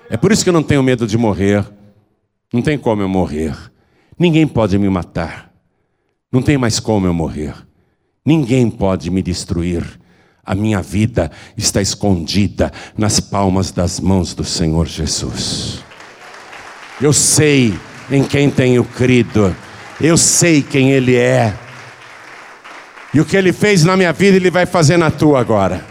É 0.09 0.17
por 0.17 0.31
isso 0.31 0.43
que 0.43 0.49
eu 0.49 0.53
não 0.53 0.63
tenho 0.63 0.83
medo 0.83 1.07
de 1.07 1.17
morrer, 1.17 1.65
não 2.53 2.61
tem 2.61 2.77
como 2.77 3.01
eu 3.01 3.09
morrer, 3.09 3.55
ninguém 4.17 4.47
pode 4.47 4.77
me 4.77 4.89
matar, 4.89 5.51
não 6.31 6.41
tem 6.41 6.57
mais 6.57 6.79
como 6.79 7.07
eu 7.07 7.13
morrer, 7.13 7.53
ninguém 8.25 8.69
pode 8.69 9.09
me 9.09 9.21
destruir. 9.21 9.99
A 10.43 10.55
minha 10.55 10.81
vida 10.81 11.31
está 11.55 11.81
escondida 11.81 12.71
nas 12.97 13.19
palmas 13.19 13.71
das 13.71 13.99
mãos 13.99 14.33
do 14.33 14.43
Senhor 14.43 14.87
Jesus. 14.87 15.83
Eu 16.99 17.13
sei 17.13 17.73
em 18.09 18.23
quem 18.23 18.49
tenho 18.49 18.83
crido. 18.83 19.55
Eu 20.03 20.17
sei 20.17 20.63
quem 20.63 20.91
Ele 20.91 21.15
é. 21.15 21.55
E 23.13 23.21
o 23.21 23.25
que 23.25 23.37
Ele 23.37 23.53
fez 23.53 23.83
na 23.83 23.95
minha 23.95 24.11
vida, 24.11 24.35
Ele 24.35 24.49
vai 24.49 24.65
fazer 24.65 24.97
na 24.97 25.11
tua 25.11 25.39
agora. 25.39 25.85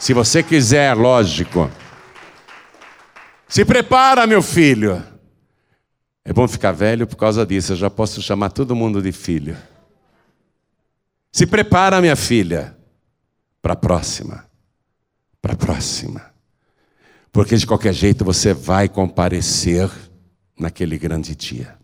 Se 0.00 0.12
você 0.12 0.42
quiser, 0.42 0.94
lógico. 0.94 1.70
Se 3.48 3.64
prepara, 3.64 4.26
meu 4.26 4.42
filho. 4.42 5.00
É 6.24 6.32
bom 6.32 6.48
ficar 6.48 6.72
velho 6.72 7.06
por 7.06 7.16
causa 7.16 7.46
disso. 7.46 7.72
Eu 7.72 7.76
já 7.76 7.90
posso 7.90 8.20
chamar 8.20 8.50
todo 8.50 8.74
mundo 8.74 9.00
de 9.00 9.12
filho. 9.12 9.56
Se 11.30 11.46
prepara, 11.46 12.00
minha 12.00 12.16
filha, 12.16 12.76
para 13.60 13.74
a 13.74 13.76
próxima. 13.76 14.44
Para 15.40 15.52
a 15.52 15.56
próxima. 15.56 16.32
Porque 17.30 17.56
de 17.56 17.66
qualquer 17.66 17.92
jeito 17.92 18.24
você 18.24 18.52
vai 18.52 18.88
comparecer 18.88 19.88
naquele 20.58 20.98
grande 20.98 21.36
dia. 21.36 21.81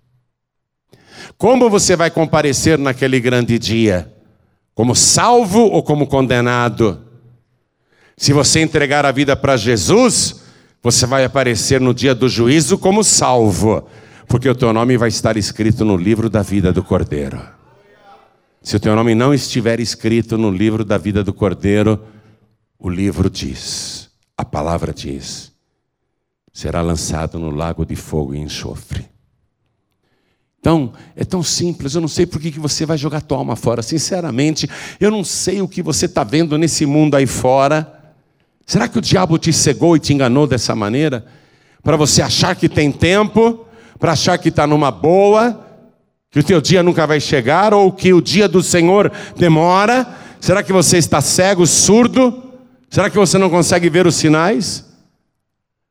Como 1.36 1.70
você 1.70 1.96
vai 1.96 2.10
comparecer 2.10 2.78
naquele 2.78 3.20
grande 3.20 3.58
dia? 3.58 4.12
Como 4.74 4.94
salvo 4.94 5.60
ou 5.60 5.82
como 5.82 6.06
condenado? 6.06 7.02
Se 8.16 8.32
você 8.32 8.60
entregar 8.60 9.06
a 9.06 9.12
vida 9.12 9.36
para 9.36 9.56
Jesus, 9.56 10.42
você 10.82 11.06
vai 11.06 11.24
aparecer 11.24 11.80
no 11.80 11.94
dia 11.94 12.14
do 12.14 12.28
juízo 12.28 12.78
como 12.78 13.02
salvo, 13.04 13.88
porque 14.26 14.48
o 14.48 14.54
teu 14.54 14.72
nome 14.72 14.96
vai 14.96 15.08
estar 15.08 15.36
escrito 15.36 15.84
no 15.84 15.96
livro 15.96 16.28
da 16.28 16.42
vida 16.42 16.72
do 16.72 16.82
Cordeiro. 16.82 17.40
Se 18.62 18.76
o 18.76 18.80
teu 18.80 18.94
nome 18.94 19.14
não 19.14 19.32
estiver 19.32 19.80
escrito 19.80 20.36
no 20.36 20.50
livro 20.50 20.84
da 20.84 20.98
vida 20.98 21.22
do 21.22 21.32
Cordeiro, 21.32 22.04
o 22.78 22.88
livro 22.88 23.30
diz, 23.30 24.10
a 24.36 24.44
palavra 24.44 24.92
diz, 24.92 25.52
será 26.52 26.82
lançado 26.82 27.38
no 27.38 27.50
lago 27.50 27.84
de 27.84 27.96
fogo 27.96 28.34
e 28.34 28.38
enxofre. 28.38 29.06
Então, 30.68 30.92
é 31.16 31.24
tão 31.24 31.42
simples, 31.42 31.94
eu 31.94 32.00
não 32.02 32.08
sei 32.08 32.26
por 32.26 32.38
que 32.38 32.50
você 32.60 32.84
vai 32.84 32.98
jogar 32.98 33.22
tua 33.22 33.38
alma 33.38 33.56
fora. 33.56 33.80
Sinceramente, 33.80 34.68
eu 35.00 35.10
não 35.10 35.24
sei 35.24 35.62
o 35.62 35.66
que 35.66 35.80
você 35.80 36.04
está 36.04 36.22
vendo 36.22 36.58
nesse 36.58 36.84
mundo 36.84 37.14
aí 37.14 37.26
fora. 37.26 37.90
Será 38.66 38.86
que 38.86 38.98
o 38.98 39.00
diabo 39.00 39.38
te 39.38 39.50
cegou 39.50 39.96
e 39.96 39.98
te 39.98 40.12
enganou 40.12 40.46
dessa 40.46 40.76
maneira? 40.76 41.24
Para 41.82 41.96
você 41.96 42.20
achar 42.20 42.54
que 42.54 42.68
tem 42.68 42.92
tempo, 42.92 43.64
para 43.98 44.12
achar 44.12 44.36
que 44.36 44.50
está 44.50 44.66
numa 44.66 44.90
boa, 44.90 45.58
que 46.30 46.40
o 46.40 46.44
teu 46.44 46.60
dia 46.60 46.82
nunca 46.82 47.06
vai 47.06 47.18
chegar, 47.18 47.72
ou 47.72 47.90
que 47.90 48.12
o 48.12 48.20
dia 48.20 48.46
do 48.46 48.62
Senhor 48.62 49.10
demora? 49.38 50.06
Será 50.38 50.62
que 50.62 50.70
você 50.70 50.98
está 50.98 51.22
cego, 51.22 51.66
surdo? 51.66 52.42
Será 52.90 53.08
que 53.08 53.16
você 53.16 53.38
não 53.38 53.48
consegue 53.48 53.88
ver 53.88 54.06
os 54.06 54.16
sinais? 54.16 54.84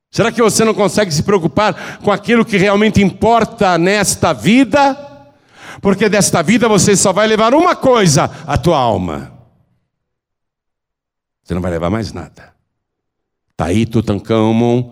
Será 0.09 0.31
que 0.31 0.41
você 0.41 0.63
não 0.63 0.73
consegue 0.73 1.11
se 1.11 1.23
preocupar 1.23 1.99
com 1.99 2.11
aquilo 2.11 2.45
que 2.45 2.57
realmente 2.57 3.01
importa 3.01 3.77
nesta 3.77 4.33
vida? 4.33 4.95
Porque 5.81 6.09
desta 6.09 6.41
vida 6.41 6.67
você 6.67 6.95
só 6.95 7.11
vai 7.11 7.27
levar 7.27 7.53
uma 7.53 7.75
coisa: 7.75 8.29
a 8.45 8.57
tua 8.57 8.77
alma. 8.77 9.31
Você 11.43 11.53
não 11.53 11.61
vai 11.61 11.71
levar 11.71 11.89
mais 11.89 12.11
nada. 12.11 12.53
Está 13.51 13.65
aí 13.65 13.85
Tutankhamon 13.85 14.91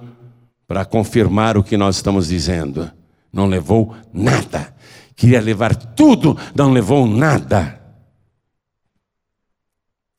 para 0.67 0.85
confirmar 0.85 1.57
o 1.57 1.63
que 1.63 1.77
nós 1.77 1.97
estamos 1.97 2.27
dizendo. 2.27 2.91
Não 3.31 3.45
levou 3.45 3.95
nada. 4.13 4.73
Queria 5.15 5.41
levar 5.41 5.75
tudo, 5.75 6.37
não 6.55 6.71
levou 6.71 7.05
nada. 7.07 7.79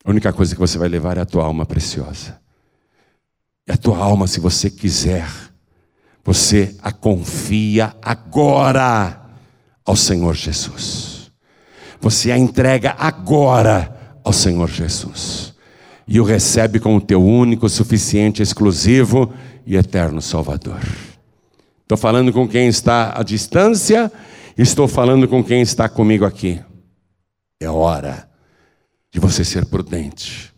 A 0.03 0.09
única 0.09 0.31
coisa 0.31 0.55
que 0.55 0.61
você 0.61 0.77
vai 0.77 0.87
levar 0.87 1.17
é 1.17 1.21
a 1.21 1.25
tua 1.25 1.43
alma 1.43 1.65
preciosa. 1.65 2.39
E 3.67 3.71
a 3.71 3.77
tua 3.77 3.97
alma, 3.97 4.27
se 4.27 4.39
você 4.39 4.69
quiser, 4.69 5.27
você 6.23 6.73
a 6.81 6.91
confia 6.91 7.93
agora 8.01 9.21
ao 9.85 9.95
Senhor 9.95 10.33
Jesus. 10.33 11.29
Você 11.99 12.31
a 12.31 12.37
entrega 12.37 12.95
agora 12.97 14.19
ao 14.23 14.31
Senhor 14.31 14.69
Jesus. 14.69 15.53
E 16.07 16.19
o 16.21 16.23
recebe 16.23 16.79
como 16.79 17.01
teu 17.01 17.21
único, 17.21 17.67
suficiente, 17.67 18.41
exclusivo 18.41 19.33
e 19.65 19.75
eterno 19.75 20.21
Salvador. 20.21 20.79
Estou 21.81 21.97
falando 21.97 22.31
com 22.31 22.47
quem 22.47 22.67
está 22.69 23.19
à 23.19 23.23
distância, 23.23 24.09
estou 24.57 24.87
falando 24.87 25.27
com 25.27 25.43
quem 25.43 25.61
está 25.61 25.89
comigo 25.89 26.23
aqui. 26.23 26.61
É 27.59 27.69
hora 27.69 28.29
de 29.11 29.19
você 29.19 29.43
ser 29.43 29.65
prudente 29.65 30.56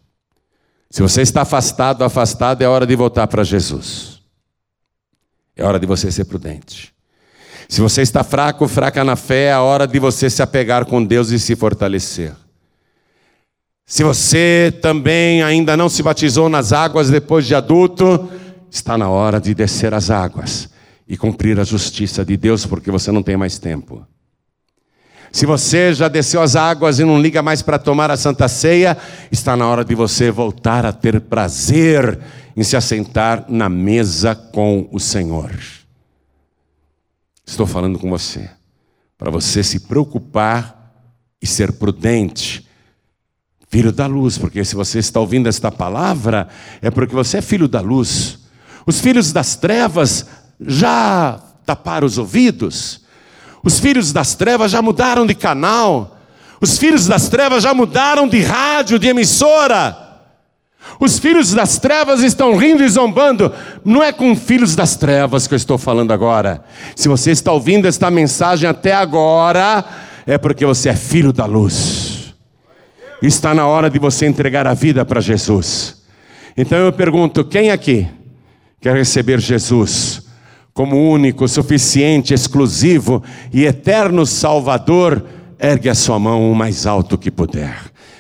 se 0.90 1.02
você 1.02 1.22
está 1.22 1.44
afastado, 1.44 2.04
afastado, 2.04 2.62
é 2.62 2.68
hora 2.68 2.86
de 2.86 2.96
voltar 2.96 3.28
para 3.28 3.44
Jesus. 3.44 4.22
É 5.56 5.64
hora 5.64 5.80
de 5.80 5.86
você 5.86 6.12
ser 6.12 6.26
prudente. 6.26 6.94
Se 7.68 7.82
você 7.82 8.02
está 8.02 8.24
fraco, 8.24 8.68
fraca 8.68 9.04
na 9.04 9.16
fé, 9.16 9.50
é 9.50 9.58
hora 9.58 9.86
de 9.86 10.00
você 10.00 10.30
se 10.30 10.42
apegar 10.42 10.86
com 10.86 11.04
Deus 11.04 11.30
e 11.30 11.40
se 11.40 11.56
fortalecer. 11.56 12.34
Se 13.86 14.04
você 14.04 14.74
também 14.82 15.44
ainda 15.44 15.78
não 15.78 15.90
se 15.90 16.02
batizou 16.02 16.50
nas 16.50 16.74
águas 16.74 17.10
depois 17.10 17.46
de 17.46 17.54
adulto, 17.54 18.30
está 18.72 18.98
na 18.98 19.10
hora 19.10 19.40
de 19.40 19.54
descer 19.54 19.94
as 19.94 20.10
águas 20.10 20.70
e 21.08 21.18
cumprir 21.18 21.60
a 21.60 21.64
justiça 21.64 22.24
de 22.24 22.38
Deus, 22.38 22.66
porque 22.66 22.90
você 22.90 23.12
não 23.12 23.22
tem 23.22 23.36
mais 23.36 23.60
tempo. 23.60 24.06
Se 25.32 25.46
você 25.46 25.94
já 25.94 26.08
desceu 26.08 26.42
as 26.42 26.56
águas 26.56 27.00
e 27.00 27.06
não 27.06 27.22
liga 27.22 27.42
mais 27.42 27.62
para 27.62 27.78
tomar 27.78 28.10
a 28.10 28.18
santa 28.18 28.48
ceia, 28.48 28.98
está 29.32 29.56
na 29.56 29.68
hora 29.68 29.86
de 29.86 29.94
você 29.94 30.32
voltar 30.32 30.86
a 30.86 30.92
ter 30.92 31.22
prazer 31.22 32.20
em 32.56 32.64
se 32.64 32.76
assentar 32.76 33.46
na 33.48 33.70
mesa 33.70 34.34
com 34.34 34.90
o 34.92 35.00
Senhor. 35.00 35.52
Estou 37.46 37.68
falando 37.68 38.00
com 38.00 38.10
você, 38.10 38.50
para 39.18 39.30
você 39.30 39.64
se 39.64 39.82
preocupar 39.82 40.94
e 41.42 41.48
ser 41.48 41.74
prudente. 41.74 42.68
Filho 43.70 43.92
da 43.92 44.08
luz, 44.08 44.38
porque 44.38 44.66
se 44.66 44.76
você 44.76 44.98
está 44.98 45.20
ouvindo 45.20 45.48
esta 45.48 45.72
palavra, 45.72 46.48
é 46.82 46.90
porque 46.90 47.14
você 47.14 47.38
é 47.38 47.42
filho 47.42 47.68
da 47.68 47.82
luz. 47.82 48.40
Os 48.86 49.00
filhos 49.00 49.32
das 49.32 49.56
trevas 49.56 50.26
já 50.60 51.40
taparam 51.66 52.08
os 52.08 52.18
ouvidos 52.18 53.02
os 53.64 53.80
filhos 53.80 54.12
das 54.12 54.36
trevas 54.36 54.72
já 54.72 54.82
mudaram 54.82 55.26
de 55.26 55.36
canal. 55.36 56.18
Os 56.62 56.78
filhos 56.78 57.08
das 57.08 57.30
trevas 57.30 57.64
já 57.64 57.74
mudaram 57.74 58.28
de 58.28 58.42
rádio, 58.42 59.00
de 59.00 59.08
emissora. 59.08 60.10
Os 61.00 61.20
filhos 61.20 61.54
das 61.54 61.78
trevas 61.78 62.22
estão 62.22 62.56
rindo 62.58 62.84
e 62.84 62.90
zombando. 62.90 63.54
Não 63.84 64.04
é 64.04 64.12
com 64.12 64.36
filhos 64.36 64.76
das 64.76 64.96
trevas 64.96 65.48
que 65.48 65.54
eu 65.54 65.58
estou 65.58 65.78
falando 65.78 66.12
agora. 66.12 66.64
Se 66.96 67.08
você 67.08 67.32
está 67.32 67.52
ouvindo 67.52 67.88
esta 67.88 68.10
mensagem 68.10 68.70
até 68.70 68.94
agora, 68.94 69.84
é 70.26 70.38
porque 70.38 70.66
você 70.66 70.90
é 70.90 70.96
filho 70.96 71.32
da 71.32 71.46
luz. 71.46 72.34
Está 73.22 73.54
na 73.54 73.68
hora 73.68 73.90
de 73.90 74.00
você 74.00 74.26
entregar 74.26 74.68
a 74.68 74.74
vida 74.74 75.06
para 75.06 75.22
Jesus. 75.22 76.02
Então 76.56 76.78
eu 76.78 76.92
pergunto: 76.92 77.44
quem 77.44 77.72
aqui 77.72 78.08
quer 78.82 78.96
receber 78.96 79.40
Jesus? 79.40 80.19
Como 80.80 81.12
único, 81.12 81.46
suficiente, 81.46 82.34
exclusivo 82.34 83.22
e 83.52 83.66
eterno 83.66 84.26
Salvador, 84.26 85.26
ergue 85.60 85.90
a 85.90 85.94
sua 85.94 86.18
mão 86.18 86.50
o 86.50 86.56
mais 86.56 86.88
alto 86.88 87.18
que 87.18 87.30
puder. 87.30 87.76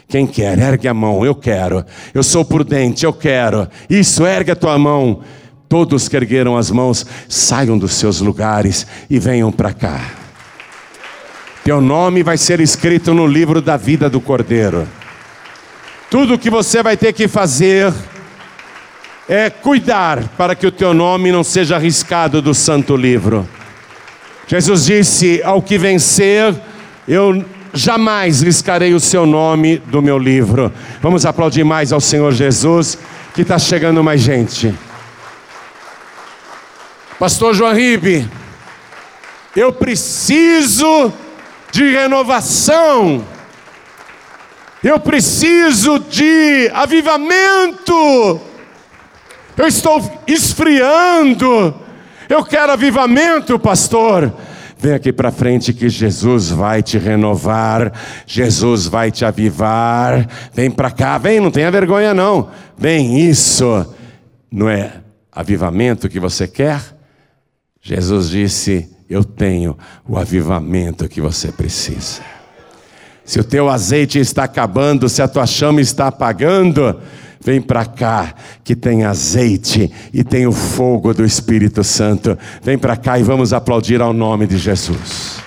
Quem 0.09 0.27
quer, 0.27 0.59
ergue 0.59 0.85
a 0.85 0.93
mão, 0.93 1.25
eu 1.25 1.33
quero. 1.33 1.85
Eu 2.13 2.21
sou 2.21 2.43
prudente, 2.43 3.05
eu 3.05 3.13
quero. 3.13 3.65
Isso, 3.89 4.27
ergue 4.27 4.51
a 4.51 4.57
tua 4.57 4.77
mão. 4.77 5.21
Todos 5.69 6.09
que 6.09 6.17
ergueram 6.17 6.57
as 6.57 6.69
mãos, 6.69 7.05
saiam 7.29 7.77
dos 7.77 7.93
seus 7.93 8.19
lugares 8.19 8.85
e 9.09 9.17
venham 9.19 9.53
para 9.53 9.71
cá. 9.71 10.01
Teu 11.63 11.79
nome 11.79 12.23
vai 12.23 12.37
ser 12.37 12.59
escrito 12.59 13.13
no 13.13 13.25
livro 13.25 13.61
da 13.61 13.77
vida 13.77 14.09
do 14.09 14.19
Cordeiro. 14.19 14.85
Tudo 16.11 16.37
que 16.37 16.49
você 16.49 16.83
vai 16.83 16.97
ter 16.97 17.13
que 17.13 17.29
fazer 17.29 17.93
é 19.29 19.47
cuidar 19.47 20.27
para 20.29 20.55
que 20.55 20.65
o 20.65 20.71
teu 20.71 20.91
nome 20.91 21.31
não 21.31 21.43
seja 21.43 21.75
arriscado 21.75 22.41
do 22.41 22.55
santo 22.55 22.97
livro. 22.97 23.47
Jesus 24.47 24.85
disse: 24.85 25.39
Ao 25.43 25.61
que 25.61 25.77
vencer, 25.77 26.55
eu 27.07 27.45
jamais 27.71 28.41
riscarei 28.41 28.95
o 28.95 28.99
seu 28.99 29.27
nome 29.27 29.77
do 29.77 30.01
meu 30.01 30.17
livro. 30.17 30.73
Vamos 30.99 31.27
aplaudir 31.27 31.63
mais 31.63 31.93
ao 31.93 32.01
Senhor 32.01 32.33
Jesus, 32.33 32.97
que 33.35 33.43
está 33.43 33.59
chegando 33.59 34.03
mais 34.03 34.19
gente. 34.19 34.73
Pastor 37.19 37.53
João 37.53 37.75
Ribe, 37.75 38.27
eu 39.55 39.71
preciso 39.71 41.13
de 41.71 41.91
renovação. 41.91 43.23
Eu 44.83 44.99
preciso 44.99 45.99
de 45.99 46.71
avivamento. 46.73 48.48
Eu 49.59 49.67
estou 49.67 50.01
esfriando. 50.25 51.75
Eu 52.29 52.45
quero 52.45 52.71
avivamento, 52.71 53.59
pastor. 53.59 54.33
Vem 54.77 54.93
aqui 54.93 55.11
para 55.11 55.33
frente 55.33 55.73
que 55.73 55.89
Jesus 55.89 56.49
vai 56.49 56.81
te 56.81 56.97
renovar, 56.97 57.91
Jesus 58.25 58.87
vai 58.87 59.11
te 59.11 59.25
avivar. 59.25 60.25
Vem 60.53 60.71
para 60.71 60.89
cá, 60.89 61.17
vem, 61.17 61.41
não 61.41 61.51
tenha 61.51 61.69
vergonha 61.69 62.13
não. 62.13 62.49
Vem, 62.77 63.19
isso 63.19 63.85
não 64.49 64.69
é 64.69 64.93
avivamento 65.29 66.07
que 66.07 66.21
você 66.21 66.47
quer? 66.47 66.79
Jesus 67.81 68.29
disse: 68.29 68.89
Eu 69.09 69.25
tenho 69.25 69.77
o 70.07 70.17
avivamento 70.17 71.09
que 71.09 71.19
você 71.19 71.51
precisa. 71.51 72.21
Se 73.25 73.41
o 73.41 73.43
teu 73.43 73.69
azeite 73.69 74.19
está 74.19 74.45
acabando, 74.45 75.09
se 75.09 75.21
a 75.21 75.27
tua 75.27 75.45
chama 75.45 75.81
está 75.81 76.07
apagando, 76.07 77.01
Vem 77.41 77.61
para 77.61 77.85
cá 77.85 78.33
que 78.63 78.75
tem 78.75 79.05
azeite 79.05 79.91
e 80.13 80.23
tem 80.23 80.45
o 80.45 80.51
fogo 80.51 81.13
do 81.13 81.25
Espírito 81.25 81.83
Santo. 81.83 82.37
Vem 82.61 82.77
para 82.77 82.97
cá 82.97 83.17
e 83.17 83.23
vamos 83.23 83.53
aplaudir 83.53 84.01
ao 84.01 84.11
nome 84.11 84.45
de 84.45 84.57
Jesus. 84.57 85.37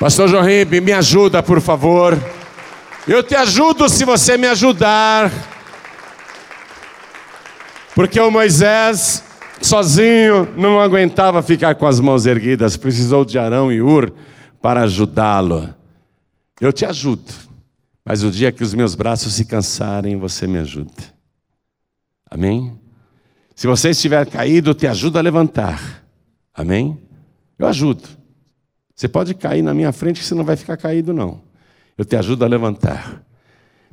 Pastor 0.00 0.28
João 0.28 0.44
Ribe, 0.44 0.80
me 0.80 0.92
ajuda, 0.92 1.42
por 1.42 1.60
favor. 1.60 2.18
Eu 3.06 3.22
te 3.22 3.34
ajudo 3.34 3.88
se 3.88 4.04
você 4.04 4.36
me 4.36 4.46
ajudar. 4.46 5.30
Porque 7.94 8.20
o 8.20 8.30
Moisés, 8.30 9.22
sozinho, 9.60 10.48
não 10.56 10.80
aguentava 10.80 11.42
ficar 11.42 11.74
com 11.76 11.86
as 11.86 12.00
mãos 12.00 12.26
erguidas, 12.26 12.76
precisou 12.76 13.24
de 13.24 13.38
Arão 13.38 13.72
e 13.72 13.80
Ur 13.80 14.12
para 14.60 14.82
ajudá-lo. 14.82 15.74
Eu 16.60 16.72
te 16.72 16.84
ajudo. 16.84 17.45
Mas 18.08 18.22
o 18.22 18.30
dia 18.30 18.52
que 18.52 18.62
os 18.62 18.72
meus 18.72 18.94
braços 18.94 19.34
se 19.34 19.44
cansarem, 19.44 20.16
você 20.16 20.46
me 20.46 20.58
ajuda. 20.58 20.92
Amém? 22.30 22.78
Se 23.56 23.66
você 23.66 23.90
estiver 23.90 24.24
caído, 24.30 24.70
eu 24.70 24.74
te 24.76 24.86
ajudo 24.86 25.18
a 25.18 25.20
levantar. 25.20 26.06
Amém? 26.54 27.02
Eu 27.58 27.66
ajudo. 27.66 28.04
Você 28.94 29.08
pode 29.08 29.34
cair 29.34 29.60
na 29.60 29.74
minha 29.74 29.90
frente 29.90 30.20
que 30.20 30.26
você 30.26 30.36
não 30.36 30.44
vai 30.44 30.54
ficar 30.54 30.76
caído, 30.76 31.12
não. 31.12 31.42
Eu 31.98 32.04
te 32.04 32.14
ajudo 32.14 32.44
a 32.44 32.48
levantar. 32.48 33.24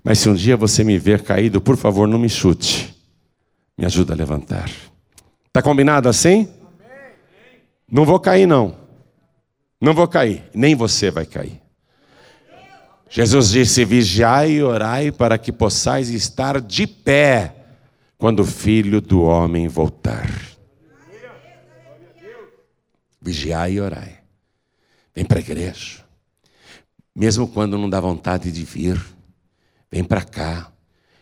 Mas 0.03 0.19
se 0.19 0.29
um 0.29 0.35
dia 0.35 0.55
você 0.55 0.83
me 0.83 0.99
ver 0.99 1.23
caído, 1.23 1.59
por 1.59 1.75
favor, 1.75 2.07
não 2.07 2.19
me 2.19 2.29
chute. 2.29 2.95
Me 3.75 3.83
ajuda 3.83 4.13
a 4.13 4.15
levantar. 4.15 4.69
Está 5.47 5.59
combinado 5.63 6.07
assim? 6.07 6.47
Não 7.91 8.05
vou 8.05 8.19
cair, 8.19 8.45
não. 8.45 8.77
Não 9.81 9.95
vou 9.95 10.07
cair. 10.07 10.43
Nem 10.53 10.75
você 10.75 11.09
vai 11.09 11.25
cair. 11.25 11.62
Jesus 13.15 13.51
disse: 13.51 13.85
Vigiai 13.85 14.53
e 14.53 14.63
orai 14.63 15.11
para 15.11 15.37
que 15.37 15.51
possais 15.51 16.09
estar 16.09 16.59
de 16.59 16.87
pé 16.87 17.53
quando 18.17 18.39
o 18.39 18.45
filho 18.45 18.99
do 18.99 19.21
homem 19.21 19.67
voltar. 19.67 20.27
Vigiai 23.21 23.73
e 23.73 23.79
orai. 23.81 24.17
Vem 25.13 25.23
para 25.25 25.37
a 25.37 25.41
igreja. 25.41 25.99
Mesmo 27.15 27.47
quando 27.47 27.77
não 27.77 27.87
dá 27.87 28.01
vontade 28.01 28.51
de 28.51 28.65
vir, 28.65 28.99
vem 29.91 30.03
para 30.03 30.23
cá. 30.23 30.71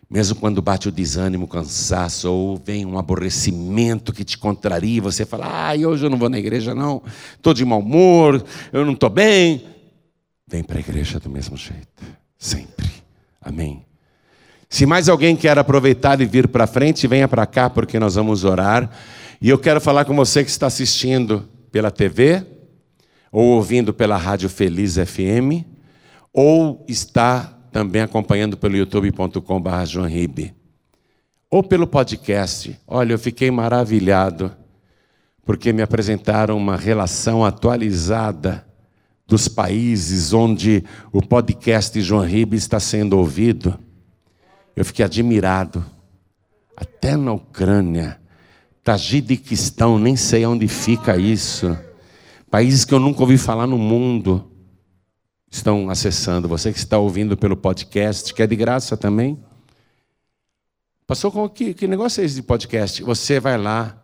Mesmo 0.09 0.37
quando 0.37 0.61
bate 0.61 0.87
o 0.87 0.93
desânimo, 0.93 1.43
o 1.43 1.47
cansaço, 1.47 2.31
ou 2.31 2.55
vem 2.55 2.85
um 2.85 2.97
aborrecimento 2.97 4.13
que 4.13 4.23
te 4.23 4.37
contraria, 4.37 5.01
você 5.01 5.25
fala: 5.25 5.45
ah, 5.45 5.73
hoje 5.73 6.05
eu 6.05 6.09
não 6.09 6.17
vou 6.17 6.29
na 6.29 6.39
igreja, 6.39 6.73
não, 6.73 7.03
estou 7.35 7.53
de 7.53 7.65
mau 7.65 7.79
humor, 7.79 8.41
eu 8.71 8.85
não 8.85 8.93
estou 8.93 9.09
bem. 9.09 9.80
Vem 10.51 10.65
para 10.65 10.75
a 10.75 10.79
igreja 10.81 11.17
do 11.17 11.29
mesmo 11.29 11.55
jeito, 11.55 12.03
sempre. 12.37 12.91
Amém. 13.41 13.85
Se 14.69 14.85
mais 14.85 15.07
alguém 15.07 15.33
quer 15.33 15.57
aproveitar 15.57 16.19
e 16.19 16.25
vir 16.25 16.49
para 16.49 16.67
frente, 16.67 17.07
venha 17.07 17.25
para 17.25 17.45
cá, 17.45 17.69
porque 17.69 17.97
nós 17.97 18.15
vamos 18.15 18.43
orar. 18.43 18.91
E 19.41 19.47
eu 19.47 19.57
quero 19.57 19.79
falar 19.79 20.03
com 20.03 20.13
você 20.13 20.43
que 20.43 20.49
está 20.49 20.67
assistindo 20.67 21.47
pela 21.71 21.89
TV, 21.89 22.45
ou 23.31 23.45
ouvindo 23.51 23.93
pela 23.93 24.17
Rádio 24.17 24.49
Feliz 24.49 24.95
FM, 24.95 25.63
ou 26.33 26.85
está 26.85 27.57
também 27.71 28.01
acompanhando 28.01 28.57
pelo 28.57 28.75
youtube.com.br 28.75 29.39
ou 31.49 31.63
pelo 31.63 31.87
podcast. 31.87 32.77
Olha, 32.85 33.13
eu 33.13 33.19
fiquei 33.19 33.49
maravilhado, 33.49 34.51
porque 35.45 35.71
me 35.71 35.81
apresentaram 35.81 36.57
uma 36.57 36.75
relação 36.75 37.45
atualizada 37.45 38.69
dos 39.31 39.47
países 39.47 40.33
onde 40.33 40.83
o 41.09 41.21
podcast 41.21 42.01
João 42.01 42.25
Ribe 42.25 42.57
está 42.57 42.81
sendo 42.81 43.17
ouvido. 43.17 43.79
Eu 44.75 44.83
fiquei 44.83 45.05
admirado. 45.05 45.85
Até 46.75 47.15
na 47.15 47.31
Ucrânia, 47.31 48.19
Tajiquistão, 48.83 49.97
nem 49.97 50.17
sei 50.17 50.45
onde 50.45 50.67
fica 50.67 51.15
isso. 51.15 51.77
Países 52.49 52.83
que 52.83 52.93
eu 52.93 52.99
nunca 52.99 53.21
ouvi 53.21 53.37
falar 53.37 53.65
no 53.65 53.77
mundo 53.77 54.51
estão 55.49 55.89
acessando. 55.89 56.49
Você 56.49 56.73
que 56.73 56.79
está 56.79 56.97
ouvindo 56.97 57.37
pelo 57.37 57.55
podcast, 57.55 58.33
que 58.33 58.43
é 58.43 58.47
de 58.47 58.55
graça 58.57 58.97
também. 58.97 59.41
Passou 61.07 61.31
com 61.31 61.47
que, 61.47 61.73
que 61.73 61.87
negócio 61.87 62.21
é 62.21 62.25
esse 62.25 62.35
de 62.35 62.43
podcast? 62.43 63.01
Você 63.01 63.39
vai 63.39 63.57
lá 63.57 64.00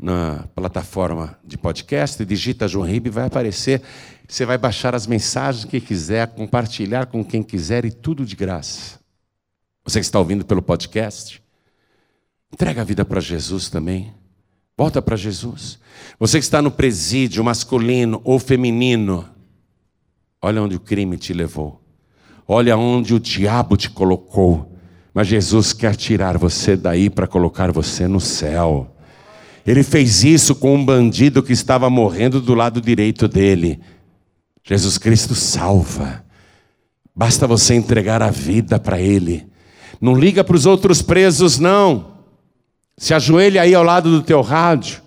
na 0.00 0.46
plataforma 0.54 1.38
de 1.44 1.58
podcast, 1.58 2.24
digita 2.24 2.66
João 2.66 2.86
Ribe, 2.86 3.10
vai 3.10 3.26
aparecer. 3.26 3.82
Você 4.26 4.46
vai 4.46 4.56
baixar 4.56 4.94
as 4.94 5.06
mensagens 5.06 5.64
que 5.64 5.80
quiser, 5.80 6.28
compartilhar 6.28 7.06
com 7.06 7.22
quem 7.22 7.42
quiser 7.42 7.84
e 7.84 7.90
tudo 7.90 8.24
de 8.24 8.34
graça. 8.34 8.98
Você 9.84 9.98
que 10.00 10.06
está 10.06 10.18
ouvindo 10.18 10.44
pelo 10.44 10.62
podcast, 10.62 11.42
entrega 12.52 12.80
a 12.80 12.84
vida 12.84 13.04
para 13.04 13.20
Jesus 13.20 13.68
também. 13.68 14.14
Volta 14.76 15.02
para 15.02 15.16
Jesus. 15.16 15.78
Você 16.18 16.38
que 16.38 16.44
está 16.44 16.62
no 16.62 16.70
presídio, 16.70 17.44
masculino 17.44 18.20
ou 18.24 18.38
feminino, 18.38 19.28
olha 20.40 20.62
onde 20.62 20.76
o 20.76 20.80
crime 20.80 21.18
te 21.18 21.34
levou. 21.34 21.82
Olha 22.48 22.76
onde 22.76 23.14
o 23.14 23.20
diabo 23.20 23.76
te 23.76 23.90
colocou. 23.90 24.74
Mas 25.12 25.26
Jesus 25.26 25.72
quer 25.72 25.94
tirar 25.96 26.38
você 26.38 26.76
daí 26.76 27.10
para 27.10 27.26
colocar 27.26 27.70
você 27.70 28.08
no 28.08 28.20
céu. 28.20 28.89
Ele 29.70 29.84
fez 29.84 30.24
isso 30.24 30.56
com 30.56 30.74
um 30.74 30.84
bandido 30.84 31.44
que 31.44 31.52
estava 31.52 31.88
morrendo 31.88 32.40
do 32.40 32.54
lado 32.54 32.80
direito 32.80 33.28
dele. 33.28 33.78
Jesus 34.64 34.98
Cristo 34.98 35.32
salva. 35.32 36.24
Basta 37.14 37.46
você 37.46 37.74
entregar 37.74 38.20
a 38.20 38.32
vida 38.32 38.80
para 38.80 39.00
Ele. 39.00 39.46
Não 40.00 40.16
liga 40.16 40.42
para 40.42 40.56
os 40.56 40.66
outros 40.66 41.02
presos, 41.02 41.60
não. 41.60 42.16
Se 42.98 43.14
ajoelha 43.14 43.62
aí 43.62 43.72
ao 43.72 43.84
lado 43.84 44.10
do 44.10 44.22
teu 44.24 44.40
rádio. 44.40 45.02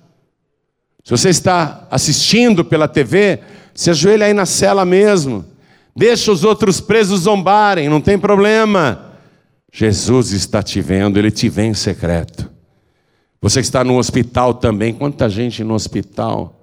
Se 1.03 1.11
você 1.11 1.27
está 1.27 1.85
assistindo 1.91 2.63
pela 2.63 2.87
TV, 2.87 3.41
se 3.75 3.89
ajoelha 3.89 4.27
aí 4.27 4.33
na 4.33 4.45
cela 4.45 4.85
mesmo. 4.85 5.43
Deixa 5.93 6.31
os 6.31 6.45
outros 6.45 6.79
presos 6.79 7.23
zombarem, 7.23 7.89
não 7.89 7.99
tem 7.99 8.17
problema. 8.17 9.11
Jesus 9.73 10.31
está 10.31 10.63
te 10.63 10.79
vendo, 10.79 11.19
ele 11.19 11.31
te 11.31 11.49
vê 11.49 11.63
em 11.63 11.73
secreto. 11.73 12.52
Você 13.43 13.59
que 13.59 13.65
está 13.65 13.83
no 13.83 13.97
hospital 13.97 14.53
também, 14.53 14.93
quanta 14.93 15.29
gente 15.29 15.65
no 15.65 15.73
hospital. 15.73 16.61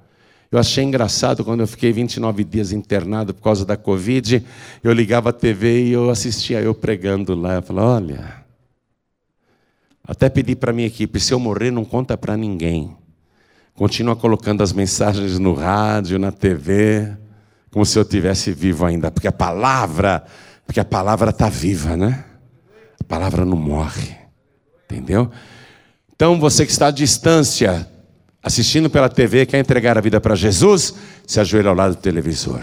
Eu 0.51 0.59
achei 0.59 0.83
engraçado 0.83 1.45
quando 1.45 1.61
eu 1.61 1.67
fiquei 1.67 1.93
29 1.93 2.43
dias 2.43 2.73
internado 2.73 3.35
por 3.35 3.43
causa 3.43 3.67
da 3.67 3.77
Covid. 3.77 4.43
Eu 4.83 4.91
ligava 4.95 5.29
a 5.29 5.33
TV 5.33 5.89
e 5.89 5.93
eu 5.93 6.09
assistia 6.09 6.59
eu 6.63 6.75
pregando 6.75 7.35
lá. 7.35 7.57
Eu 7.57 7.63
falava: 7.63 7.97
olha, 7.97 8.35
até 10.03 10.31
pedi 10.31 10.57
para 10.57 10.73
minha 10.73 10.87
equipe: 10.87 11.21
se 11.21 11.35
eu 11.35 11.39
morrer, 11.39 11.71
não 11.71 11.85
conta 11.85 12.17
para 12.17 12.35
ninguém. 12.35 12.97
Continua 13.75 14.17
colocando 14.17 14.63
as 14.63 14.73
mensagens 14.73 15.39
no 15.39 15.53
rádio, 15.53 16.19
na 16.19 16.33
TV, 16.33 17.15
como 17.71 17.85
se 17.85 17.99
eu 17.99 18.07
tivesse 18.07 18.53
vivo 18.53 18.87
ainda, 18.87 19.11
porque 19.11 19.29
a 19.29 19.33
palavra, 19.33 20.25
porque 20.67 20.81
a 20.81 20.85
palavra 20.87 21.29
está 21.29 21.51
viva, 21.51 21.95
né? 21.95 22.25
A 22.99 23.05
palavra 23.05 23.45
não 23.45 23.59
morre, 23.59 24.17
entendeu? 24.87 25.31
Então 26.21 26.39
você 26.39 26.67
que 26.67 26.71
está 26.71 26.89
à 26.89 26.91
distância, 26.91 27.89
assistindo 28.43 28.91
pela 28.91 29.09
TV, 29.09 29.47
quer 29.47 29.59
entregar 29.59 29.97
a 29.97 30.03
vida 30.03 30.21
para 30.21 30.35
Jesus, 30.35 30.95
se 31.27 31.41
ajoelha 31.41 31.71
ao 31.71 31.75
lado 31.75 31.95
do 31.95 32.03
televisor. 32.03 32.61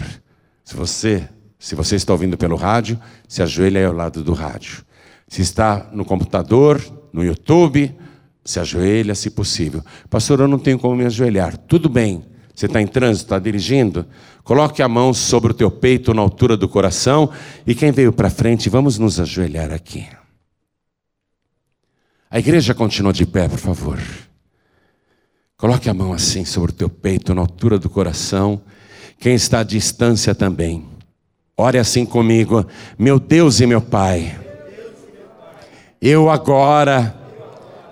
Se 0.64 0.76
você, 0.76 1.28
se 1.58 1.74
você 1.74 1.96
está 1.96 2.12
ouvindo 2.12 2.38
pelo 2.38 2.54
rádio, 2.54 2.96
se 3.26 3.42
ajoelha 3.42 3.84
ao 3.88 3.92
lado 3.92 4.22
do 4.22 4.32
rádio. 4.32 4.84
Se 5.26 5.42
está 5.42 5.90
no 5.92 6.04
computador, 6.04 6.80
no 7.12 7.24
YouTube, 7.24 7.92
se 8.44 8.60
ajoelha 8.60 9.12
se 9.16 9.28
possível. 9.28 9.82
Pastor, 10.08 10.38
eu 10.38 10.46
não 10.46 10.60
tenho 10.60 10.78
como 10.78 10.94
me 10.94 11.06
ajoelhar. 11.06 11.56
Tudo 11.56 11.88
bem. 11.88 12.24
Você 12.54 12.66
está 12.66 12.80
em 12.80 12.86
trânsito, 12.86 13.24
está 13.24 13.40
dirigindo? 13.40 14.06
Coloque 14.44 14.82
a 14.82 14.88
mão 14.88 15.12
sobre 15.12 15.50
o 15.50 15.54
teu 15.54 15.68
peito, 15.68 16.14
na 16.14 16.22
altura 16.22 16.56
do 16.56 16.68
coração. 16.68 17.28
E 17.66 17.74
quem 17.74 17.90
veio 17.90 18.12
para 18.12 18.30
frente, 18.30 18.70
vamos 18.70 19.00
nos 19.00 19.18
ajoelhar 19.18 19.72
aqui. 19.72 20.06
A 22.30 22.38
igreja 22.38 22.74
continua 22.74 23.12
de 23.12 23.24
pé, 23.24 23.48
por 23.48 23.58
favor. 23.58 23.98
Coloque 25.56 25.88
a 25.88 25.94
mão 25.94 26.12
assim 26.12 26.44
sobre 26.44 26.70
o 26.70 26.74
teu 26.74 26.88
peito, 26.88 27.34
na 27.34 27.40
altura 27.40 27.78
do 27.78 27.88
coração. 27.88 28.60
Quem 29.18 29.34
está 29.34 29.60
à 29.60 29.64
distância 29.64 30.34
também. 30.34 30.86
Ore 31.56 31.78
assim 31.78 32.04
comigo. 32.04 32.66
Meu 32.98 33.18
Deus 33.18 33.60
e 33.60 33.66
meu 33.66 33.80
Pai 33.80 34.48
eu 36.00 36.30
agora 36.30 37.14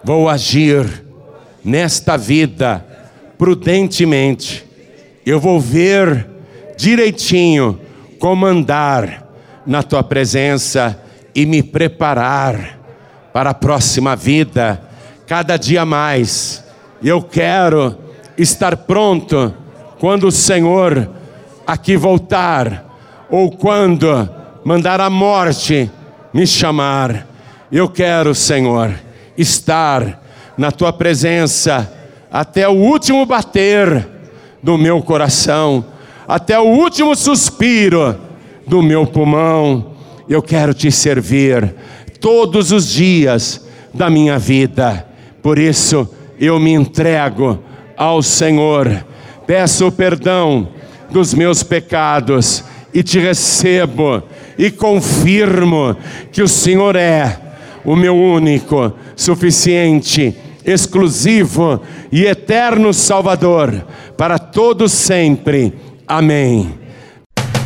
vou 0.05 0.29
agir 0.29 1.05
nesta 1.65 2.17
vida 2.17 2.85
prudentemente. 3.37 4.65
Eu 5.25 5.41
vou 5.41 5.61
ver 5.61 6.27
direitinho 6.77 7.81
como 8.21 8.47
andar 8.47 9.27
na 9.67 9.83
tua 9.83 10.05
presença 10.05 11.03
e 11.35 11.45
me 11.45 11.63
preparar 11.63 12.76
para 13.37 13.51
a 13.51 13.55
próxima 13.55 14.17
vida, 14.17 14.81
cada 15.27 15.59
dia 15.59 15.85
mais. 15.85 16.65
Eu 17.03 17.21
quero 17.21 17.95
estar 18.39 18.75
pronto 18.79 19.53
quando 20.01 20.29
o 20.29 20.33
Senhor 20.33 21.11
aqui 21.67 21.99
voltar, 21.99 22.97
ou 23.29 23.51
quando 23.51 24.27
mandar 24.65 25.03
a 25.03 25.11
morte 25.11 25.91
me 26.33 26.47
chamar. 26.47 27.27
Eu 27.71 27.91
quero, 27.91 28.35
Senhor, 28.35 28.95
estar 29.37 30.23
na 30.57 30.73
tua 30.73 30.91
presença 30.91 31.93
até 32.33 32.67
o 32.67 32.73
último 32.73 33.27
bater 33.27 34.09
do 34.63 34.79
meu 34.79 35.03
coração, 35.03 35.85
até 36.27 36.59
o 36.59 36.65
último 36.65 37.15
suspiro 37.15 38.19
do 38.67 38.83
meu 38.83 39.07
pulmão. 39.07 39.95
Eu 40.27 40.41
quero 40.43 40.73
te 40.73 40.91
servir 40.91 41.75
todos 42.27 42.73
os 42.73 42.89
dias 42.89 43.65
da 43.95 44.11
minha 44.11 44.37
vida. 44.37 45.07
Por 45.41 45.61
isso, 45.61 46.13
eu 46.41 46.59
me 46.59 46.73
entrego 46.73 47.61
ao 47.97 48.21
Senhor. 48.21 49.07
Peço 49.47 49.93
perdão 49.93 50.67
dos 51.09 51.33
meus 51.33 51.63
pecados 51.63 52.65
e 52.93 53.01
te 53.05 53.21
recebo 53.21 54.25
e 54.59 54.73
confirmo 54.73 55.97
que 56.33 56.43
o 56.43 56.49
Senhor 56.49 56.97
é 56.97 57.39
o 57.85 57.95
meu 57.95 58.17
único, 58.17 58.93
suficiente, 59.15 60.37
exclusivo 60.65 61.81
e 62.11 62.25
eterno 62.25 62.93
Salvador, 62.93 63.87
para 64.17 64.37
todos 64.37 64.91
sempre. 64.91 65.73
Amém. 66.09 66.86